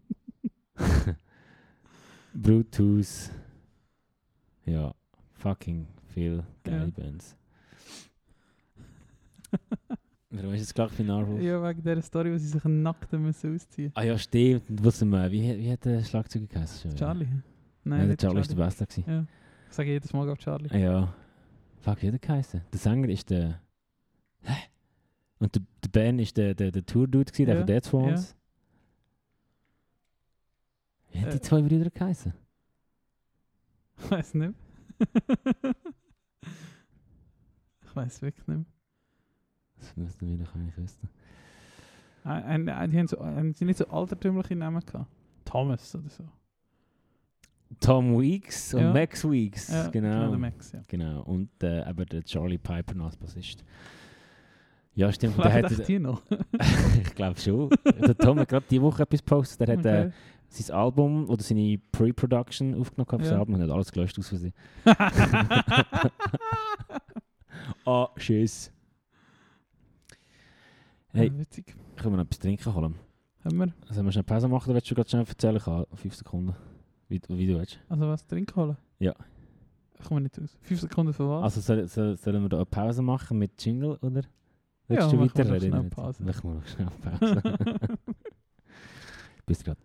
Bluetooth, 2.34 3.30
ja, 4.64 4.94
fucking 5.34 5.86
viel 6.08 6.42
geile 6.64 6.84
Ja. 6.84 6.90
Bands. 6.90 7.36
Warum 10.30 10.52
ist 10.54 10.60
jetzt 10.60 10.74
gleich 10.74 10.90
für 10.90 11.04
Narwolves? 11.04 11.42
ja, 11.44 11.62
wegen 11.62 11.82
dieser 11.82 12.02
Story, 12.02 12.32
wo 12.32 12.36
sie 12.36 12.48
sich 12.48 12.64
nackt 12.64 13.12
müssen 13.12 13.54
ausziehen 13.54 13.92
Ah 13.94 14.02
ja, 14.02 14.18
stimmt, 14.18 14.62
was 14.84 15.02
wir, 15.04 15.30
wie, 15.30 15.58
wie 15.58 15.70
hat 15.72 15.84
der 15.84 16.02
Schlagzeuger 16.04 16.46
geheißen? 16.46 16.94
Charlie? 16.94 17.24
Ja, 17.26 17.30
Nein, 17.84 18.08
der 18.08 18.16
Charlie 18.16 18.40
ist 18.40 18.50
der 18.50 18.56
Beste 18.56 18.86
gewesen. 18.86 19.04
Ja. 19.06 19.24
Ich 19.68 19.74
sage 19.74 19.90
jedes 19.90 20.12
Mal 20.12 20.28
auf 20.28 20.38
Charlie. 20.38 20.68
Ja. 20.78 21.14
Fuck, 21.80 22.02
wie 22.02 22.08
hat 22.08 22.14
er 22.14 22.18
geheißen? 22.18 22.60
Der 22.72 22.78
Sänger 22.78 23.08
ist 23.08 23.30
der. 23.30 23.60
Hä? 24.42 24.54
Und 25.38 25.54
der, 25.54 25.62
der 25.84 25.88
Ben 25.90 26.18
ist 26.18 26.36
der, 26.36 26.54
der, 26.54 26.72
der 26.72 26.84
Tour-Dude, 26.84 27.30
gewesen, 27.30 27.46
der 27.46 27.54
Ja, 27.54 27.60
von 27.60 27.66
Dead 27.66 27.84
Swans. 27.84 28.36
Wie 31.16 31.22
haben 31.22 31.30
die 31.30 31.36
Äh. 31.36 31.40
zwei 31.40 31.62
Brüder 31.62 31.88
geheißen? 31.90 32.32
Ich 33.98 34.10
weiß 34.10 34.34
nicht. 34.34 34.52
ich 37.82 37.96
weiß 37.96 38.20
wirklich 38.22 38.46
nicht. 38.46 38.66
Das 39.78 39.96
müssten 39.96 40.28
wir 40.28 40.44
doch 40.44 40.54
eigentlich 40.54 40.76
wissen. 40.76 41.08
Ein, 42.24 42.42
ein, 42.44 42.68
ein, 42.68 42.90
die 42.90 42.98
haben 42.98 43.06
so, 43.08 43.18
ein, 43.18 43.52
die 43.54 43.64
nicht 43.64 43.78
so 43.78 43.86
altertümliche 43.86 44.54
Namen 44.56 44.84
gehabt. 44.84 45.10
Thomas 45.44 45.94
oder 45.94 46.08
so. 46.10 46.24
Tom 47.80 48.18
Weeks 48.20 48.74
und 48.74 48.80
Ja. 48.82 48.92
Max 48.92 49.24
Weeks. 49.28 49.68
Ja, 49.68 49.88
genau. 49.88 50.28
der 50.30 50.38
Max, 50.38 50.72
ja. 50.72 50.82
Genau. 50.88 51.22
Und 51.22 51.48
äh, 51.62 51.88
eben 51.88 52.06
der 52.06 52.22
Charlie 52.24 52.58
Piper 52.58 52.94
noch 52.94 53.06
als 53.06 53.16
Bassist. 53.16 53.64
Ja, 54.94 55.12
stimmt. 55.12 55.36
Der 55.38 55.52
hat, 55.52 55.88
die 55.88 55.98
noch. 55.98 56.22
ich 57.02 57.14
glaube 57.14 57.38
schon. 57.38 57.70
Der 57.84 58.16
Tom 58.16 58.38
hat 58.40 58.48
gerade 58.48 58.66
diese 58.68 58.82
Woche 58.82 59.02
etwas 59.02 59.20
gepostet. 59.20 59.68
Der 59.68 59.76
hat 59.78 59.84
äh, 59.86 60.06
Okay. 60.06 60.12
Sein 60.56 60.76
Album 60.76 61.28
oder 61.28 61.42
seine 61.42 61.78
Pre-Production 61.92 62.74
aufgenommen 62.74 63.06
gehabt 63.06 63.22
für 63.22 63.28
das 63.28 63.30
Ja. 63.30 63.38
Album 63.38 63.54
und 63.54 63.62
hat 63.62 63.70
alles 63.70 63.92
gelöscht 63.92 64.18
aus 64.18 64.28
Versehen. 64.28 64.52
Ah, 67.84 68.08
tschüss. 68.18 68.72
Hey, 71.12 71.28
Ja, 71.28 71.38
witzig. 71.38 71.74
können 71.96 72.12
wir 72.14 72.18
noch 72.18 72.24
etwas 72.24 72.38
trinken 72.38 72.74
holen? 72.74 72.94
Haben 73.44 73.56
wir? 73.58 73.72
Sollen 73.92 74.06
wir 74.06 74.12
schnell 74.12 74.24
Pause 74.24 74.48
machen 74.48 74.66
oder 74.68 74.74
willst 74.76 74.90
du 74.90 74.94
gerade 74.94 75.08
schnell 75.08 75.24
erzählen? 75.26 75.56
Ich 75.56 75.66
habe 75.66 75.86
fünf 75.96 76.14
Sekunden. 76.14 76.54
Wie, 77.08 77.20
wie 77.28 77.46
du 77.46 77.58
willst. 77.58 77.78
Also 77.88 78.06
was, 78.08 78.26
Trink 78.26 78.54
holen? 78.56 78.76
Ja. 78.98 79.14
Ich 79.98 80.04
komme 80.04 80.20
nicht 80.20 80.38
aus. 80.40 80.56
Fünf 80.62 80.80
Sekunden 80.80 81.12
für 81.12 81.28
was? 81.28 81.42
Also 81.44 81.60
soll, 81.60 81.86
soll, 81.88 82.16
sollen 82.16 82.42
wir 82.42 82.48
da 82.48 82.56
eine 82.58 82.66
Pause 82.66 83.02
machen 83.02 83.38
mit 83.38 83.64
Jingle 83.64 83.96
oder? 84.02 84.22
Ja, 84.88 84.88
Willst 84.88 85.12
du 85.12 85.18
wir 85.20 85.26
doch 85.26 85.34
weiterreden? 85.38 85.90
Machen 85.96 86.50
wir 86.50 86.54
noch 86.54 86.66
schnell 86.66 86.88
Pause. 87.00 87.42
Bis 89.46 89.64
gerade. 89.64 89.80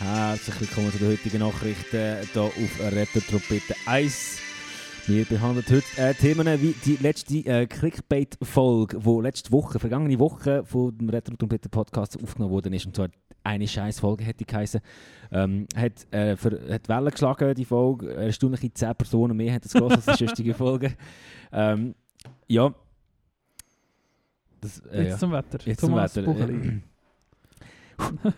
Herzlich 0.00 0.60
willkommen 0.60 0.92
zu 0.92 0.98
den 0.98 1.08
heutigen 1.08 1.38
Nachrichten 1.38 2.28
hier 2.32 2.42
auf 2.42 2.80
Retro 2.92 3.20
Trompete 3.20 3.74
1. 3.86 4.47
Wir 5.08 5.24
behandeln 5.24 5.64
heute 5.70 5.82
äh, 5.96 6.12
Themen 6.12 6.46
wie 6.60 6.74
die 6.84 6.96
letzte 6.96 7.38
äh, 7.38 7.66
Clickbait-Folge, 7.66 8.98
die 8.98 9.22
letzte 9.22 9.50
Woche, 9.52 9.78
vergangene 9.78 10.18
Woche 10.18 10.62
von 10.66 10.98
dem 10.98 11.08
Retro 11.08 11.34
Trompete 11.34 11.70
Podcast 11.70 12.22
aufgenommen 12.22 12.52
worden 12.52 12.74
ist. 12.74 12.84
Und 12.84 12.94
zwar 12.94 13.08
eine 13.42 13.66
scheiß 13.66 14.00
Folge 14.00 14.24
hätte 14.24 14.44
geheißen. 14.44 14.82
Ähm, 15.32 15.66
hat, 15.74 16.12
äh, 16.12 16.36
für, 16.36 16.60
hat 16.70 16.90
Wellen 16.90 17.10
geschlagen, 17.10 17.54
die 17.54 17.64
Folge. 17.64 18.12
Erstaunliche 18.16 18.70
10 18.70 18.94
Personen 18.96 19.34
mehr 19.34 19.54
haben 19.54 19.62
das 19.62 19.72
gehört 19.72 19.92
als 19.92 20.04
die 20.04 20.12
sonstige 20.26 20.52
Folge. 20.52 20.92
Ähm, 21.52 21.94
ja. 22.46 22.74
Das, 24.60 24.80
äh, 24.92 25.04
Jetzt 25.04 25.20
zum 25.20 25.32
Wetter. 25.32 25.58
Jetzt 25.64 25.80
Thomas 25.80 26.12
zum 26.12 26.26
Wetter. 26.26 26.82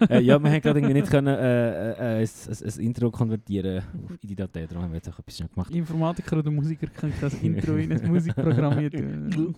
Äh, 0.08 0.20
ja, 0.22 0.38
wir 0.42 0.50
haben 0.50 0.60
gerade 0.60 0.78
irgendwie 0.80 0.94
nicht 0.94 1.10
können, 1.10 1.28
äh, 1.28 1.90
äh, 1.92 2.22
ein, 2.22 2.28
ein, 2.28 2.64
ein 2.64 2.80
Intro 2.80 3.10
konvertieren 3.10 3.78
auf- 4.04 4.18
in 4.22 4.28
die 4.28 4.34
Datei, 4.34 4.66
darum 4.66 4.84
haben 4.84 4.90
wir 4.92 4.96
jetzt 4.96 5.08
auch 5.08 5.18
etwas 5.18 5.36
schnell 5.36 5.48
gemacht. 5.48 5.70
Informatiker 5.74 6.38
oder 6.38 6.50
Musiker 6.50 6.86
können 6.88 7.12
das 7.20 7.34
Intro 7.34 7.74
in 7.76 7.92
ein 7.92 8.10
Musikprogramm 8.10 8.90
tun. 8.90 9.54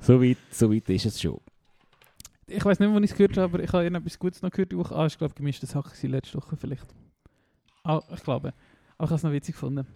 So 0.00 0.20
weit, 0.20 0.38
so 0.50 0.72
weit 0.72 0.88
ist 0.90 1.06
es 1.06 1.20
schon. 1.20 1.38
ich 2.48 2.64
weiß 2.64 2.80
nicht, 2.80 2.92
wann 2.92 3.04
ich 3.04 3.10
es 3.12 3.16
gehört 3.16 3.36
habe, 3.36 3.44
aber 3.54 3.62
ich 3.62 3.72
habe 3.72 3.84
irgendetwas 3.84 4.18
Gutes 4.18 4.42
noch 4.42 4.50
gehört 4.50 4.72
die 4.72 4.76
Woche. 4.76 4.94
Ah, 4.96 5.06
ich 5.06 5.16
glaube, 5.16 5.34
gemischte 5.34 5.66
Sache 5.66 5.90
gewesen, 5.90 6.10
letzte 6.10 6.36
Woche 6.38 6.56
vielleicht. 6.56 6.86
Ah, 7.84 8.00
ich 8.12 8.22
glaube. 8.22 8.52
Aber 8.98 9.04
ich 9.04 9.10
habe 9.10 9.14
es 9.14 9.22
noch 9.22 9.32
witzig 9.32 9.54
gefunden. 9.54 9.86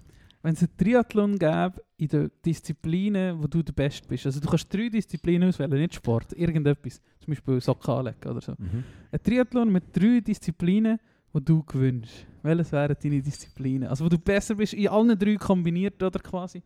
Wenn 0.47 0.55
es 0.55 0.63
einen 0.63 0.77
Triathlon 0.77 1.39
gäbe 1.41 1.83
in 1.97 2.07
den 2.07 2.31
Disziplinen, 2.45 3.43
wo 3.43 3.49
du 3.49 3.65
der 3.65 3.73
Beste 3.73 4.07
bist, 4.07 4.27
also 4.27 4.39
du 4.39 4.49
kannst 4.49 4.73
drei 4.73 4.89
Disziplinen 4.89 5.49
auswählen, 5.49 5.73
nicht 5.73 5.97
Sport, 5.97 6.35
irgendetwas, 6.35 7.01
zum 7.19 7.33
Beispiel 7.33 7.61
Socken 7.61 7.93
anlegen 7.93 8.31
oder 8.31 8.41
so. 8.41 8.53
Ein 8.53 9.23
Triathlon 9.25 9.73
mit 9.73 9.87
drei 9.93 10.21
Disziplinen, 10.21 11.01
die 11.35 11.45
du 11.45 11.65
gewünschst. 11.65 12.29
Welches 12.45 12.71
wären 12.71 12.95
deine 13.03 13.21
Disziplinen? 13.21 13.89
Also 13.89 14.05
wo 14.05 14.09
du 14.09 14.21
besser 14.21 14.55
bist, 14.55 14.75
in 14.75 14.87
allen 14.87 15.19
drei 15.19 15.35
kombiniert 15.35 16.01
oder 16.01 16.21
quasi. 16.21 16.63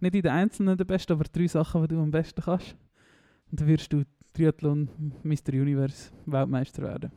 Nicht 0.00 0.16
in 0.16 0.22
den 0.22 0.32
einzelnen 0.32 0.76
der 0.76 0.84
Beste, 0.84 1.12
aber 1.12 1.22
drei 1.22 1.46
Sachen, 1.46 1.80
die 1.82 1.94
du 1.94 2.02
am 2.02 2.10
besten 2.10 2.42
kannst. 2.42 2.74
Und 3.52 3.60
dann 3.60 3.68
wirst 3.68 3.92
du 3.92 4.02
Triathlon 4.32 4.88
Mr. 5.22 5.52
Universe 5.52 6.10
Weltmeister 6.26 6.82
werden. 6.82 7.12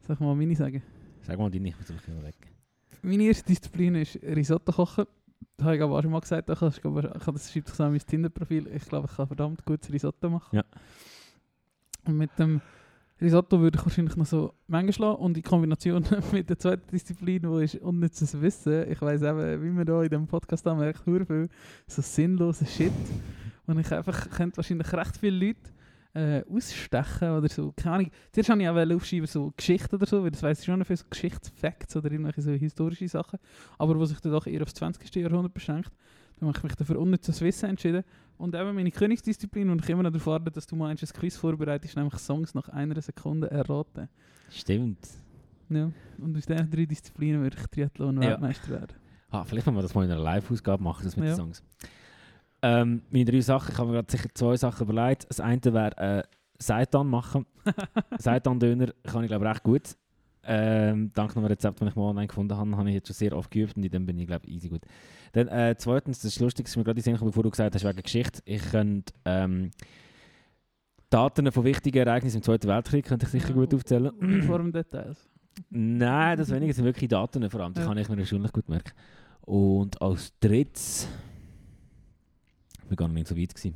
Ich 0.00 0.20
mal 0.20 0.36
meine 0.36 0.54
sagen? 0.54 0.80
Sag 1.22 1.40
mal 1.40 1.50
deine, 1.50 1.70
ich 1.70 1.76
muss 1.76 1.90
überlegen. 2.06 2.55
Meine 3.02 3.24
erste 3.24 3.44
Disziplin 3.44 3.94
ist 3.96 4.16
Risotto 4.22 4.72
kochen. 4.72 5.06
Das 5.56 5.66
habe 5.66 5.76
ich 5.76 5.82
aber 5.82 5.98
auch 5.98 6.02
schon 6.02 6.10
mal 6.10 6.20
gesagt. 6.20 6.50
Ich, 6.50 6.80
glaube, 6.80 7.02
das 7.02 7.52
schreibt 7.52 7.68
sich 7.68 7.80
an 7.80 7.90
mein 7.90 8.00
Tinder-Profil. 8.00 8.68
Ich 8.74 8.84
glaube, 8.86 9.08
ich 9.10 9.16
kann 9.16 9.26
verdammt 9.26 9.64
gutes 9.64 9.92
Risotto 9.92 10.28
machen. 10.28 10.56
Ja. 10.56 10.64
Und 12.06 12.16
mit 12.16 12.30
dem 12.38 12.60
Risotto 13.20 13.58
würde 13.58 13.78
ich 13.78 13.84
wahrscheinlich 13.84 14.16
noch 14.16 14.26
so 14.26 14.52
Mengen 14.66 14.92
schlagen. 14.92 15.16
Und 15.16 15.36
in 15.36 15.42
Kombination 15.42 16.04
mit 16.32 16.50
der 16.50 16.58
zweiten 16.58 16.90
Disziplin, 16.90 17.42
die 17.42 17.64
ist 17.64 17.76
unnützes 17.76 18.40
Wissen. 18.40 18.90
Ich 18.90 19.00
weiss 19.00 19.22
eben, 19.22 19.62
wie 19.62 19.70
man 19.70 19.86
da 19.86 20.02
in 20.02 20.10
diesem 20.10 20.26
Podcast 20.26 20.66
haben, 20.66 20.78
merkt, 20.78 21.04
sehr 21.04 21.26
viel 21.26 21.48
so 21.86 22.02
sinnloser 22.02 22.66
Shit. 22.66 22.92
Und 23.66 23.78
ich 23.78 23.90
einfach 23.92 24.30
könnte 24.30 24.58
wahrscheinlich 24.58 24.92
recht 24.92 25.16
viele 25.16 25.46
Leute 25.46 25.70
äh, 26.16 26.44
ausstechen 26.50 27.30
oder 27.30 27.48
so. 27.48 27.72
Keine 27.76 27.94
Ahnung. 27.96 28.10
Zuerst 28.32 28.48
wollte 28.50 28.62
ich 28.62 28.68
auch 28.68 28.96
aufschreiben, 28.96 29.26
so 29.26 29.52
Geschichten 29.56 29.94
oder 29.96 30.06
so, 30.06 30.22
weil 30.22 30.30
das 30.30 30.42
weiss 30.42 30.60
ich 30.60 30.64
schon 30.64 30.78
noch 30.78 30.86
für 30.86 30.96
so 30.96 31.04
Geschichtsfacts 31.10 31.94
oder 31.96 32.10
irgendwelche 32.10 32.42
so 32.42 32.50
historische 32.52 33.08
Sachen. 33.08 33.38
Aber 33.78 33.98
was 34.00 34.08
sich 34.10 34.20
dann 34.20 34.32
doch 34.32 34.46
eher 34.46 34.62
aufs 34.62 34.74
20. 34.74 35.14
Jahrhundert 35.16 35.54
beschränkt, 35.54 35.90
dann 36.38 36.48
habe 36.48 36.58
ich 36.58 36.64
mich 36.64 36.74
dafür 36.74 36.98
unnützes 36.98 37.40
Wissen 37.40 37.70
entschieden. 37.70 38.04
Und 38.38 38.54
eben 38.54 38.74
meine 38.74 38.90
Königsdisziplin, 38.90 39.70
und 39.70 39.82
ich 39.82 39.88
immer 39.90 40.02
noch 40.02 40.10
darauf 40.10 40.26
warte, 40.26 40.50
dass 40.50 40.66
du 40.66 40.76
mal 40.76 40.88
ein 40.90 40.96
Quiz 40.96 41.36
vorbereitest, 41.36 41.96
nämlich 41.96 42.14
Songs 42.18 42.54
nach 42.54 42.68
einer 42.68 43.00
Sekunde 43.00 43.50
erraten. 43.50 44.08
Stimmt. 44.50 45.06
Ja. 45.68 45.90
Und 46.18 46.36
aus 46.36 46.46
diesen 46.46 46.70
drei 46.70 46.84
Disziplinen 46.86 47.42
würde 47.42 47.56
ich 47.58 47.66
Triathlon 47.66 48.22
Ja. 48.22 48.30
Weltmeister 48.30 48.68
werden. 48.70 48.96
Ah, 49.30 49.44
vielleicht 49.44 49.66
wollen 49.66 49.76
wir 49.76 49.82
das 49.82 49.94
mal 49.94 50.04
in 50.04 50.10
einer 50.10 50.20
Live-Ausgabe 50.20 50.82
machen, 50.82 51.04
das 51.04 51.16
mit 51.16 51.24
Ja. 51.26 51.32
den 51.32 51.36
Songs. 51.36 51.62
Ähm, 52.62 53.02
meine 53.10 53.24
drei 53.26 53.40
Sachen, 53.40 53.72
ich 53.72 53.78
habe 53.78 53.90
mir 53.90 53.96
gerade 53.96 54.10
sicher 54.10 54.28
zwei 54.34 54.56
Sachen 54.56 54.88
überlegt. 54.88 55.26
Das 55.28 55.40
eine 55.40 55.60
wäre 55.64 55.96
äh, 55.96 56.22
Seitan 56.58 57.06
machen. 57.08 57.46
Seitan-Döner 58.18 58.88
kann 59.04 59.24
ich 59.24 59.28
glaube 59.28 59.44
recht 59.46 59.62
gut. 59.62 59.96
Ähm, 60.48 61.10
dank 61.14 61.36
einem 61.36 61.46
Rezept, 61.46 61.80
das 61.80 61.88
ich 61.88 61.96
mal 61.96 62.04
online 62.10 62.28
gefunden 62.28 62.56
habe, 62.56 62.76
habe 62.76 62.88
ich 62.88 62.94
jetzt 62.94 63.08
schon 63.08 63.14
sehr 63.14 63.36
oft 63.36 63.50
geübt 63.50 63.76
und 63.76 63.82
in 63.84 63.90
dem 63.90 64.06
bin 64.06 64.16
ich 64.18 64.28
glaube 64.28 64.46
easy 64.46 64.68
gut. 64.68 64.82
Dann 65.32 65.48
äh, 65.48 65.74
zweitens, 65.76 66.20
das 66.20 66.32
ist 66.34 66.40
lustig, 66.40 66.66
dass 66.66 66.76
mir 66.76 66.84
gerade 66.84 67.02
gekommen, 67.02 67.30
bevor 67.30 67.42
du 67.42 67.50
gesagt 67.50 67.74
hast, 67.74 67.84
wegen 67.84 68.00
Geschichte. 68.02 68.40
Ich 68.44 68.62
könnte 68.70 69.12
ähm, 69.24 69.72
Daten 71.10 71.50
von 71.50 71.64
wichtigen 71.64 71.98
Ereignissen 72.06 72.36
im 72.38 72.42
Zweiten 72.42 72.68
Weltkrieg 72.68 73.04
könnte 73.06 73.26
ich 73.26 73.32
sicher 73.32 73.52
gut 73.52 73.74
aufzählen. 73.74 74.10
Uniform-Details. 74.10 75.28
Nein, 75.70 76.36
das 76.38 76.50
weniger 76.50 76.72
sind 76.72 76.84
wirklich 76.84 77.08
Daten 77.08 77.48
vor 77.50 77.60
allem. 77.60 77.74
Das 77.74 77.82
Ja. 77.82 77.88
kann 77.88 77.98
ich 77.98 78.08
mir 78.08 78.16
wahrscheinlich 78.18 78.52
gut 78.52 78.68
merken. 78.68 78.92
Und 79.42 80.00
als 80.00 80.32
drittes. 80.38 81.08
Ich 82.86 82.90
war 82.90 82.96
gar 82.96 83.08
nicht 83.08 83.26
so 83.28 83.36
weit. 83.36 83.54
Gewesen. 83.54 83.74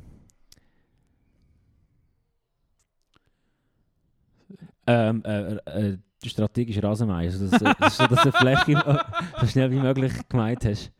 Ähm, 4.87 5.23
äh, 5.25 5.55
äh, 5.65 5.97
strategisch 6.25 6.81
Rasenmäher. 6.81 7.17
Also, 7.29 7.47
dass, 7.47 7.61
äh, 7.61 7.73
dass, 7.79 7.97
du- 7.97 8.07
dass 8.07 8.23
du 8.23 8.31
die 8.31 8.37
Fläche 8.37 8.71
äh, 8.73 8.97
so 9.41 9.47
schnell 9.47 9.71
wie 9.71 9.79
möglich 9.79 10.13
gemeint 10.29 10.65
hast. 10.65 10.91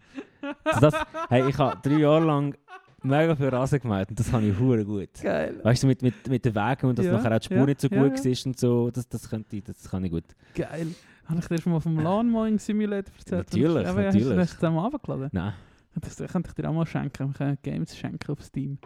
Also 0.63 0.79
das, 0.81 0.95
hey, 1.29 1.47
ich 1.49 1.57
habe 1.57 1.77
drei 1.81 1.97
Jahre 1.99 2.25
lang 2.25 2.55
mega 3.03 3.35
viel 3.35 3.47
Rasen 3.49 3.79
gemeint 3.79 4.09
und 4.09 4.19
das 4.19 4.31
habe 4.31 4.45
ich 4.45 4.57
hure 4.59 4.85
gut. 4.85 5.09
Geil. 5.21 5.59
Weißt 5.63 5.83
du, 5.83 5.87
mit, 5.87 6.01
mit, 6.01 6.27
mit 6.27 6.45
den 6.45 6.53
Wegen 6.55 6.87
und 6.87 6.99
dass 6.99 7.05
Ja, 7.05 7.13
nachher 7.13 7.35
auch 7.35 7.39
die 7.39 7.45
Spur 7.45 7.57
ja, 7.57 7.65
nicht 7.65 7.81
so 7.81 7.87
ja, 7.87 8.03
gut 8.03 8.23
ja. 8.23 8.31
ist 8.31 8.45
und 8.45 8.59
so, 8.59 8.91
das, 8.91 9.07
das, 9.07 9.29
könnte 9.29 9.61
das 9.61 9.89
kann 9.89 10.03
ich 10.03 10.11
gut. 10.11 10.25
Geil. 10.53 10.87
Habe 11.25 11.39
ich 11.39 11.47
dir 11.47 11.61
schon 11.61 11.71
mal 11.73 11.79
vom 11.79 11.97
Lawnmowing 11.99 12.59
Simulator 12.59 13.13
erzählt? 13.17 13.47
Natürlich, 13.53 13.85
natürlich. 13.85 14.15
Hast 14.15 14.31
du 14.31 14.35
das 14.35 14.53
zusammen 14.55 14.77
runtergeladen? 14.79 15.29
Nein. 15.31 15.53
Das 15.99 16.17
könnte 16.17 16.49
ich 16.49 16.53
dir 16.55 16.69
auch 16.69 16.73
mal 16.73 16.85
schenken. 16.85 17.27
Wir 17.27 17.33
können 17.33 17.57
Games 17.61 17.97
schenken 17.97 18.31
auf 18.31 18.41
Steam. 18.43 18.77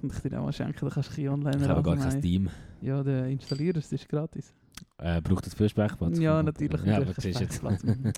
Und 0.00 0.12
ich 0.12 0.20
dir 0.20 0.38
auch 0.38 0.44
mal 0.44 0.52
schenken, 0.52 0.78
dann 0.80 0.90
kannst 0.90 1.16
du 1.16 1.22
ein 1.22 1.28
online 1.28 1.62
Ich 1.62 1.68
habe 1.68 1.82
gar 1.82 1.96
kein. 1.96 2.10
Steam. 2.12 2.50
Ja, 2.80 3.02
der 3.02 3.26
installiert 3.26 3.76
das 3.76 3.90
ist 3.92 4.08
gratis. 4.08 4.54
Äh, 4.98 5.20
braucht 5.20 5.46
das 5.46 5.54
viel 5.54 5.68
Speicherplatz? 5.68 6.18
ja, 6.18 6.42
natürlich. 6.42 6.80
Ja, 6.84 7.00
natürlich 7.00 7.36
aber 7.36 7.48
siehst 7.48 7.62
du 7.62 7.68
du 7.68 8.12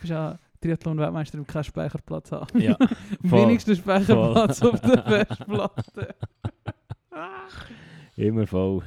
bist 0.00 0.10
ja 0.10 0.38
Triathlon-Weltmeister 0.60 1.38
und 1.38 1.46
keinen 1.46 1.64
Speicherplatz 1.64 2.32
haben. 2.32 2.60
Ja, 2.60 2.76
Am 2.78 2.88
voll, 3.30 3.42
wenigsten 3.42 3.76
Speicherplatz 3.76 4.62
auf 4.62 4.80
der 4.80 5.02
Festplatte. 5.02 6.14
immer 8.16 8.46
voll. 8.46 8.82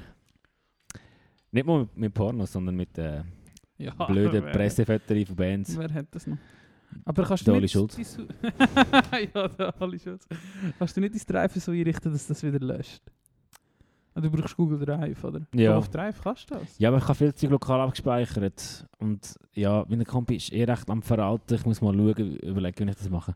Nicht 1.52 1.66
mal 1.66 1.88
mit, 1.96 2.14
Pornos, 2.14 2.52
sondern 2.52 2.76
mit 2.76 2.98
äh, 2.98 3.24
ja, 3.78 3.94
blöden 3.94 4.44
Pressefotos 4.52 5.28
von 5.28 5.36
Bands. 5.36 5.78
Wer 5.78 5.94
hat 5.94 6.08
das 6.12 6.28
noch? 6.28 6.38
Aber 7.06 7.24
kannst 7.24 7.48
du 7.48 7.52
nicht... 7.60 7.72
Schulz. 7.72 7.98
ja, 9.34 9.48
der 9.48 9.74
Schulz. 10.00 10.28
Kannst 10.78 10.98
du 10.98 11.02
nicht 11.02 11.16
dein 11.16 11.22
Drive 11.36 11.56
so 11.56 11.72
einrichten, 11.72 12.12
dass 12.12 12.28
das 12.28 12.44
wieder 12.44 12.60
löscht? 12.60 13.02
Ah, 14.14 14.20
Du 14.22 14.30
brauchst 14.30 14.58
Google 14.58 14.80
Drive, 14.86 15.24
oder? 15.24 15.42
Ja. 15.56 15.78
Auf 15.78 15.88
Drive 15.90 16.22
kannst 16.22 16.50
du 16.52 16.56
das? 16.56 16.78
Ja, 16.78 16.90
aber 16.90 16.98
ich 16.98 17.04
habe 17.04 17.16
viel 17.16 17.34
Zeug 17.34 17.50
lokal 17.52 17.80
abgespeichert. 17.82 18.86
Und 19.00 19.36
ja, 19.54 19.86
meine 19.88 20.04
Kompi 20.06 20.36
ist 20.36 20.52
eh 20.52 20.64
recht 20.66 20.90
am 20.90 21.02
Veralten. 21.02 21.54
Ich 21.56 21.66
muss 21.66 21.82
mal 21.82 21.94
schauen, 21.94 22.36
überlegen, 22.38 22.86
wie 22.88 22.90
ich 22.92 22.98
das 22.98 23.10
mache. 23.10 23.36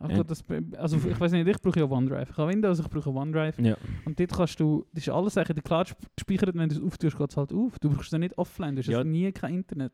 Also, 0.00 0.16
Ja. 0.18 0.22
das, 0.22 0.44
also 0.76 0.96
ich 0.96 1.18
weiß 1.18 1.32
nicht, 1.32 1.48
ich 1.48 1.60
brauche 1.60 1.80
ja 1.80 1.84
OneDrive. 1.90 2.30
Ich 2.30 2.36
habe 2.36 2.52
Windows, 2.52 2.78
ich 2.78 2.88
brauche 2.88 3.10
OneDrive. 3.10 3.58
Ja. 3.58 3.76
Und 4.04 4.20
dort 4.20 4.30
kannst 4.32 4.60
du, 4.60 4.86
das 4.94 5.02
ist 5.08 5.12
alles 5.12 5.36
eigentlich 5.36 5.50
in 5.50 5.54
der 5.56 5.64
Cloud 5.64 5.88
sp- 5.90 6.06
gespeichert, 6.14 6.54
wenn 6.56 6.68
du 6.68 6.76
es 6.76 6.80
auftust, 6.80 7.18
geht 7.18 7.30
es 7.30 7.36
halt 7.36 7.52
auf. 7.52 7.78
Du 7.80 7.90
brauchst 7.90 8.12
es 8.12 8.18
nicht 8.20 8.38
offline, 8.38 8.76
du 8.76 8.80
hast 8.82 8.86
Ja. 8.88 9.02
nie 9.02 9.32
kein 9.32 9.54
Internet. 9.56 9.92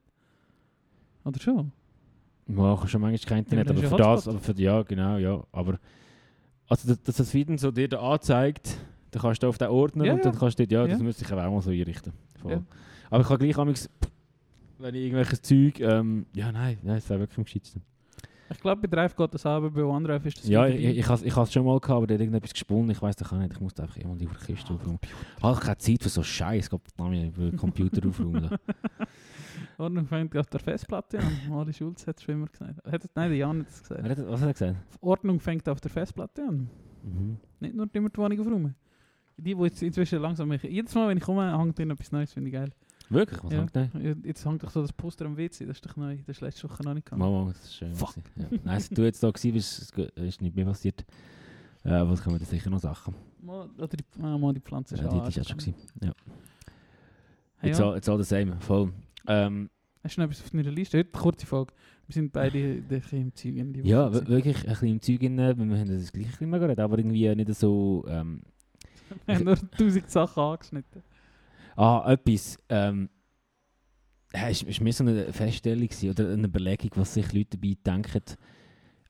Oder 1.25 1.41
schon? 1.41 1.73
Ja, 2.47 2.81
hast 2.83 2.91
schon 2.91 3.01
manchmal 3.01 3.29
kein 3.29 3.39
Internet, 3.39 3.67
Ja, 3.67 3.73
aber 3.73 3.81
für 3.83 3.91
ja 3.91 4.15
das, 4.15 4.29
aber 4.29 4.39
für, 4.39 4.53
ja, 4.61 4.83
genau, 4.83 5.17
ja. 5.17 5.43
Aber, 5.53 5.79
also, 6.69 6.89
dass, 6.89 7.03
dass 7.03 7.17
das 7.17 7.33
Video 7.35 7.57
so 7.57 7.71
dir 7.71 7.89
da 7.89 8.01
anzeigt, 8.01 8.79
dann 9.11 9.23
kannst 9.23 9.43
du 9.43 9.49
auf 9.49 9.59
den 9.59 9.69
Ordner 9.69 10.05
Ja, 10.05 10.13
und 10.15 10.25
dann 10.25 10.35
ja. 10.35 10.39
kannst 10.39 10.59
du 10.59 10.67
dort, 10.67 10.73
ja, 10.73 10.87
das 10.87 10.99
Ja. 10.99 11.05
müsste 11.05 11.25
ich 11.25 11.33
auch 11.33 11.37
mal 11.51 11.63
so 11.63 11.71
einrichten. 11.71 12.13
Voll. 12.41 12.53
Ja. 12.53 12.63
Aber 13.11 13.23
ich 13.23 13.29
kann 13.29 13.39
gleich 13.39 13.89
wenn 14.79 14.95
ich 14.95 15.03
irgendwelches 15.03 15.41
Zeug, 15.41 15.81
ähm, 15.81 16.27
ja, 16.35 16.53
nein, 16.53 16.79
nein, 16.83 16.97
das 16.97 17.09
wäre 17.09 17.21
wirklich 17.21 17.39
am 17.39 17.45
gescheitsten. 17.45 17.83
Ich 18.51 18.61
glaube, 18.61 18.83
bei 18.83 18.89
Drive 18.89 19.17
geht 19.17 19.33
das 19.35 19.47
aber, 19.47 19.71
bei 19.71 19.83
OneDrive 19.83 20.27
ist 20.27 20.39
das 20.39 20.49
Ja, 20.49 20.67
ich, 20.67 20.99
ich, 20.99 21.09
habe 21.09 21.25
es 21.45 21.53
schon 21.53 21.65
mal 21.65 21.81
gehabt, 21.81 21.91
aber 21.97 22.07
der 22.07 22.17
hat 22.17 22.21
irgendetwas 22.21 22.53
gesponnen, 22.53 22.91
ich 22.91 23.01
weiß 23.01 23.17
doch 23.17 23.33
auch 23.33 23.39
nicht, 23.39 23.53
ich 23.53 23.61
muss 23.61 23.79
einfach 23.81 23.97
immer 23.97 24.17
die 24.17 24.27
Kiste 24.27 24.73
aufräumen. 24.75 24.99
Ich 25.37 25.43
habe 25.43 25.61
keine 25.61 25.79
Zeit 25.79 26.03
für 26.03 26.09
so 26.11 26.23
Scheiß, 26.23 26.67
ich 26.67 26.73
über 26.73 27.51
den 27.51 27.57
Computer 27.57 28.07
aufräumen. 28.09 28.51
Ordnung 29.79 30.07
fängt 30.07 30.37
auf 30.37 30.47
der 30.47 30.61
Festplatte 30.61 31.19
an. 31.19 31.41
Mari 31.49 31.73
Schulz 31.73 32.07
hat 32.07 32.19
es 32.19 32.23
schon 32.23 32.35
immer 32.37 32.47
gesagt. 32.47 32.85
Hat, 32.87 33.11
nein, 33.15 33.31
der 33.31 33.39
Jan 33.39 33.61
hat 33.61 33.69
es 33.69 33.83
gesagt. 33.83 34.09
Hat- 34.09 34.29
Was 34.29 34.41
hat 34.41 34.49
er 34.49 34.53
gesagt? 34.53 34.77
Ordnung 35.01 35.41
fängt 35.41 35.69
auf 35.69 35.81
der 35.81 35.91
Festplatte 35.91 36.43
an. 36.43 36.71
Mhm. 37.03 37.37
Nicht 37.61 37.75
nur 37.75 37.89
immer 37.93 38.09
die 38.11 38.19
Wohnung 38.19 38.41
aufräumen. 38.41 38.75
Die, 39.37 39.55
die 39.55 39.63
jetzt 39.63 39.83
inzwischen 39.83 40.21
langsam. 40.21 40.53
Jedes 40.53 40.95
Mal, 40.95 41.09
wenn 41.09 41.19
ich 41.19 41.25
komme, 41.25 41.59
hängt 41.59 41.79
ihnen 41.81 41.91
etwas 41.91 42.13
Neues, 42.13 42.33
finde 42.33 42.49
ich 42.51 42.55
geil. 42.55 42.71
Wirklich? 43.11 43.43
Was 43.45 43.53
Ja. 43.53 43.59
hängt 43.61 43.77
da? 43.77 43.89
Ja, 44.01 44.15
Jetzt 44.25 44.45
hängt 44.47 44.63
doch 44.63 44.71
so 44.71 44.81
das 44.83 44.93
Poster 44.93 45.27
am 45.27 45.37
WC, 45.37 45.67
das 45.67 45.77
ist 45.77 45.87
doch 45.87 45.97
neu. 45.97 46.17
Das 46.27 46.37
ist 46.37 46.41
letzte 46.41 46.69
Woche 46.69 46.83
noch 46.83 46.95
nicht 46.95 47.05
gegangen. 47.07 47.21
Mama, 47.21 47.49
das 47.53 47.65
ist 47.65 47.75
schön. 47.77 47.95
Fuck. 47.95 48.15
Ja. 48.37 48.45
Nein, 48.51 48.61
als 48.75 48.89
du 48.89 49.03
jetzt 49.03 49.23
da 49.23 49.29
warst, 49.29 49.45
ist, 49.45 49.99
ist 50.17 50.41
nicht 50.43 50.57
mehr 50.57 50.65
passiert. 50.65 51.05
Äh, 51.85 51.91
was 52.09 52.23
kommen 52.23 52.39
da 52.39 52.45
sicher 52.47 52.71
noch 52.71 52.79
Sachen? 52.81 53.15
Mal, 53.43 53.69
oder 53.77 53.89
die, 53.89 54.05
ah, 54.23 54.39
mal 54.39 54.55
die 54.55 54.61
Pflanze 54.61 54.97
Ja, 54.97 55.03
ist 55.03 55.13
die, 55.13 55.17
auch 55.19 55.23
die 55.25 55.29
ist 55.29 55.37
ja 55.37 55.45
schon 55.45 55.59
gewesen. 55.59 55.75
Ja. 56.03 56.13
Hey, 57.59 57.71
Jetzt, 57.71 57.79
ja. 57.79 57.89
all, 57.89 57.95
jetzt 57.97 58.09
all 58.09 58.19
das 58.19 58.29
same, 58.29 58.57
voll. 58.61 58.93
Ähm, 59.27 59.69
Hast 60.03 60.17
du 60.17 60.21
noch 60.21 60.27
etwas 60.31 60.43
auf 60.45 60.51
deiner 60.51 60.71
Liste? 60.71 60.99
Heute 60.99 61.11
kurze 61.11 61.47
Frage. 61.47 61.73
Wir 62.07 62.13
sind 62.15 62.33
beide 62.33 62.59
ein 62.59 62.83
bisschen 62.89 63.21
im 63.23 63.35
Zeug 63.35 63.57
in 63.57 63.73
die 63.73 63.81
ja, 63.89 64.13
wirklich 64.29 64.59
ein 64.65 64.69
bisschen 64.71 64.89
im 64.89 65.01
Zeug 65.01 65.23
in, 65.23 65.39
äh, 65.39 65.57
wir 65.57 65.79
haben 65.79 65.89
das 65.89 66.13
gleich 66.13 66.41
immer 66.41 66.59
geredet, 66.59 66.81
aber 66.81 66.99
irgendwie 66.99 67.35
nicht 67.35 67.55
so... 67.55 68.05
Ähm, 68.09 68.43
Wir 69.27 69.35
haben 69.37 69.45
nur 69.45 69.57
tausend 69.71 70.11
Sachen 70.11 70.43
angeschnitten. 70.43 71.03
Ah, 71.77 72.13
etwas. 72.13 72.59
Ähm, 72.69 73.09
ja, 74.35 74.49
ist, 74.49 74.63
ist 74.63 74.81
mir 74.81 74.93
so 74.93 75.05
eine 75.05 75.33
Feststellung 75.33 75.87
gewesen, 75.87 76.11
oder 76.11 76.33
eine 76.33 76.47
Überlegung, 76.47 76.91
was 76.97 77.15
sich 77.15 77.33
Leute 77.33 77.57
dabei 77.57 77.77
denken, 77.85 78.23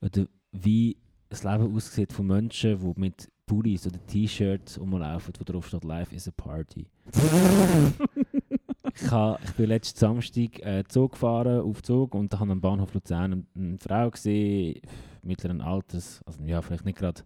oder 0.01 0.27
wie 0.53 0.99
das 1.29 1.45
Leben 1.45 1.75
aussieht 1.75 2.13
von 2.13 2.27
Menschen, 2.27 2.79
die 2.79 3.01
mit 3.01 3.31
Pullis 3.47 3.87
oder 3.87 4.05
T-Shirts 4.07 4.79
rumlaufen, 4.79 5.35
wo 5.39 5.45
drauf 5.45 5.69
steht 5.69 5.85
«Life 5.85 6.15
is 6.15 6.29
a 6.29 6.31
party». 6.31 6.87
ich, 8.95 9.11
ha, 9.11 9.39
ich 9.43 9.53
bin 9.53 9.67
letzten 9.67 9.99
Samstag 9.99 10.61
äh, 10.61 10.85
Zug 10.89 11.13
gefahren, 11.13 11.61
auf 11.61 11.83
Zug, 11.83 12.15
und 12.15 12.33
da 12.33 12.41
habe 12.41 12.53
am 12.53 12.61
Bahnhof 12.61 12.95
Luzern 12.95 13.33
eine, 13.33 13.47
eine 13.57 13.79
Frau 13.79 14.11
gesehen, 14.11 14.81
mittleren 15.23 15.61
Alters, 15.61 16.23
also 16.25 16.43
ja, 16.45 16.63
vielleicht 16.63 16.85
nicht 16.85 16.99
gerade, 16.99 17.23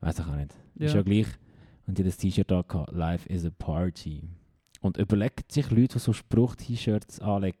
weiß 0.00 0.20
ich 0.20 0.26
auch 0.26 0.36
nicht, 0.36 0.54
ist 0.76 0.94
ja 0.94 1.02
gleich, 1.02 1.26
und 1.86 1.96
die 1.98 2.02
hat 2.02 2.08
das 2.08 2.16
T-Shirt 2.16 2.50
da 2.50 2.62
gehabt, 2.62 2.92
«Life 2.92 3.28
is 3.28 3.44
a 3.44 3.50
party». 3.50 4.22
Und 4.80 4.96
überlegt 4.98 5.50
sich 5.52 5.70
Leute, 5.70 5.94
die 5.94 5.98
so 5.98 6.12
Spruch-T-Shirts 6.12 7.20
anlegen, 7.20 7.56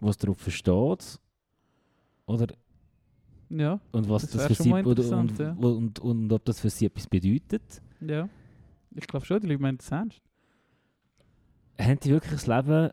was 0.00 0.16
darauf 0.16 0.38
versteht, 0.38 1.20
oder 2.26 2.46
ja, 3.48 3.80
und 3.92 4.08
was 4.08 4.22
Das 4.22 4.30
das, 4.32 4.46
für 4.46 4.54
sie 4.62 4.72
und, 4.72 4.78
interessant, 4.86 5.38
ja. 5.38 5.52
und, 5.52 5.64
und, 5.64 5.98
und 6.00 6.32
ob 6.32 6.44
das 6.44 6.58
für 6.60 6.70
sie 6.70 6.86
etwas 6.86 7.06
bedeutet. 7.06 7.82
ja. 8.00 8.28
Ich 8.94 9.06
glaube 9.06 9.24
schon, 9.24 9.40
die 9.40 9.46
Leute 9.46 9.62
meinen 9.62 9.78
das 9.78 9.90
ernst. 9.90 10.20
Haben 11.78 11.98
die 12.00 12.10
wirklich 12.10 12.32
das 12.32 12.46
Leben, 12.46 12.90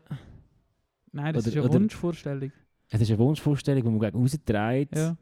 Nein, 1.12 1.34
das 1.34 1.44
Oder- 1.44 1.50
ist 1.50 1.56
eine 1.58 1.64
oder- 1.66 1.74
Wunschvorstellung. 1.74 2.52
es 2.88 3.00
ist 3.00 3.10
eine 3.10 3.18
Wunschvorstellung, 3.18 3.82
die 3.82 3.90
man 3.90 4.00
gegen 4.00 4.18
rausdreht, 4.22 4.96
Ja. 4.96 5.16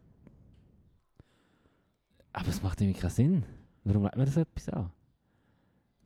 aber 2.32 2.49
es 2.49 2.62
macht 2.62 2.80
irgendwie 2.80 3.01
keinen 3.01 3.11
Sinn. 3.11 3.44
Warum 3.89 4.03
legt 4.05 4.16
man 4.16 4.26
das 4.26 4.36
etwas 4.36 4.68
an? 4.68 4.91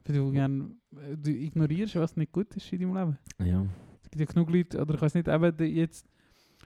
Weil 0.04 0.16
du, 0.16 0.30
gern, 0.32 0.76
äh, 0.96 1.16
du 1.16 1.30
ignorierst, 1.30 1.96
was 1.96 2.16
nicht 2.16 2.32
gut 2.32 2.54
ist 2.56 2.72
in 2.72 2.80
deinem 2.80 2.94
Leben. 2.96 3.18
Ja. 3.50 3.66
Es 4.02 4.10
gibt 4.10 4.20
ja 4.20 4.26
genug 4.32 4.50
Leute, 4.50 4.80
oder 4.80 4.94
ich 4.94 5.02
weiß 5.02 5.14
nicht, 5.14 5.28
eben 5.28 5.74
jetzt, 5.74 6.06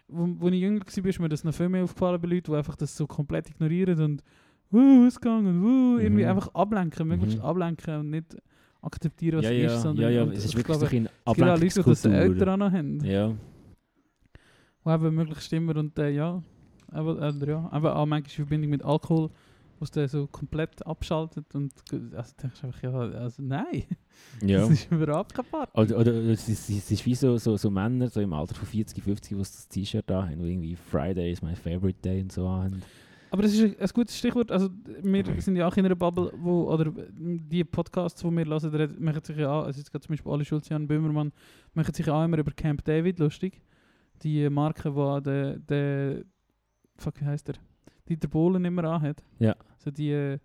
wo, 0.09 0.27
wo 0.39 0.49
ich 0.49 0.61
jünger 0.61 0.81
war, 0.81 1.05
ist 1.07 1.21
mir 1.21 1.29
das 1.29 1.45
noch 1.45 1.55
viel 1.55 1.69
mehr 1.69 1.85
aufgefallen 1.85 2.21
bei 2.21 2.29
Leuten, 2.29 2.51
die 2.53 2.57
einfach 2.57 2.77
das 2.77 2.97
so 2.97 3.07
komplett 3.07 3.49
ignorieren 3.51 4.01
und 4.01 4.23
«Wuh, 4.71 5.07
Ausgang» 5.07 5.47
und 5.47 5.63
«Wuh», 5.63 5.99
irgendwie 5.99 6.23
Mhm. 6.25 6.31
einfach 6.31 6.49
ablenken, 6.55 7.07
möglichst 7.09 7.39
Mhm. 7.39 7.45
ablenken 7.45 7.97
und 8.01 8.11
nicht 8.11 8.37
akzeptieren, 8.83 9.39
was 9.39 9.45
Ja, 9.45 9.51
ja, 9.53 9.67
ist, 9.75 9.83
sondern 9.83 10.03
ja, 10.05 10.11
ja, 10.11 10.23
und 10.25 10.31
es 10.33 10.39
ist 10.45 10.51
ich 10.51 10.57
wirklich 10.57 10.67
glaube, 10.79 10.87
ein 10.97 11.07
es 11.07 11.11
gibt 11.11 11.11
auch 11.27 11.37
Leute, 11.37 11.61
die 11.61 11.67
das 11.69 12.07
Ablenkungskultur. 12.07 12.13
älter 12.13 12.53
auch 12.53 12.57
noch 12.57 12.73
haben, 12.73 13.01
Ja. 13.05 13.35
die 14.85 14.91
eben 14.91 15.15
möglichst 15.15 15.53
immer 15.53 15.77
und 15.77 15.99
äh, 15.99 16.11
ja, 16.11 16.43
aber, 16.89 17.21
äh, 17.21 17.47
ja, 17.49 17.71
eben 17.75 17.87
auch 17.87 18.07
manchmal 18.07 18.19
in 18.19 18.29
Verbindung 18.47 18.71
mit 18.71 18.85
Alkohol, 18.85 19.31
was 19.81 19.91
der 19.91 20.09
so 20.09 20.27
komplett 20.27 20.87
abschaltet 20.87 21.55
und 21.55 21.73
also 22.15 22.35
denkst 22.43 22.61
du 22.61 22.67
einfach, 22.67 22.83
ja, 22.83 22.93
also 22.93 23.43
nein, 23.43 23.85
ja. 24.43 24.61
das 24.61 24.71
ist 24.71 24.93
überhaupt 24.93 25.35
kein 25.35 25.45
Part. 25.45 25.77
Oder, 25.77 25.99
oder 25.99 26.13
es, 26.13 26.49
ist, 26.49 26.69
es 26.69 26.91
ist 26.91 27.07
wie 27.07 27.15
so, 27.15 27.37
so, 27.39 27.57
so 27.57 27.71
Männer 27.71 28.09
so 28.09 28.21
im 28.21 28.33
Alter 28.33 28.55
von 28.55 28.67
40, 28.67 29.03
50, 29.03 29.31
die 29.31 29.39
das 29.39 29.69
T-Shirt 29.69 30.09
da 30.09 30.25
haben, 30.29 30.43
die 30.43 30.51
irgendwie 30.51 30.77
Friday 30.77 31.33
is 31.33 31.43
my 31.43 31.55
favorite 31.55 32.01
day 32.03 32.21
und 32.21 32.33
so 32.33 32.49
haben. 32.49 32.83
Aber 33.31 33.43
das 33.43 33.53
ist 33.55 33.79
ein, 33.81 33.89
gutes 33.93 34.17
Stichwort. 34.17 34.51
Also, 34.53 34.71
wir 35.03 35.25
sind 35.43 35.57
ja 35.57 35.67
auch 35.67 35.77
in 35.77 35.85
einer 35.85 35.97
Bubble, 35.97 36.33
wo, 36.39 36.73
oder 36.73 36.93
die 37.19 37.65
Podcasts, 37.65 38.23
die 38.23 38.31
wir 38.31 38.45
hören, 38.45 38.97
machen 38.99 39.25
sich 39.25 39.37
ja 39.37 39.51
auch, 39.51 39.65
also 39.65 39.79
jetzt 39.79 39.91
gerade 39.91 40.07
zum 40.07 40.15
Beispiel 40.15 40.33
Ali 40.33 40.45
Schulz, 40.45 40.69
Jan 40.69 40.87
Böhmermann, 40.87 41.33
machen 41.75 41.93
sich 41.93 42.09
auch 42.09 42.25
immer 42.25 42.39
über 42.39 42.53
Camp 42.53 42.85
David 42.85 43.19
lustig. 43.19 43.61
Die 44.23 44.49
Marke, 44.49 44.91
die 44.91 45.23
der, 45.23 45.59
der, 45.59 46.25
fuck, 46.97 47.21
wie 47.21 47.27
heisst 47.27 47.49
der? 47.49 47.57
Dieter 48.09 48.29
Bohlen 48.29 48.65
immer 48.65 48.85
anhat. 48.85 49.23
Ja. 49.39 49.55
So 49.79 49.91
die, 49.91 50.11
äh, 50.13 50.39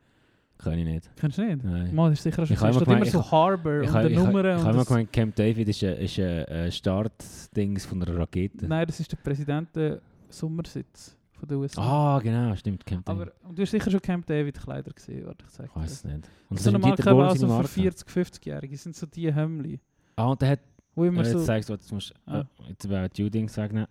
Kann 0.57 0.77
ich 0.79 0.85
nicht. 0.85 1.09
kennst 1.15 1.37
du 1.37 1.43
nicht? 1.45 1.63
Nein. 1.63 1.93
Mal, 1.95 2.09
das 2.11 2.19
ist 2.19 2.23
sicher 2.23 2.43
Ich 2.43 2.49
gesehen. 2.49 2.69
immer 2.69 2.95
immer 2.97 3.05
so 3.05 3.31
Harbor 3.31 3.81
Ich 3.81 3.87
und 3.87 3.93
der 3.95 4.11
ich, 4.11 4.17
Nummer. 4.17 4.45
ich, 4.45 4.55
ich 4.57 4.61
habe 4.61 4.69
immer 4.69 4.73
das- 4.73 4.87
gemeint, 4.87 5.11
Camp 5.13 5.35
David 5.35 5.67
ist 5.69 5.83
ein, 5.83 5.93
ist 5.97 6.19
ein, 6.19 6.71
Startdings 6.71 7.85
von 7.85 8.01
einer 8.03 8.17
Rakete. 8.17 8.67
Nein, 8.67 8.85
das 8.87 8.99
ist 8.99 9.11
der 9.11 9.17
Präsidenten 9.17 9.99
Sommersitz 10.29 11.17
von 11.33 11.47
der 11.47 11.57
USA. 11.57 11.81
Ah, 11.81 12.19
genau, 12.19 12.55
stimmt, 12.55 12.85
Camp 12.85 13.05
David. 13.05 13.31
Aber 13.43 13.53
du 13.55 13.61
hast 13.61 13.71
sicher 13.71 13.89
schon 13.91 14.01
Camp 14.01 14.25
David 14.25 14.59
Kleider 14.61 14.91
gesehen, 14.91 15.25
warte, 15.25 15.43
ich 15.47 15.51
sag 15.51 15.65
ich 15.67 15.75
weiß 15.75 15.91
es 15.91 16.03
nicht. 16.03 16.29
Und 16.49 16.59
so 16.59 16.69
eine 16.69 16.79
Marke 16.79 17.09
aber 17.09 17.35
so 17.35 17.47
für 17.47 17.53
Marke. 17.53 17.67
40, 17.67 18.07
50-Jährige. 18.07 18.77
sind 18.77 18.95
so 18.95 19.05
die 19.07 19.33
Hömmli. 19.33 19.79
Ah, 20.15 20.27
und 20.27 20.41
der 20.41 20.49
hat, 20.51 20.59
Wo 20.93 21.05
immer 21.05 21.21
äh, 21.21 21.23
jetzt 21.23 21.31
so 21.33 21.43
zeigst 21.43 21.69
du, 21.69 21.73
jetzt 21.73 21.91
musst 21.91 22.11
du, 22.11 22.31
Ah. 22.31 22.39
äh, 22.41 22.69
jetzt 22.69 22.87
wäre 22.87 23.09
Juding 23.13 23.47
sagen. 23.49 23.85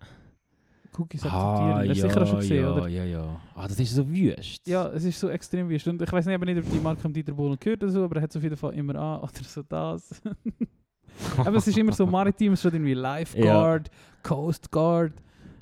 Cookies 0.97 1.25
Ah, 1.25 1.27
akzeptieren. 1.27 1.87
Das 1.87 1.97
ja, 1.97 2.07
sicher 2.09 2.21
auch 2.21 2.27
schon 2.27 2.39
gesehen, 2.39 2.63
ja, 2.63 2.73
oder? 2.73 2.87
ja, 2.87 3.03
ja. 3.05 3.41
Ah, 3.55 3.67
das 3.67 3.79
ist 3.79 3.95
so 3.95 4.07
wüst. 4.09 4.67
Ja, 4.67 4.87
es 4.89 5.03
ist 5.03 5.19
so 5.19 5.29
extrem 5.29 5.69
wüst. 5.69 5.87
Und 5.87 6.01
ich 6.01 6.11
weiß 6.11 6.25
nicht, 6.25 6.35
aber 6.35 6.45
nicht, 6.45 6.57
ob 6.59 6.71
die 6.71 6.79
Marke 6.79 7.05
am 7.05 7.13
Dieter 7.13 7.33
Bohlen 7.33 7.57
gehört 7.59 7.83
oder 7.83 7.91
so, 7.91 8.03
aber 8.03 8.17
er 8.17 8.23
hat 8.23 8.29
es 8.31 8.37
auf 8.37 8.43
jeden 8.43 8.57
Fall 8.57 8.73
immer 8.73 8.95
an 8.95 9.19
oder 9.21 9.43
so 9.43 9.63
das. 9.63 10.21
aber 11.37 11.57
es 11.57 11.67
ist 11.67 11.77
immer 11.77 11.93
so 11.93 12.05
maritim, 12.05 12.53
es 12.53 12.59
steht 12.59 12.73
irgendwie 12.73 12.93
Lifeguard, 12.93 13.89
Coast 14.23 14.71
Guard, 14.71 15.13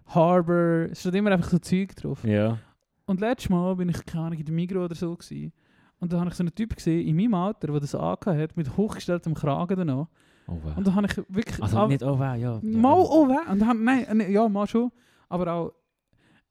Harbor, 0.08 0.88
es 0.92 1.00
steht 1.02 1.16
immer 1.16 1.32
einfach 1.32 1.50
so 1.50 1.60
Zeug 1.60 1.96
drauf. 1.96 2.24
Ja. 2.24 2.58
Und 3.06 3.20
letztes 3.20 3.50
Mal 3.50 3.76
bin 3.76 3.90
ich, 3.90 4.06
keine 4.06 4.26
Ahnung, 4.26 4.40
in 4.40 4.46
der 4.46 4.54
Migros 4.54 4.86
oder 4.86 4.96
so 4.96 5.16
gewesen. 5.16 5.52
Und 6.00 6.14
da 6.14 6.20
habe 6.20 6.30
ich 6.30 6.36
so 6.36 6.44
einen 6.44 6.56
Typ 6.56 6.76
gesehen, 6.76 7.08
in 7.08 7.16
meinem 7.16 7.34
Alter, 7.34 7.68
der 7.68 7.80
das 7.80 7.94
angehabt 7.94 8.26
hat, 8.26 8.58
mit 8.58 8.78
hochgestelltem 8.78 9.34
Kragen 9.34 9.76
danach. 9.76 10.08
Oh, 10.48 10.58
wow. 10.64 10.78
Und 10.78 10.88
da 10.88 10.96
habe 10.96 11.08
ich 11.08 11.18
wirklich... 11.28 11.62
Also 11.62 11.88
nicht 11.88 12.04
oh, 12.04 12.18
wow, 12.18 12.36
ja. 12.36 12.36
ja. 12.36 12.60
Mal 12.62 12.94
auch 12.94 13.28
weg. 13.28 13.50
Und 13.52 13.60
dann, 13.60 13.84
nein, 13.84 14.20
äh, 14.22 14.32
ja, 14.32 14.48
mal 14.48 14.68
schon. 14.68 14.92
Aber 15.30 15.54
auch. 15.54 15.74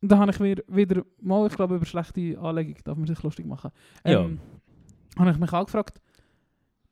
Dann 0.01 0.19
habe 0.21 0.31
ich 0.31 0.39
mir 0.39 0.57
wieder 0.69 1.03
mal, 1.21 1.47
ich 1.49 1.57
glaube, 1.57 1.75
über 1.75 1.85
schlechte 1.85 2.39
Anlegung 2.39 2.77
darf 2.85 2.97
man 2.97 3.07
sich 3.09 3.21
lustig 3.25 3.47
machen. 3.47 3.73
Ähm, 4.05 4.39
Habe 5.19 5.33
ich 5.33 5.39
mich 5.39 5.53
auch 5.53 5.65
gefragt, 5.65 6.01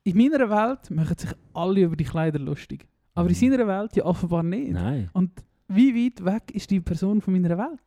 in 0.03 0.17
meiner 0.17 0.49
Welt 0.49 0.91
machen 0.91 1.17
sich 1.17 1.29
alle 1.53 1.81
über 1.81 1.95
die 1.95 2.03
Kleider 2.03 2.39
lustig. 2.39 2.85
Aber 3.15 3.29
in 3.29 3.35
Mhm. 3.35 3.39
seiner 3.51 3.67
Welt 3.67 3.95
ja 3.95 4.03
offenbar 4.05 4.43
nicht. 4.43 4.71
Nein. 4.73 5.09
Und 5.13 5.31
wie 5.69 5.95
weit 6.05 6.23
weg 6.25 6.51
ist 6.53 6.69
die 6.69 6.81
Person 6.81 7.21
von 7.21 7.33
meiner 7.33 7.57
Welt? 7.57 7.79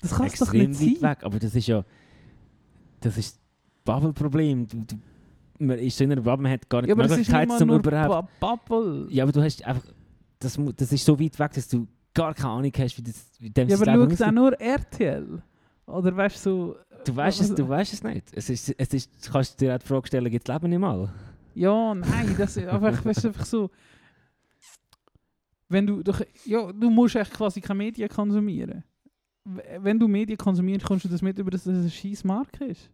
Das 0.00 0.14
kann 0.14 0.26
es 0.26 0.38
doch 0.38 0.52
nicht 0.52 0.68
weit 0.70 0.76
sein. 0.76 1.02
weg. 1.10 1.18
Aber 1.24 1.38
das 1.40 1.54
ist 1.56 1.66
ja. 1.66 1.84
Das 3.00 3.18
ist 3.18 3.36
das 3.36 3.40
Bubble-Problem. 3.84 4.66
Man 5.58 5.78
ist 5.80 5.96
so 5.98 6.04
in 6.04 6.12
einer 6.12 6.20
Bubble, 6.20 6.42
man 6.44 6.52
hat 6.52 6.68
gar 6.68 6.82
nicht 6.82 6.88
Ja, 6.88 6.94
die 6.94 7.00
Möglichkeit, 7.08 7.50
zum 7.58 7.70
überhaupt. 7.70 8.30
Ja, 9.10 9.24
aber 9.24 9.32
du 9.32 9.42
hast 9.42 9.64
einfach. 9.64 9.82
Das, 10.38 10.56
das 10.76 10.92
ist 10.92 11.04
so 11.04 11.18
weit 11.18 11.36
weg, 11.40 11.52
dass 11.52 11.66
du 11.66 11.88
gar 12.18 12.34
keine 12.34 12.48
Ahnung 12.50 12.72
hast, 12.76 12.98
wie 12.98 13.02
das. 13.02 13.30
Wie 13.38 13.50
dem 13.50 13.68
Ja, 13.68 13.76
aber 13.76 13.86
Leben 13.86 14.16
schau 14.16 14.24
auch 14.26 14.30
nur 14.32 14.60
RTL. 14.60 15.42
Oder 15.86 16.16
weißt 16.16 16.44
du 16.44 16.50
so... 16.50 16.76
Du 17.04 17.16
weißt 17.16 17.40
es, 17.40 17.50
Also- 17.50 17.62
du 17.62 17.68
weißt 17.68 17.92
es 17.94 18.02
nicht. 18.02 18.26
Es 18.32 18.50
ist, 18.50 18.74
es 18.76 18.92
ist, 18.92 19.26
du 19.26 19.32
kannst 19.32 19.60
dir 19.60 19.74
auch 19.74 19.78
die 19.78 19.86
Frage 19.86 20.06
stellen, 20.08 20.30
gibt 20.30 20.48
es 20.48 20.52
Leben 20.52 20.68
nicht 20.70 20.78
mal? 20.78 21.08
Ja, 21.54 21.94
nein, 21.94 22.34
das 22.36 22.56
ist 22.56 22.66
einfach, 22.68 23.04
weißt 23.04 23.24
du, 23.24 23.28
einfach 23.28 23.44
so. 23.46 23.70
Wenn 25.68 25.86
du 25.86 26.02
doch, 26.02 26.20
ja, 26.44 26.72
du 26.72 26.90
musst 26.90 27.16
echt 27.16 27.32
quasi 27.32 27.60
keine 27.60 27.78
Medien 27.78 28.08
konsumieren. 28.08 28.84
wenn 29.80 29.98
du 29.98 30.08
Medien 30.08 30.36
konsumierst, 30.38 30.84
kommst 30.84 31.04
du 31.04 31.08
das 31.08 31.22
mit 31.22 31.38
über, 31.38 31.50
dass 31.50 31.64
das 31.64 31.74
eine 31.76 31.90
scheiß 31.90 32.24
Marke 32.24 32.64
ist. 32.66 32.90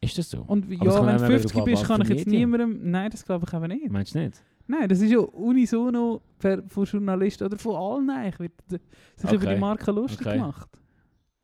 Ist 0.00 0.18
das 0.18 0.30
so? 0.30 0.42
Und 0.46 0.64
Aber 0.64 0.72
es 0.72 0.94
ja, 0.94 1.06
wenn 1.06 1.16
du 1.16 1.24
immer 1.24 1.26
50 1.26 1.52
darauf 1.52 1.66
an, 1.68 1.72
bist, 1.72 1.84
kann 1.84 2.00
ich 2.02 2.08
jetzt 2.08 2.26
niemandem... 2.26 2.90
Nein, 2.90 3.10
das 3.10 3.24
glaube 3.24 3.46
ich 3.48 3.54
eben 3.54 3.66
nicht. 3.68 3.90
Meinst 3.90 4.14
du 4.14 4.18
nicht? 4.20 4.42
Nein, 4.66 4.88
das 4.88 5.00
ist 5.00 5.10
ja 5.10 5.18
unisono 5.18 6.22
per, 6.38 6.62
von 6.68 6.84
Journalisten 6.84 7.44
oder 7.44 7.58
von 7.58 7.74
allen 7.76 8.10
eigentlich. 8.10 8.50
Wird 8.68 8.82
sich 9.16 9.32
über 9.32 9.42
Okay. 9.44 9.54
die 9.54 9.60
Marke 9.60 9.90
lustig 9.92 10.26
Okay. 10.26 10.36
gemacht. 10.38 10.68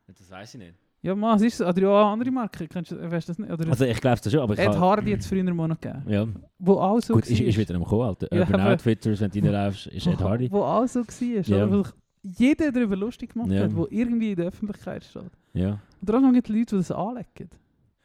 Das 0.07 0.31
weiß 0.31 0.55
ich 0.55 0.61
nicht. 0.61 0.75
Ja, 1.03 1.15
man, 1.15 1.37
es 1.37 1.43
ist 1.43 1.59
so. 1.59 1.67
Oder 1.67 1.81
ja, 1.83 2.13
andere 2.13 2.31
Marken, 2.31 2.69
kennst 2.69 2.91
du, 2.91 3.11
weißt 3.11 3.29
das 3.29 3.39
nicht? 3.39 3.51
Oder 3.53 3.69
Also 3.71 3.85
ich 3.85 4.01
glaube 4.01 4.19
das 4.23 4.33
schon, 4.33 4.41
aber 4.41 4.55
ich 4.55 4.59
Ed 4.61 4.67
kann- 4.73 4.81
Hardy 4.81 5.13
hat 5.13 5.21
es 5.21 5.27
früher 5.29 5.45
mal 5.55 5.69
noch 5.69 5.81
gegeben. 5.81 6.03
Ja, 6.09 6.27
Wo 6.59 6.73
auch 6.75 6.99
so 7.01 7.15
gut, 7.15 7.27
ist, 7.31 7.39
war. 7.41 7.47
ist 7.47 7.57
wieder 7.59 7.75
am 7.77 7.85
Kommen, 7.85 8.03
Alter. 8.09 8.35
Ja, 8.35 8.41
Urban 8.43 8.61
Outfitters, 8.63 9.21
wenn 9.21 9.31
du 9.31 9.39
reinläufst, 9.41 9.87
ist 9.89 10.07
Ed 10.09 10.19
Hardy. 10.21 10.51
Wo 10.51 10.63
auch 10.63 10.87
so 10.89 11.01
war. 11.01 11.07
Ja. 11.21 11.41
Ja. 11.59 11.71
Weil 11.71 11.85
sich 11.85 11.93
jeder 12.39 12.73
darüber 12.73 12.97
lustig 12.97 13.33
gemacht 13.33 13.51
Ja. 13.51 13.63
hat, 13.63 13.77
wo 13.77 13.87
irgendwie 13.91 14.31
in 14.31 14.37
der 14.37 14.47
Öffentlichkeit 14.47 15.05
steht. 15.05 15.31
Ja, 15.55 15.79
Und 16.01 16.07
trotzdem 16.09 16.33
gibt 16.33 16.49
es 16.51 16.55
Leute, 16.57 16.67
die 16.67 16.77
das 16.79 16.91
anlegen. 16.91 17.51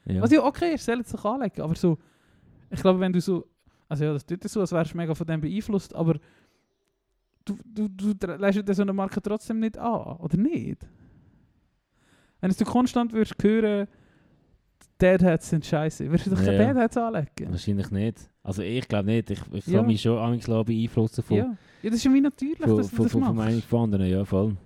ja. 0.05 0.21
Was 0.21 0.31
ja 0.31 0.43
okay 0.43 0.75
ist, 0.75 0.85
sollen 0.85 1.01
es 1.01 1.09
sich 1.09 1.25
anlegen. 1.25 1.61
Aber 1.61 1.75
so, 1.75 1.97
ich 2.69 2.79
glaube, 2.79 2.99
wenn 2.99 3.11
du 3.11 3.19
so, 3.21 3.47
also 3.93 4.05
ja, 4.05 4.13
das 4.13 4.25
tut 4.25 4.43
so, 4.43 4.59
als 4.59 4.71
wärst 4.71 4.93
du 4.93 4.97
mega 4.97 5.13
von 5.13 5.27
dem 5.27 5.39
beeinflusst, 5.41 5.93
aber 5.95 6.19
du, 7.45 7.57
du, 7.65 7.87
du 8.13 8.27
leistest 8.27 8.67
dir 8.67 8.73
so 8.73 8.81
eine 8.81 8.93
Marke 8.93 9.21
trotzdem 9.21 9.59
nicht 9.59 9.77
an, 9.77 10.17
oder 10.17 10.37
nicht? 10.37 10.85
Wenn 12.41 12.51
du 12.51 12.65
konstant 12.65 13.13
würdest 13.13 13.35
hören, 13.41 13.87
Deadheads 14.99 15.49
sind 15.49 15.65
scheiße, 15.65 16.09
würdest 16.09 16.27
du 16.27 16.31
doch 16.31 16.43
keine 16.43 16.57
Ja. 16.57 16.73
Deadheads 16.73 16.97
anlegen? 16.97 17.51
Wahrscheinlich 17.51 17.91
nicht. 17.91 18.29
Also 18.41 18.61
ich 18.61 18.87
glaube 18.87 19.05
nicht. 19.07 19.29
Ich, 19.31 19.41
ich 19.51 19.67
Ja. 19.67 19.81
mich 19.83 20.01
schon 20.01 20.15
manchmal 20.15 20.63
beeinflussen 20.63 21.23
von, 21.23 21.37
Ja. 21.37 21.43
ja, 21.81 21.89
das 21.89 21.95
ist 21.95 22.03
ja 22.03 22.13
wie 22.13 22.21
natürlich, 22.21 22.57
von, 22.59 22.77
dass 22.77 22.89
du 22.89 22.95
von, 22.95 23.03
das 23.05 23.11
von, 23.11 23.21
von 23.23 23.35
machst. 23.35 23.47
Meinung 23.47 23.61
von 23.61 23.83
anderen. 23.83 24.07
Ja, 24.07 24.25
voll. 24.25 24.57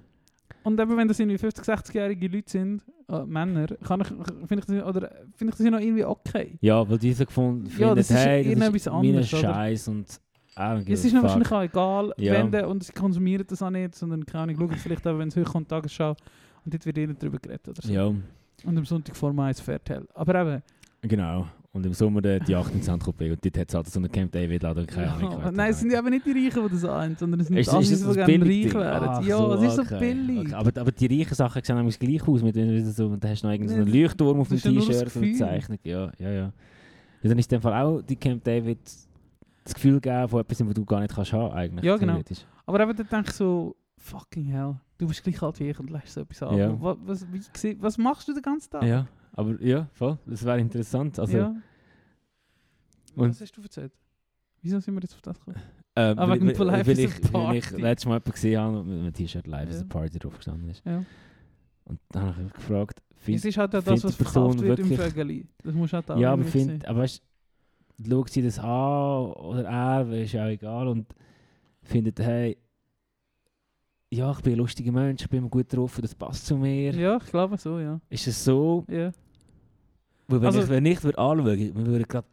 Und 0.68 0.80
eben, 0.80 0.98
wenn 0.98 1.08
das 1.08 1.18
irgendwie 1.20 1.38
50-, 1.38 1.64
60-jährige 1.64 2.28
Leute 2.28 2.50
sind, 2.52 2.82
äh, 3.10 3.24
Männer, 3.26 3.68
kann 3.86 4.02
ich, 4.02 4.08
finde 4.08 4.60
ich, 4.60 4.66
das- 4.66 4.84
oder 4.86 5.10
finde 5.36 5.54
ich 5.54 5.58
das 5.58 5.72
noch 5.72 5.80
irgendwie 5.80 6.04
okay. 6.04 6.58
Ja, 6.62 6.88
weil 6.90 6.98
diese 6.98 7.26
gefunden 7.26 7.72
Ja, 7.78 7.96
das 7.96 8.10
ist 8.12 8.18
hey, 8.18 8.54
das 8.56 8.70
ist 8.76 8.88
oder? 9.34 9.54
Scheiß 9.54 9.88
und 9.88 10.08
Es 10.88 11.06
ist 11.06 11.14
wahrscheinlich 11.22 11.52
auch 11.52 11.62
egal, 11.62 12.14
Ja. 12.18 12.34
wenn 12.34 12.52
der, 12.52 12.68
und 12.68 12.84
sie 12.84 12.92
konsumieren 12.92 13.46
das 13.48 13.62
auch 13.62 13.70
nicht, 13.70 13.96
sondern 13.96 14.26
keine 14.26 14.44
Ahnung, 14.44 14.58
schauen 14.58 14.78
vielleicht 14.78 15.08
auch, 15.08 15.18
wenn 15.18 15.30
es 15.30 15.38
hochkommt, 15.38 15.70
Tagesschau, 15.70 16.16
und 16.66 16.74
dort 16.74 16.86
wird 16.86 16.98
ihnen 16.98 17.16
darüber 17.18 17.40
geredet 17.40 17.70
oder 17.70 17.82
so. 17.82 17.94
Ja, 17.94 18.06
Und 18.08 18.78
am 18.78 18.84
Sonntag 18.86 19.16
vor 19.16 19.32
mir 19.32 19.44
eins 19.44 19.62
Fairtale. 19.62 20.06
Aber 20.16 20.42
eben, 20.42 20.64
genau. 21.10 21.48
Und 21.78 21.86
im 21.86 21.94
Sommer 21.94 22.22
die, 22.24 22.40
die 22.40 22.56
18 22.56 22.82
Cent 22.82 23.04
Coupé 23.04 23.32
und 23.32 23.46
dort 23.46 23.58
hat 23.60 23.70
es 23.70 23.76
halt 23.76 23.88
so 23.88 24.00
eine 24.00 24.10
Camp 24.10 24.32
David 24.32 24.64
Laden, 24.64 24.88
keine 24.88 25.12
Ahnung. 25.12 25.32
ja, 25.32 25.52
nein, 25.52 25.70
es 25.70 25.80
sind 25.80 25.94
da- 25.94 26.00
eben 26.00 26.10
nicht 26.10 26.26
die 26.26 26.32
Reichen, 26.32 26.64
die 26.64 26.74
das 26.74 26.84
haben, 26.84 27.16
sondern 27.16 27.40
es 27.40 27.48
sind 27.48 27.58
Ist, 27.58 27.70
Assis, 27.70 27.92
ist 27.92 28.08
das 28.08 28.16
die 28.16 28.40
gerne 28.40 28.46
reich. 28.46 28.76
Ach 28.76 29.24
ja, 29.24 29.38
so, 29.38 29.54
es 29.54 29.62
ist 29.62 29.76
so 29.76 29.82
okay. 29.84 30.00
billig. 30.00 30.40
Okay. 30.40 30.54
Aber, 30.56 30.82
aber 30.82 30.92
die 30.92 31.06
reichen 31.06 31.36
Sachen 31.36 31.64
sehen 31.64 31.76
nämlich 31.76 32.00
gleich 32.00 32.28
aus. 32.28 32.42
Mit, 32.42 32.56
wenn 32.56 32.92
so, 32.92 33.06
und 33.06 33.24
da 33.24 33.30
hast 33.30 33.44
du 33.44 33.48
noch 33.48 33.54
irgendeinen 33.54 33.86
so 33.86 33.96
Leuchtturm 33.96 34.40
auf 34.40 34.48
dem 34.48 34.58
ja 34.58 34.72
T-Shirt 34.72 35.16
und 35.16 35.24
eine. 35.24 35.34
Zeichnung. 35.34 35.80
Ja, 35.84 36.12
ja, 36.18 36.30
ja. 36.30 36.32
ja. 36.32 36.52
Dann 37.22 37.38
ist 37.38 37.52
in 37.52 37.58
dem 37.58 37.62
Fall 37.62 37.84
auch 37.84 38.02
die 38.02 38.16
Camp 38.16 38.44
David 38.44 38.80
das 39.64 39.74
Gefühl 39.76 40.00
geben 40.00 40.28
von 40.30 40.42
etwas, 40.42 40.66
was 40.66 40.74
du 40.74 40.84
gar 40.84 41.02
nicht 41.02 41.14
kannst 41.14 41.32
haben 41.32 41.54
eigentlich. 41.54 41.86
Ja, 41.86 41.98
genau. 41.98 42.20
Aber 42.66 42.80
eben, 42.80 42.96
dann 42.96 43.08
denke 43.08 43.30
ich 43.30 43.36
so, 43.36 43.76
fucking 43.98 44.46
hell, 44.46 44.76
du 44.98 45.08
bist 45.08 45.24
gleich 45.24 45.42
alt 45.44 45.60
wie 45.60 45.70
ich 45.70 45.80
und 45.80 45.92
lässt 45.92 46.14
so 46.14 46.22
etwas 46.22 46.42
an. 46.42 46.58
Ja. 46.58 46.82
Was, 46.82 46.98
was, 47.06 47.28
wie, 47.64 47.78
was 47.80 47.98
machst 48.00 48.28
du 48.28 48.34
den 48.34 48.42
ganzen 48.42 48.72
Tag? 48.72 48.84
Ja, 48.84 49.06
aber 49.38 49.62
ja, 49.64 49.88
voll. 49.94 50.18
Das 50.26 50.44
wäre 50.44 50.60
interessant. 50.60 51.18
Also, 51.20 51.38
ja. 51.38 51.56
Und- 53.16 53.30
Was 53.30 53.40
hast 53.42 53.54
du 53.58 53.62
erzählt? 53.62 53.94
Wieso 54.62 54.80
sind 54.80 54.94
wir 54.96 55.02
jetzt 55.02 55.14
auf 55.16 55.22
das 55.22 55.40
gekommen? 55.40 55.58
Ähm, 55.96 56.20
Ah, 56.20 56.34
wegen 56.34 56.46
Life 56.48 56.60
weil, 56.88 56.90
is 56.90 57.00
ich, 57.00 57.34
weil 57.34 57.56
ich 57.56 57.64
Party. 57.66 57.82
letztes 57.82 58.06
Mal 58.06 58.14
jemanden 58.16 58.32
gesehen 58.32 58.60
habe 58.60 58.84
mit 58.84 59.00
einem 59.00 59.14
T-Shirt 59.14 59.48
Live 59.48 59.70
is 59.70 59.78
a 59.78 59.80
Ja. 59.80 59.86
Party 59.88 60.20
drauf 60.20 60.36
gestanden 60.38 60.70
ist. 60.70 60.84
Ja. 60.86 61.04
Und 61.86 62.00
dann 62.10 62.24
habe 62.24 62.32
ich 62.38 62.44
mich 62.44 62.54
gefragt, 62.54 63.02
Es 63.16 63.24
find, 63.24 63.46
ist 63.46 63.58
halt 63.58 63.76
auch 63.76 63.84
das, 63.84 64.04
was 64.04 64.16
verkauft 64.16 64.60
wird 64.60 64.80
im 64.80 64.90
wirklich- 64.90 65.00
Vögeli. 65.14 65.48
Das 65.64 65.74
musst 65.74 65.94
du 65.94 65.98
halt 65.98 66.12
auch 66.12 66.18
ja, 66.20 66.34
aber, 66.34 66.44
find, 66.44 66.86
aber 66.86 67.00
weißt 67.00 67.24
du, 68.00 68.10
schaut 68.10 68.30
sie 68.30 68.42
das 68.44 68.60
an 68.60 69.32
oder 69.34 69.64
er, 69.64 70.12
ist 70.12 70.34
ja 70.34 70.46
auch 70.46 70.50
egal 70.50 70.88
und 70.90 71.08
findet, 71.82 72.20
hey, 72.20 72.58
ja, 74.10 74.32
ich 74.32 74.42
bin 74.42 74.54
ein 74.54 74.58
lustiger 74.60 74.92
Mensch, 74.92 75.24
ich 75.24 75.30
bin 75.30 75.40
immer 75.40 75.50
gut 75.50 75.72
drauf, 75.74 75.98
das 76.02 76.14
passt 76.14 76.46
zu 76.46 76.58
mir. 76.58 76.94
Ja, 76.94 77.18
ich 77.18 77.26
glaube 77.30 77.58
so, 77.58 77.80
ja. 77.80 78.00
Ist 78.10 78.28
es 78.28 78.44
so? 78.44 78.86
ja. 78.90 79.12
Weil 80.28 80.42
wenn 80.42 80.46
Also- 80.48 80.62
ich 80.62 80.70
wenn 80.70 80.86
ich 80.86 81.04
würde 81.04 81.18
anschauen, 81.18 81.46
wir 81.46 81.76
würden 81.86 82.04
gerade 82.08 82.28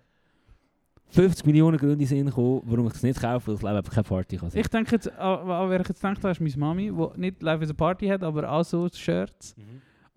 50 1.10 1.46
Millionen 1.46 1.76
Gründe 1.78 2.30
kommen, 2.32 2.62
warum 2.64 2.86
ich 2.88 2.92
das 2.94 3.02
nicht 3.04 3.20
kaufe, 3.20 3.46
weil 3.48 3.54
ich 3.54 3.62
lebe 3.62 3.76
einfach 3.76 3.92
keine 3.92 4.04
Party 4.04 4.36
kann. 4.36 4.50
Ich 4.52 4.66
denke 4.68 4.92
jetzt, 4.92 5.10
an 5.16 5.70
wer 5.70 5.80
ich 5.80 5.88
jetzt 5.88 6.02
denke, 6.02 6.28
ist 6.28 6.40
meine 6.40 6.56
Mami, 6.56 6.92
die 6.92 7.20
nicht 7.20 7.42
Live 7.42 7.62
as 7.62 7.70
a 7.70 7.74
Party 7.74 8.08
hat, 8.08 8.24
aber 8.24 8.50
auch 8.50 8.64
so 8.64 8.88
Shirts. 8.88 9.56
Mhm. 9.56 9.62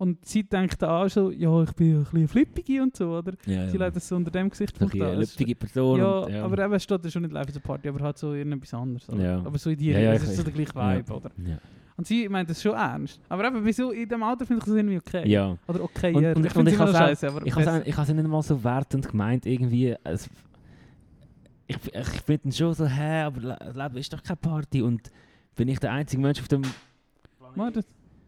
Und 0.00 0.24
sie 0.24 0.44
denkt 0.44 0.82
auch 0.84 1.08
so, 1.08 1.30
ja, 1.32 1.62
ich 1.62 1.72
bin 1.72 1.98
ein 1.98 2.04
bisschen 2.04 2.28
flippige 2.28 2.82
und 2.82 2.96
so, 2.96 3.16
oder? 3.16 3.32
Ja, 3.46 3.64
ja. 3.64 3.68
Sie 3.68 3.78
das 3.78 4.06
so 4.08 4.14
unter 4.14 4.30
dem 4.30 4.48
Gesichtspunkt 4.48 4.94
an. 4.94 5.02
eine 5.02 5.16
lüpfige 5.16 5.56
Person. 5.56 5.98
Ja, 5.98 6.18
und, 6.20 6.32
ja. 6.32 6.44
aber 6.44 6.64
eben 6.64 6.78
steht 6.80 7.04
da 7.04 7.10
schon 7.10 7.22
nicht 7.22 7.32
Live 7.32 7.48
as 7.48 7.56
a 7.56 7.60
Party, 7.60 7.88
aber 7.88 8.00
halt 8.04 8.16
so 8.18 8.32
irgendetwas 8.32 8.74
anderes. 8.74 9.08
Oder? 9.08 9.22
Ja. 9.22 9.38
Aber 9.38 9.58
so 9.58 9.70
in 9.70 9.76
die 9.76 9.90
Ja, 9.90 9.98
ja, 9.98 10.12
ist 10.12 10.36
so 10.36 10.42
der 10.44 10.52
gleiche. 10.52 10.72
Vibe, 10.74 11.12
oder? 11.12 11.30
Und 11.98 12.06
sie 12.06 12.28
meint 12.28 12.48
das 12.48 12.62
schon 12.62 12.74
ernst. 12.74 13.20
Aber 13.28 13.44
eben, 13.44 13.62
wieso 13.64 13.90
in 13.90 14.08
dem 14.08 14.22
Alter 14.22 14.46
finde 14.46 14.60
ich 14.60 14.64
das 14.66 14.74
irgendwie 14.74 14.98
okay. 14.98 15.28
ja. 15.28 15.58
Oder 15.66 15.82
okay, 15.82 16.14
Und- 16.14 16.24
und- 16.36 16.46
ich 16.46 16.56
und 16.56 16.66
ich 16.68 16.74
Ich 16.74 16.80
habe 16.80 18.02
es 18.02 18.08
nicht 18.14 18.28
mal 18.28 18.42
so 18.42 18.62
wertend 18.64 19.08
gemeint, 19.08 19.44
irgendwie. 19.44 19.94
Es, 20.04 20.30
ich 21.66 21.76
ich 21.92 22.08
finde 22.24 22.52
schon 22.52 22.72
so, 22.72 22.86
hä, 22.86 23.22
aber 23.22 23.40
Le- 23.40 23.72
Leben 23.74 23.96
ist 23.96 24.12
doch 24.12 24.22
keine 24.22 24.36
Party. 24.36 24.80
Und 24.80 25.10
bin 25.56 25.66
ich 25.68 25.80
der 25.80 25.92
einzige 25.92 26.22
Mensch 26.22 26.40
auf 26.40 26.48
dem 26.48 26.62
das- 26.62 27.84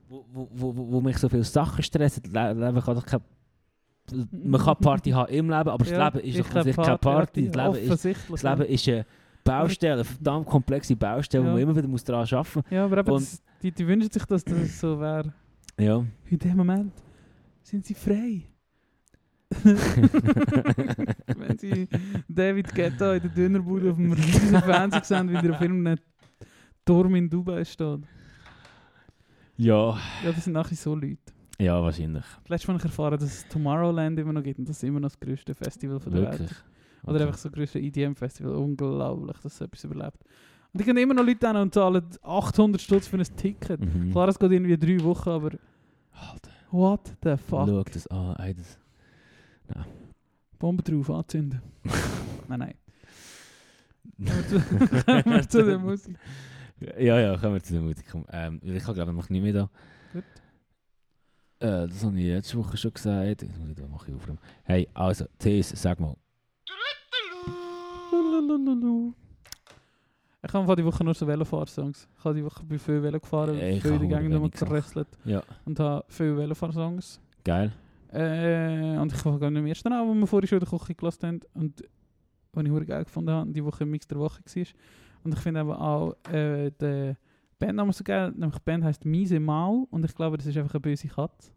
wo, 0.09 0.25
wo, 0.33 0.49
wo, 0.53 0.77
wo- 0.93 1.01
mich 1.01 1.17
so 1.19 1.29
viele 1.29 1.45
Sachen 1.45 1.83
stressen. 1.85 2.25
Le 2.33 2.53
Leben 2.53 2.81
kann 2.83 2.97
doch 2.97 3.07
keine 3.07 3.23
man 4.33 4.61
kann 4.61 4.77
Party 4.81 5.11
haben 5.13 5.33
im 5.33 5.49
Leben, 5.49 5.69
aber 5.69 5.79
das 5.79 5.91
Ja, 5.91 6.09
Leben 6.09 6.19
ist 6.27 6.41
doch 6.41 6.55
an 6.57 6.65
sich 6.65 6.75
keine 6.77 6.99
Party. 6.99 7.49
Das 7.49 7.75
Leben, 7.75 7.93
ist, 7.93 8.05
das 8.29 8.43
Leben 8.43 8.63
ist 8.63 8.89
eine 8.89 9.07
Baustelle, 9.45 10.05
verdammt 10.05 10.47
komplexe 10.47 10.95
Baustelle, 10.97 11.45
Ja. 11.45 11.51
wo 11.51 11.55
man 11.55 11.63
immer 11.63 11.77
wieder 11.77 11.89
muss 11.89 12.05
daran 12.05 12.23
arbeiten 12.31 12.51
muss. 12.61 12.65
Ja, 12.71 12.85
aber 12.85 12.99
eben, 12.99 13.07
das, 13.15 13.43
die, 13.63 13.73
die 13.73 13.87
wünschen 13.87 14.11
sich, 14.11 14.25
dass 14.25 14.45
das 14.45 14.81
so 14.81 14.99
wäre. 15.01 15.33
Ja. 15.79 16.05
In 16.29 16.39
dem 16.39 16.57
Moment 16.57 16.93
sind 17.63 17.85
sie 17.87 17.95
frei. 17.95 18.43
Wenn 21.37 21.59
sie 21.59 21.89
David 22.29 22.73
Guetta 22.75 23.15
in 23.15 23.23
der 23.23 23.31
Dönerbude 23.31 23.91
auf 23.91 23.97
dem 23.97 24.13
riesigen 24.13 24.61
Fernseher 24.61 25.03
sehen, 25.05 25.29
wie 25.31 25.35
er 25.35 25.55
auf 25.55 25.61
irgendeinem 25.61 25.99
Turm 26.85 27.15
in 27.17 27.29
Dubai 27.29 27.65
steht. 27.65 28.01
ja. 29.57 29.99
Ja, 30.25 30.33
das 30.33 30.45
sind 30.45 30.53
nachher 30.53 30.77
so 30.77 30.95
Leute. 30.95 31.19
Ja, 31.59 31.83
wahrscheinlich. 31.83 32.25
Letztes 32.49 32.69
Mal 32.69 32.75
habe 32.75 32.79
ich 32.87 32.91
erfahren, 32.91 33.19
dass 33.19 33.25
es 33.25 33.49
Tomorrowland 33.49 34.19
immer 34.19 34.33
noch 34.33 34.43
gibt 34.43 34.59
und 34.59 34.69
das 34.69 34.77
ist 34.79 34.85
immer 34.85 35.01
noch 35.01 35.09
das 35.11 35.21
größte 35.21 35.55
Festival 35.55 36.01
von 36.01 36.13
der 36.13 36.23
Wirklich. 36.23 36.41
Welt. 36.51 36.65
Oder 37.05 37.21
einfach 37.27 37.39
so 37.39 37.49
das 37.49 37.57
größte 37.57 37.79
EDM-Festival. 37.81 38.55
Unglaublich, 38.55 39.37
dass 39.43 39.57
so 39.59 39.65
etwas 39.65 39.85
überlebt. 39.85 40.19
Und 40.73 40.81
die 40.81 40.85
gehen 40.85 40.97
immer 40.97 41.15
noch 41.15 41.25
Leute 41.25 41.49
an 41.49 41.57
und 41.57 41.75
zahlen 41.75 42.05
800 42.23 42.81
Stutz 42.81 43.07
für 43.09 43.17
ein 43.17 43.37
Ticket. 43.37 43.81
Mhm. 43.81 44.11
Klar, 44.13 44.29
es 44.29 44.39
geht 44.39 44.53
irgendwie 44.53 44.77
drei 44.79 45.03
Wochen, 45.05 45.29
aber 45.31 45.51
Alter, 46.13 46.51
what 46.71 47.17
the 47.25 47.37
fuck? 47.37 47.67
schau 47.69 47.83
das 47.83 48.07
an. 48.09 48.37
Ey, 48.37 48.55
das, 48.55 48.79
Bombe 50.59 50.83
drauf, 50.83 51.11
anzünden. 51.11 51.61
nein, 52.49 52.59
nein. 52.59 52.75
Kommen 55.07 55.25
wir 55.25 55.43
zu- 55.49 55.65
der 55.65 55.79
Musik. 55.79 56.17
Ja, 56.99 57.19
ja, 57.21 57.37
kommen 57.37 57.55
wir 57.55 57.63
zu 57.63 57.73
der 57.75 57.83
Musik. 57.83 58.05
Ähm, 58.31 58.61
ich 58.63 58.83
habe 58.85 58.95
glaube 58.95 59.11
ich 59.11 59.17
noch 59.17 59.29
nicht 59.31 59.43
mehr 59.43 59.53
da. 59.53 59.71
Gut. 60.13 60.25
Äh, 61.61 61.89
das 61.89 62.05
habe 62.05 62.19
ich 62.19 62.27
letzte 62.27 62.59
Woche 62.59 62.77
schon 62.77 62.93
gesagt. 62.93 63.43
Jetzt 63.43 63.59
muss 63.59 63.69
ich 63.71 63.75
da 63.75 63.87
mal 63.87 63.97
aufräumen. 63.97 64.39
Hey, 64.65 64.89
also, 64.95 65.25
Thies, 65.39 65.71
sag 65.71 65.99
mal. 66.01 66.17
Ich 70.43 70.55
habe 70.55 70.77
die 70.77 70.85
Woche 70.85 71.05
nur 71.05 71.15
so 71.15 71.27
Velofahr-Songs. 71.27 72.09
Ich 72.19 72.25
habe 72.25 72.35
die 72.35 72.45
Woche 72.45 72.65
bei 72.65 72.79
viel 72.79 73.03
Velo 73.03 73.21
gefahren, 73.21 73.57
Ja, 73.59 73.69
ich 73.69 73.83
viel 73.83 73.99
die 73.99 74.09
wenig 74.09 74.29
nochmal 74.31 74.51
gerösselt 74.51 75.09
Ja, 75.25 75.43
und 75.65 75.79
habe 75.79 76.05
viele 76.09 76.37
Velofahr-Songs. 76.37 77.21
geil. 77.45 77.73
Äh, 78.13 78.97
und 78.99 79.13
ich 79.13 79.25
habe 79.25 79.39
gerade 79.39 79.57
im 79.57 79.67
ersten 79.67 79.93
Album, 79.93 80.15
das 80.15 80.23
wir 80.23 80.27
vorhin 80.27 80.49
schon 80.49 80.59
in 80.59 80.65
der 80.69 80.79
Küche 80.79 80.95
gelassen 80.97 81.27
haben 81.27 81.41
und 81.55 81.85
was 82.53 82.65
ich 82.65 82.87
geil 82.89 83.05
gefunden 83.05 83.31
habe, 83.31 83.53
die 83.53 83.65
Woche 83.65 83.85
im 83.85 83.91
Mix 83.93 84.09
der 84.09 84.19
Woche 84.19 84.41
war. 84.45 84.65
Und 85.23 85.35
ich 85.35 85.39
finde 85.39 85.61
aber 85.61 85.81
auch 85.81 86.17
äh, 86.33 86.71
den 86.73 87.17
Bandnamen 87.61 87.93
so 87.93 88.03
geil, 88.03 88.33
nämlich 88.33 88.57
die 88.59 88.63
Band 88.65 88.83
heisst 88.83 89.05
Miese 89.05 89.39
Mau 89.39 89.87
und 89.91 90.05
ich 90.05 90.15
glaube, 90.15 90.39
das 90.39 90.47
ist 90.47 90.57
einfach 90.57 90.75
eine 90.75 90.81
böse 90.81 91.07
Katze. 91.07 91.53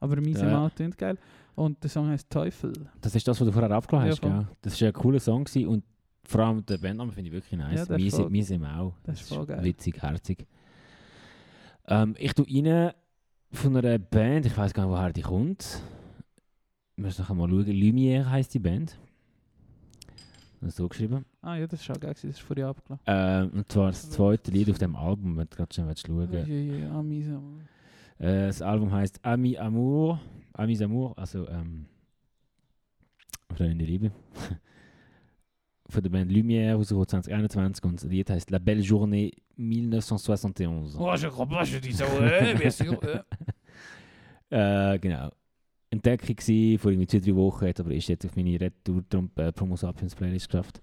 Aber 0.00 0.20
Miese 0.20 0.46
Ja. 0.46 0.60
Mau 0.60 0.70
klingt 0.74 0.96
geil. 0.98 1.18
Und 1.54 1.82
der 1.82 1.90
Song 1.90 2.08
heißt 2.08 2.30
Teufel. 2.30 2.72
Das 3.00 3.14
ist 3.14 3.26
das, 3.26 3.40
was 3.40 3.46
du 3.46 3.52
vorher 3.52 3.70
abgeladen 3.72 4.10
hast, 4.10 4.22
Ja, 4.22 4.28
gell? 4.28 4.46
Das 4.62 4.80
war 4.80 4.88
ein 4.88 4.92
cooler 4.94 5.20
Song 5.20 5.44
gewesen 5.44 5.66
und 5.68 5.84
vor 6.24 6.40
allem 6.42 6.64
der 6.64 6.78
Bandname 6.78 7.10
finde 7.10 7.28
ich 7.28 7.34
wirklich 7.34 7.58
nice. 7.58 7.88
Ja, 7.88 7.96
ist 7.96 8.02
Miese, 8.02 8.28
Miese 8.30 8.58
Mau. 8.58 8.94
das 9.02 9.20
ist 9.20 9.28
voll 9.32 9.46
geil. 9.46 9.64
Witzig, 9.64 10.00
herzig. 10.00 10.46
Ähm, 11.86 12.14
ich 12.18 12.32
tue 12.34 12.46
rein 12.46 12.92
von 13.50 13.76
einer 13.76 13.98
Band, 13.98 14.46
ich 14.46 14.56
weiß 14.56 14.74
gar 14.74 14.84
nicht, 14.84 14.92
woher 14.92 15.12
die 15.12 15.22
kommt. 15.22 15.80
Wir 16.96 17.06
müssen 17.06 17.22
noch 17.22 17.34
mal 17.34 17.48
schauen. 17.48 17.64
Lumière 17.66 18.28
heisst 18.28 18.54
die 18.54 18.58
Band. 18.58 18.98
Das 20.60 20.70
ist 20.70 20.76
so 20.76 20.88
geschrieben. 20.88 21.24
Ah 21.40 21.56
ja, 21.56 21.66
das 21.66 21.80
ist 21.80 21.86
schon 21.86 21.98
geil, 21.98 22.12
das 22.12 22.24
ist 22.24 22.40
vorhin 22.40 22.64
abgeladen. 22.66 23.00
Ähm, 23.06 23.50
und 23.58 23.72
zwar 23.72 23.88
das 23.88 24.10
zweite 24.10 24.50
Lied 24.50 24.70
auf 24.70 24.78
dem 24.78 24.96
Album, 24.96 25.36
wenn 25.36 25.48
du 25.48 25.56
gerade 25.56 25.72
schon 25.72 25.86
willst 25.86 26.06
schauen 26.06 26.32
Ja, 26.32 26.40
ja, 26.44 26.88
ja, 26.88 27.02
Mau. 27.02 27.58
Äh, 28.18 28.46
das 28.46 28.62
Album 28.62 28.92
heißt 28.92 29.24
Ami 29.24 29.56
Amour. 29.56 30.20
Amis 30.52 30.82
Amour, 30.82 31.16
also 31.16 31.48
ähm, 31.48 31.86
Freunde 33.54 33.84
Liebe. 33.84 34.10
Von 35.90 36.02
der 36.02 36.10
Band 36.10 36.30
Lumière 36.30 36.74
rausgekommen 36.74 37.08
2021 37.08 37.84
und 37.84 38.02
das 38.02 38.10
Lied 38.10 38.28
heißt 38.28 38.50
La 38.50 38.58
Belle 38.58 38.82
Journée 38.82 39.32
1971. 39.56 41.00
Oh, 41.00 41.14
je 41.16 41.28
crois 41.28 41.46
pas, 41.46 41.64
je 41.64 41.78
dis 41.78 41.94
ça, 41.94 42.04
ouais, 42.20 42.54
bien 42.54 42.70
sûr. 42.70 43.00
äh. 44.50 44.98
Genau. 44.98 45.30
Entdeckung 45.90 46.36
war 46.36 46.78
vor 46.78 46.90
irgendwie 46.90 47.06
zwei, 47.06 47.20
drei 47.20 47.36
Wochen, 47.36 47.72
aber 47.78 47.94
ist 47.94 48.08
jetzt 48.08 48.26
auf 48.26 48.36
meine 48.36 48.60
Retour 48.60 49.02
äh, 49.36 49.52
Promo 49.52 49.76
Sapiens 49.76 50.14
Playlist 50.14 50.48
geschafft. 50.48 50.82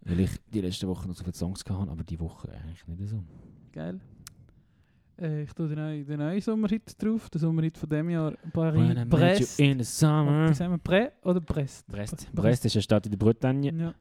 Weil 0.00 0.20
ich 0.20 0.30
die 0.52 0.60
letzte 0.60 0.88
Woche 0.88 1.06
noch 1.06 1.14
so 1.14 1.22
viele 1.22 1.36
Songs 1.36 1.64
hatte, 1.64 1.90
aber 1.90 2.02
die 2.02 2.18
Woche 2.18 2.50
eigentlich 2.50 2.84
nicht 2.88 3.10
so. 3.10 3.22
Geil. 3.70 4.00
Äh, 5.22 5.44
ich 5.44 5.52
tue 5.52 5.68
den 5.68 5.78
neuen, 5.78 6.04
den 6.04 6.18
neuen 6.18 6.40
Sommerhit 6.40 7.00
drauf, 7.00 7.30
den 7.30 7.40
Sommerhit 7.40 7.78
von 7.78 7.88
dem 7.88 8.10
Jahr, 8.10 8.34
Paris, 8.52 8.96
When 8.96 9.08
Brest. 9.08 9.60
in 9.60 9.78
the 9.78 9.84
summer. 9.84 10.52
Sagen 10.52 10.80
wir, 10.84 11.12
oder 11.22 11.40
Brest? 11.40 11.86
Brest. 11.86 12.28
Brest 12.34 12.64
ist 12.64 12.74
eine 12.74 12.82
Stadt 12.82 13.06
in 13.06 13.12
der 13.12 13.18
Bretagne. 13.18 13.72
Ja. 13.72 13.94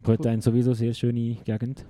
Bretagne 0.00 0.40
sowieso 0.40 0.74
sehr 0.74 0.94
schöne 0.94 1.34
Gegend. 1.44 1.84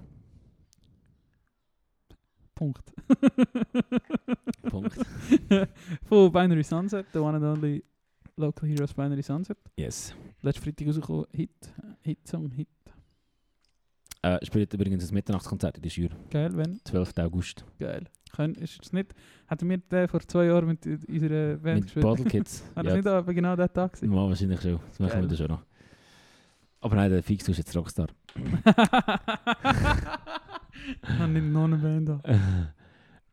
Punkt. 2.55 2.93
Punkt. 4.71 4.97
von 6.05 6.33
Binary 6.33 6.65
Sunset, 6.65 7.07
the 7.13 7.19
one 7.19 7.37
and 7.37 7.45
only 7.45 7.85
Local 8.37 8.67
Heroes 8.67 8.95
Binary 8.95 9.23
Sunset. 9.23 9.59
Yes. 9.77 10.15
Letztes 10.41 10.65
Freitag 10.65 10.89
rausgekommen, 10.89 11.27
Hit, 11.33 11.51
Hitsong, 12.01 12.51
Hit. 12.53 12.69
Äh, 14.23 14.45
spielt 14.45 14.75
übrigens 14.75 15.11
ein 15.11 15.15
Mitternachtskonzert 15.15 15.77
in 15.77 15.83
der 15.83 15.91
Schür. 15.91 16.11
Geil, 16.31 16.57
wenn? 16.57 16.81
12. 16.85 17.13
August. 17.19 17.65
Geil. 17.79 18.05
Können, 18.35 18.57
ist 18.57 18.75
jetzt 18.75 18.93
nicht, 18.93 19.15
hatten 19.47 19.69
wir 19.71 19.79
den 19.79 20.09
vor 20.09 20.21
zwei 20.21 20.47
Jahren 20.47 20.67
mit 20.67 20.85
unserer 20.87 21.57
Band 21.57 21.75
Mit 21.77 21.85
gespielt? 21.85 22.03
Bottle 22.03 22.25
Kids. 22.25 22.65
Hat 22.77 22.87
das 22.87 22.95
nicht 22.95 23.07
aber 23.07 23.33
genau 23.33 23.57
der 23.57 23.73
Tag 23.73 23.93
gewesen? 23.93 24.13
Ja, 24.13 24.29
wahrscheinlich 24.29 24.61
schon. 24.61 24.81
Das 24.89 24.99
machen 24.99 25.21
wir 25.21 25.29
dann 25.29 25.37
schon 25.37 25.49
noch. 25.49 25.63
Aber 26.81 26.97
nein, 26.97 27.11
der 27.11 27.23
Fix 27.23 27.49
ist 27.49 27.59
jetzt 27.59 27.77
Rockstar. 27.77 28.09
Ich 31.03 31.19
habe 31.19 31.33
nicht 31.33 31.47
noch 31.47 31.65
eine 31.65 31.77
Band 31.77 32.11
an. 32.11 32.23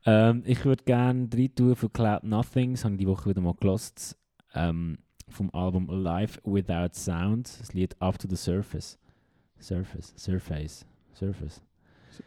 ähm, 0.06 0.44
ich 0.46 0.66
würde 0.66 0.84
gerne 0.84 1.28
drei 1.28 1.50
tun 1.54 1.76
von 1.76 1.92
Cloud 1.94 2.24
Nothing. 2.24 2.72
Das 2.72 2.84
habe 2.84 2.96
ich 2.96 3.00
die 3.00 3.08
Woche 3.08 3.30
wieder 3.30 3.42
mal 3.42 3.54
gelost. 3.54 4.18
Ähm, 4.54 4.98
vom 5.30 5.50
Album 5.54 5.88
Live 5.90 6.40
Without 6.44 6.94
Sound. 6.94 7.60
Das 7.60 7.74
Lied 7.74 7.96
Up 8.02 8.18
to 8.20 8.28
the 8.28 8.36
Surface. 8.36 8.98
Surface. 9.60 10.14
Surface. 10.18 10.86
Surface. 11.16 11.62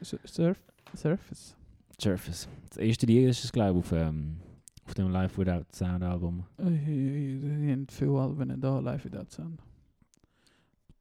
Surf, 0.02 0.58
Surface. 0.96 1.56
Surface. 2.00 2.48
Das 2.68 2.78
erste 2.78 3.06
Lied 3.06 3.28
ist 3.28 3.44
es, 3.44 3.52
glaube 3.52 3.78
ich, 3.78 3.84
auf, 3.84 3.92
ähm, 3.92 4.36
auf 4.84 4.94
dem 4.94 5.10
Live 5.10 5.36
Without 5.38 5.64
Sound 5.72 6.02
Album. 6.02 6.44
Die 6.58 7.40
haben 7.72 7.86
viele 7.88 8.18
Alben 8.20 8.60
da, 8.60 8.78
live 8.80 9.04
without 9.04 9.26
sound. 9.30 9.60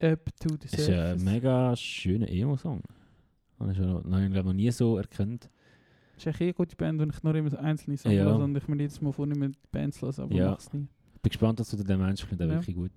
Up 0.00 0.24
to 0.40 0.50
the 0.50 0.58
Das 0.58 0.72
ist 0.74 0.86
surface. 0.86 1.20
ein 1.20 1.24
mega 1.24 1.74
schöner 1.76 2.28
Emo-Song. 2.28 2.82
Habe 3.58 3.72
ich 3.72 3.78
noch, 3.78 4.02
glaub, 4.30 4.44
noch 4.46 4.52
nie 4.52 4.70
so 4.70 4.96
erkannt. 4.96 5.48
Das 6.14 6.22
ist 6.24 6.26
echt 6.28 6.40
eine 6.42 6.54
gute 6.54 6.76
Band, 6.76 7.00
wenn 7.00 7.10
ich 7.10 7.22
nur 7.22 7.34
immer 7.34 7.58
einzelne 7.58 7.96
Songs 7.96 8.14
Ja. 8.14 8.24
höre 8.24 8.38
und 8.38 8.56
ich 8.56 8.68
mir 8.68 8.76
jedes 8.76 9.00
Mal 9.00 9.12
vornehme, 9.12 9.50
die 9.50 9.58
Bands 9.72 10.00
hören, 10.02 10.14
aber 10.18 10.34
Ja. 10.34 10.50
mach's 10.50 10.72
nie. 10.72 10.86
Bin 11.22 11.30
gespannt, 11.30 11.58
dass 11.60 11.70
du 11.70 11.76
den 11.76 11.98
Mensch 12.00 12.24
findest. 12.24 12.48
Ja. 12.50 12.56
wirklich 12.56 12.76
gut. 12.76 12.92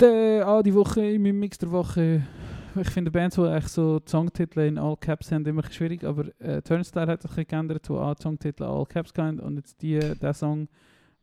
Der, 0.00 0.46
ah, 0.46 0.62
die 0.62 0.74
Woche, 0.74 1.04
in 1.06 1.22
meinem 1.22 1.38
Mix 1.38 1.58
der 1.58 1.70
Woche, 1.70 2.22
ich 2.80 2.90
finde 2.90 3.10
Bands, 3.10 3.36
die 3.36 3.42
eigentlich 3.42 3.68
so 3.68 4.00
Songtitel 4.06 4.60
in 4.60 4.78
All 4.78 4.96
Caps 4.96 5.30
haben, 5.30 5.44
immer 5.46 5.62
schwierig, 5.70 6.04
aber 6.04 6.26
äh, 6.40 6.62
Turnstile 6.62 7.06
hat 7.06 7.22
sich 7.22 7.46
geändert, 7.46 7.88
wo 7.88 7.98
auch 7.98 8.16
Songtitel 8.18 8.64
All 8.64 8.86
Caps 8.86 9.12
gehen 9.12 9.38
und 9.38 9.56
jetzt 9.56 9.80
die, 9.82 9.98
der 9.98 10.34
Song, 10.34 10.68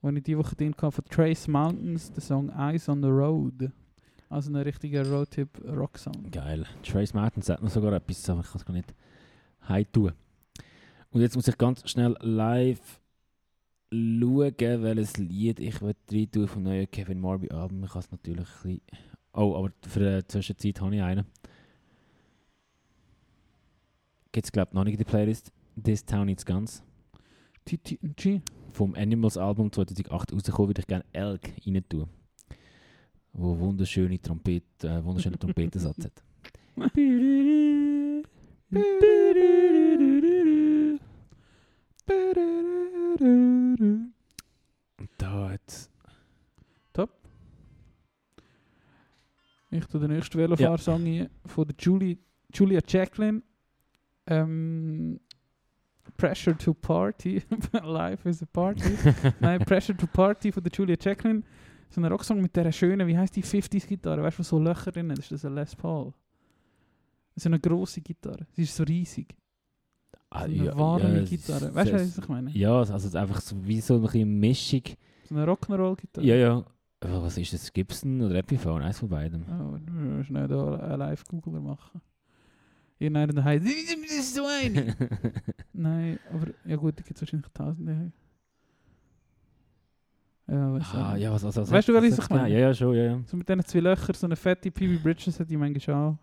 den 0.04 0.18
ich 0.18 0.24
die 0.24 0.38
Woche 0.38 0.56
drin 0.56 0.76
hatte, 0.78 0.92
von 0.92 1.06
Trace 1.06 1.48
Mountains, 1.48 2.12
der 2.12 2.22
Song 2.22 2.50
Eyes 2.50 2.88
on 2.88 3.02
the 3.02 3.10
Road. 3.10 3.72
Also 4.30 4.52
ein 4.52 4.58
richtiger 4.58 5.10
Roadtip-Rock-Song. 5.10 6.30
Geil. 6.32 6.64
Trace 6.84 7.16
Martin 7.16 7.42
sagt 7.42 7.64
noch 7.64 7.72
sogar 7.72 7.94
etwas, 7.94 8.30
aber 8.30 8.42
ich 8.42 8.48
kann 8.48 8.58
es 8.58 8.66
gar 8.66 8.74
nicht 8.74 8.94
heim 9.68 9.86
tun. 9.92 10.12
Und 11.10 11.22
jetzt 11.22 11.36
muss 11.36 11.48
ich 11.48 11.58
ganz 11.58 11.90
schnell 11.90 12.16
live 12.22 13.00
schauen, 13.92 14.84
welches 14.84 15.18
Lied 15.18 15.60
ich 15.60 15.82
rein 15.82 16.32
tun 16.32 16.48
vom 16.48 16.64
neuen 16.64 16.90
Kevin 16.90 17.20
Morby 17.20 17.50
Album. 17.50 17.84
Ich 17.84 17.92
kann 17.92 18.00
es 18.02 18.10
natürlich 18.12 18.48
ein 18.48 18.64
bisschen... 18.64 18.82
Oh, 19.34 19.56
aber 19.56 19.72
für 19.88 20.22
die 20.22 20.28
Zwischenzeit 20.28 20.82
habe 20.82 20.96
ich 20.96 21.02
einen. 21.02 21.26
Gibt 24.32 24.46
es 24.46 24.52
glaube 24.52 24.70
ich 24.72 24.76
noch 24.76 24.84
nicht 24.84 24.94
in 24.94 25.00
der 25.00 25.06
Playlist. 25.06 25.52
This 25.82 26.06
Town 26.06 26.28
Needs 26.28 26.46
Guns. 26.46 26.84
TTG. 27.66 28.42
Vom 28.72 28.94
Animals 28.96 29.38
Album 29.38 29.72
2008 29.72 30.34
rausgekommen, 30.34 30.70
würde 30.70 30.82
ich 30.82 30.88
gerne 30.88 31.06
Elk 31.12 31.52
rein 31.66 31.84
tun. 31.90 32.08
Wo 33.34 33.58
wunderschöne 33.58 34.22
Trompete, 34.22 34.88
äh, 34.88 35.04
wunderschönen 35.04 35.40
Trompetensatz 35.40 36.06
hat. 36.06 36.22
Da 45.30 45.52
jetzt. 45.52 45.92
Ich 49.72 49.86
tue 49.86 50.00
den 50.00 50.10
nächsten 50.10 50.36
Velofahrsong 50.40 51.06
ein 51.06 51.30
von 51.46 51.68
der 51.68 51.76
Julie, 51.78 52.18
Julia 52.52 52.80
Jacqueline. 52.88 53.44
Ähm, 54.26 55.20
Pressure 56.18 56.58
to 56.58 56.74
Party. 56.74 57.44
Life 57.84 58.28
is 58.28 58.42
a 58.42 58.48
Party. 58.48 58.98
Nein, 59.40 59.60
Pressure 59.60 59.96
to 59.96 60.08
Party 60.08 60.52
von 60.52 60.64
der 60.64 60.72
Julia 60.74 60.96
Jacqueline. 61.00 61.44
So 61.92 62.02
ein 62.02 62.06
Rocksong 62.06 62.42
mit 62.42 62.56
dieser 62.56 62.72
schönen, 62.72 63.08
wie 63.08 63.16
heißt 63.16 63.36
die 63.36 63.44
50s-Gitarre? 63.44 64.24
Weißt 64.24 64.40
du, 64.40 64.44
so 64.44 64.58
Löcher 64.58 64.92
drin? 64.92 65.12
Ist 65.12 65.32
das 65.32 65.46
ein 65.46 65.54
Les 65.54 65.76
Paul? 65.76 66.14
Ist 67.36 67.46
eine 67.46 67.60
grosse 67.60 68.02
Gitarre. 68.02 68.48
Sie 68.54 68.64
ist 68.64 68.76
so 68.76 68.84
riesig. 68.84 69.36
Ah, 70.32 70.48
So 70.48 70.52
eine 70.52 70.76
warme 70.78 71.24
Gitarre. 71.26 71.74
Weißt 71.76 71.92
du, 71.92 71.96
was 71.96 72.18
ich 72.18 72.28
meine? 72.28 72.50
Ja, 72.52 72.80
also 72.80 72.96
es 72.96 73.06
ist 73.06 73.16
einfach 73.16 73.40
so, 73.40 73.56
wie 73.68 73.82
so 73.82 73.96
eine 73.96 74.02
bisschen 74.08 74.40
Mischung. 74.40 74.84
So 75.30 75.36
eine 75.36 75.46
Rock'n'Roll-Gitarre. 75.46 76.26
Ja, 76.26 76.36
ja. 76.36 76.66
Was 77.02 77.38
ist 77.38 77.54
das? 77.54 77.72
Gibson 77.72 78.20
oder 78.22 78.36
Epiphone? 78.36 78.82
Eins 78.82 78.98
von 78.98 79.10
beiden. 79.10 79.44
Oh, 79.44 79.78
du 79.78 79.94
musst 79.94 80.28
schnell 80.28 80.48
da 80.48 80.76
einen 80.76 81.00
Live-Googler 81.00 81.62
machen. 81.62 82.02
Irgendeiner 82.98 83.44
heißt, 83.44 83.64
das 83.64 84.12
ist 84.18 84.36
so 84.36 84.46
eine. 84.46 84.96
Nein, 85.74 86.20
aber 86.34 86.48
ja 86.66 86.76
gut, 86.78 86.98
da 86.98 87.04
gibt 87.04 87.16
es 87.16 87.22
wahrscheinlich 87.22 87.48
tausende. 87.54 88.12
Ja, 90.48 90.74
weißt 90.74 90.96
ah, 90.96 91.16
ja, 91.16 91.32
was, 91.32 91.44
was, 91.44 91.56
was 91.58 91.72
Weißt 91.72 91.88
du, 91.88 91.94
was 91.94 92.10
sagt's 92.10 92.26
ich 92.26 92.30
meine? 92.32 92.50
Ja, 92.50 92.60
ja, 92.60 92.74
schon, 92.74 92.96
ja, 92.96 93.04
ja. 93.04 93.22
So 93.28 93.38
mit 93.38 93.48
diesen 93.48 93.64
zwei 93.66 93.80
Löchern, 93.82 94.16
so 94.16 94.26
eine 94.26 94.36
fette 94.36 94.72
PB 94.72 95.04
Bridges 95.04 95.40
hat 95.40 95.48
die 95.48 95.58
manchmal 95.58 95.96
auch. 95.96 96.18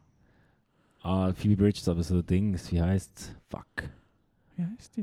Ah, 1.03 1.33
Phoebe 1.33 1.57
Bridges, 1.57 1.89
aber 1.89 2.03
so 2.03 2.21
Dings, 2.23 2.73
wie 2.73 2.83
heißt 2.83 3.37
Fuck. 3.49 3.89
Wie 4.57 4.65
heißt 4.65 4.97
die? 4.97 5.03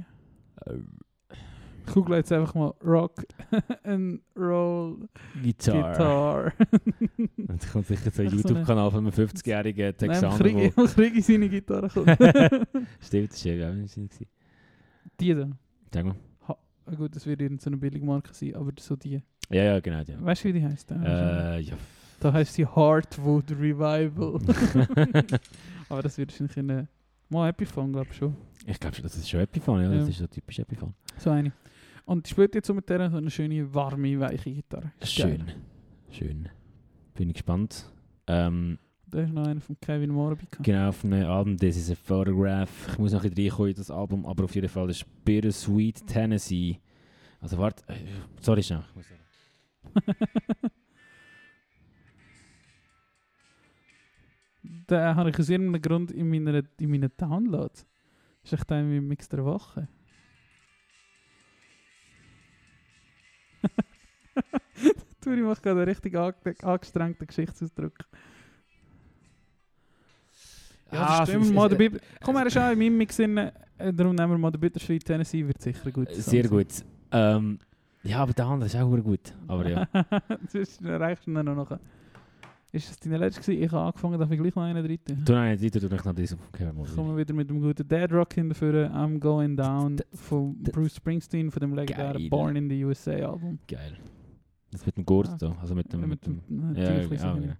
Äh, 0.66 0.76
Ich 0.76 1.13
google 1.92 2.18
jetzt 2.18 2.32
einfach 2.32 2.54
mal 2.56 2.74
Rock 2.84 3.26
and 3.84 4.22
Roll 4.38 5.08
Guitar. 5.42 5.92
Guitar. 5.92 6.54
Und 7.18 7.72
kommt 7.72 7.88
sicher 7.88 8.12
so 8.12 8.22
ein 8.22 8.30
YouTube-Kanal 8.30 8.92
von 8.92 9.00
einem 9.08 9.14
50-jährigen 9.14 9.86
Nein, 9.86 9.98
Texaner, 9.98 10.38
Kriege, 10.38 10.72
wo... 10.76 10.86
Kriege 10.86 11.22
seine 11.22 11.50
Gitarre. 11.50 11.90
Stimmt, 13.02 13.32
das 13.34 13.46
war 13.46 13.52
ja 13.54 13.70
auch 13.70 13.74
nicht 13.74 13.98
die 15.20 15.34
da. 15.36 15.48
Sag 15.94 16.06
mal. 16.06 16.16
Ah, 16.48 16.96
Gut, 16.96 17.16
das 17.16 17.26
wird 17.26 17.42
irgendeine 17.42 17.78
Billigmarke 17.78 18.34
sein, 18.34 18.56
aber 18.56 18.72
so 18.80 18.96
die. 18.96 19.22
Ja, 19.50 19.64
ja, 19.64 19.80
genau. 19.80 20.02
Ja. 20.02 20.22
Weißt 20.24 20.44
du, 20.44 20.50
wie 20.50 20.54
die 20.54 20.64
heißt? 20.64 20.92
Äh, 20.92 21.60
ja. 21.60 21.76
Da 22.20 22.34
heißt 22.34 22.54
sie 22.54 22.66
Heartwood 22.66 23.52
Revival. 23.52 24.40
Aber 25.90 26.02
das 26.02 26.18
wird 26.18 26.32
wahrscheinlich 26.32 26.58
in 26.58 26.72
einer... 26.72 26.88
Mal 27.30 27.50
Epiphone, 27.50 27.92
glaube 27.94 28.08
ich 28.12 28.18
schon. 28.18 28.36
ich 28.66 28.80
glaube, 28.80 29.02
das 29.02 29.16
ist 29.16 29.30
schon 29.30 29.40
Epiphone, 29.40 29.82
ja. 29.82 29.90
Das 29.90 30.04
Ja. 30.04 30.08
ist 30.10 30.18
so 30.20 30.28
typisch 30.28 30.60
Epiphone. 30.60 30.94
So 31.18 31.30
eine. 31.30 31.52
Und 32.06 32.26
die 32.26 32.32
spielt 32.32 32.54
jetzt 32.56 32.68
so 32.68 32.74
mit 32.74 32.90
der 32.90 33.10
so 33.10 33.18
eine 33.18 33.30
schöne, 33.30 33.74
warme, 33.74 34.20
weiche 34.20 34.52
Gitarre. 34.52 34.92
Ist 35.00 35.18
geil. 35.18 35.40
Schön. 36.10 36.28
Schön. 36.28 36.50
Bin 37.16 37.30
ich 37.30 37.36
gespannt. 37.36 37.90
Ähm, 38.28 38.78
Da 39.08 39.22
ist 39.22 39.32
noch 39.32 39.46
einer 39.48 39.62
von 39.62 39.78
Kevin 39.80 40.12
Morby. 40.12 40.46
gehabt. 40.50 40.64
genau, 40.64 40.90
auf 40.90 41.04
einem 41.06 41.26
Album 41.30 41.58
This 41.58 41.78
is 41.78 41.92
a 41.92 41.96
Photograph. 41.96 42.90
Ich 42.92 42.98
muss 43.00 43.14
noch 43.14 43.24
ein 43.24 43.30
bisschen 43.30 43.50
reinkommen 43.52 43.72
in 43.72 43.78
das 43.78 43.92
Album, 43.92 44.26
aber 44.26 44.44
auf 44.46 44.56
jeden 44.56 44.68
Fall 44.70 44.88
das 44.88 44.98
ist 44.98 45.26
Bittersweet 45.26 46.06
Tennessee. 46.08 46.80
Also 47.40 47.58
warte, 47.58 47.84
äh, 47.92 47.96
sorry 48.42 48.64
schnell. 48.64 48.84
Muss 48.96 49.06
Den 54.90 55.16
habe 55.16 55.30
ich 55.30 55.40
aus 55.40 55.50
irgendeinem 55.50 55.82
Grund 55.82 56.12
in 56.12 56.30
meiner, 56.30 56.64
in 56.80 56.90
meinen 56.90 57.12
Downloads. 57.18 57.86
Ist 58.44 58.54
echt 58.54 58.72
ein 58.72 59.08
Mix 59.08 59.30
der 59.30 59.44
Woche. 59.46 59.88
Turi 65.22 65.42
macht 65.42 65.64
gerade 65.64 65.80
einen 65.82 65.90
richtig 65.90 66.16
ange 66.16 66.36
angestrengten 66.64 67.28
Geschichtsausdruck. 67.28 67.94
Ja, 70.92 71.20
Ah, 71.22 71.26
stimmt. 71.26 71.54
Mal 71.54 71.70
dabei. 71.70 71.92
Komm, 72.24 72.36
er 72.36 72.46
ist 72.46 72.58
auch 72.58 72.72
in 72.72 72.78
meinem 72.80 72.98
Mix 72.98 73.18
in, 73.20 73.38
äh, 73.38 73.52
Äh, 73.78 73.92
Darum 73.92 74.16
nehmen 74.16 74.32
wir 74.34 74.38
mal 74.38 74.52
den 74.52 74.62
Bittersweet 74.62 75.04
Tennessee, 75.04 75.46
wird 75.46 75.62
sicher 75.62 75.92
gut. 75.92 76.08
Sehr 76.14 76.48
gut. 76.48 76.68
Ähm, 77.12 77.58
ja, 78.04 78.20
aber 78.20 78.34
der 78.34 78.46
andere 78.46 78.68
ist 78.68 78.76
auch 78.76 78.96
gut. 79.02 79.34
Aber 79.48 79.68
ja. 79.68 79.88
Sonst 80.48 80.80
reicht 80.84 81.28
es 81.28 81.34
dann 81.34 81.46
noch. 81.46 81.56
nachher. 81.56 81.80
Ist 82.72 82.90
das 82.90 83.00
deine 83.00 83.18
letzte 83.18 83.42
gewesen? 83.42 83.64
Ich 83.64 83.72
habe 83.72 83.86
angefangen, 83.88 84.20
darf 84.20 84.32
ich 84.32 84.40
gleich 84.40 84.56
noch 84.56 84.64
einen 84.64 84.84
dritten? 84.86 85.24
Du 85.26 85.34
nein, 85.34 85.58
die 85.58 85.70
tut 85.70 85.92
noch 85.92 86.04
nach 86.06 86.14
diesem 86.16 86.40
Kevin 86.52 86.76
Kommen 86.96 87.10
wir 87.10 87.18
wieder 87.18 87.34
mit 87.34 87.50
dem 87.50 87.62
guten 87.62 87.88
Dead 87.88 88.12
Rock 88.12 88.34
hinterführen. 88.34 88.92
I'm 88.92 89.20
Going 89.20 89.56
Down 89.56 89.98
von 90.14 90.56
Bruce 90.62 90.96
Springsteen, 90.96 91.52
von 91.52 91.60
dem 91.62 91.74
legendären. 91.76 92.30
Born 92.30 92.56
in 92.56 92.70
the 92.70 92.84
USA 92.86 93.12
Album. 93.12 93.60
Geil. 93.68 93.98
Das 94.74 94.86
mit 94.86 94.98
dem 94.98 95.06
Gurt 95.06 95.30
Ah. 95.30 95.38
da. 95.40 95.56
Also 95.62 95.76
mit 95.76 95.92
dem. 95.94 96.04
Äh, 96.04 96.08
Mit 96.08 96.26
dem 96.26 96.42
äh, 96.76 96.82
ja, 96.82 96.88
Tierchen 96.88 97.10
genau, 97.10 97.34
singen. 97.36 97.42
genau. 97.42 97.54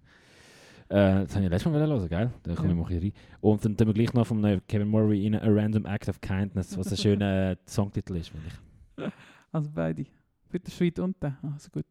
Äh, 1.00 1.24
das 1.24 1.34
habe 1.34 1.44
ich 1.44 1.50
letztes 1.50 1.72
Mal 1.72 1.80
hören, 1.80 2.08
gell? 2.08 2.30
Da 2.42 2.54
komme 2.54 2.68
Ja. 2.68 2.74
ich 2.74 2.80
mal 2.80 2.98
rein. 2.98 3.12
Und 3.40 3.64
dann 3.64 3.76
tun 3.76 3.86
wir 3.86 3.94
gleich 3.94 4.12
noch 4.12 4.26
vom 4.26 4.40
neuen 4.40 4.60
Kevin 4.66 4.88
Murray 4.88 5.26
in 5.26 5.34
A 5.34 5.46
Random 5.46 5.86
Act 5.86 6.08
of 6.10 6.20
Kindness, 6.20 6.76
was 6.76 6.90
ein 6.90 6.96
schöner 6.98 7.56
Songtitel 7.66 8.16
ist, 8.16 8.28
finde 8.28 8.46
ich. 8.48 9.12
Also 9.52 9.70
beide. 9.74 10.04
Bittersweet 10.50 10.98
und 10.98 11.16
der. 11.22 11.38
Also 11.42 11.70
gut. 11.70 11.86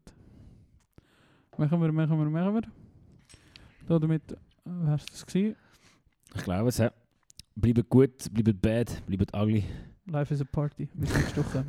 Machen 1.58 1.80
wir, 1.80 1.92
machen 1.92 2.18
wir, 2.18 2.30
machen 2.30 2.54
wir. 2.54 2.62
Da 3.86 3.98
damit 3.98 4.32
äh, 4.32 4.36
wär's 4.64 5.06
das 5.06 5.26
gewesen. 5.26 5.56
Ich 6.34 6.42
glaube 6.44 6.68
es, 6.68 6.78
ja. 6.78 6.92
Bleibt 7.56 7.88
gut, 7.88 8.32
bleibt 8.32 8.60
bad, 8.62 9.02
bleibt 9.06 9.34
ugly. 9.36 9.64
Life 10.06 10.32
is 10.34 10.40
a 10.40 10.44
party. 10.44 10.88
Bis 10.94 11.14
nächste 11.14 11.44
Woche. 11.44 11.64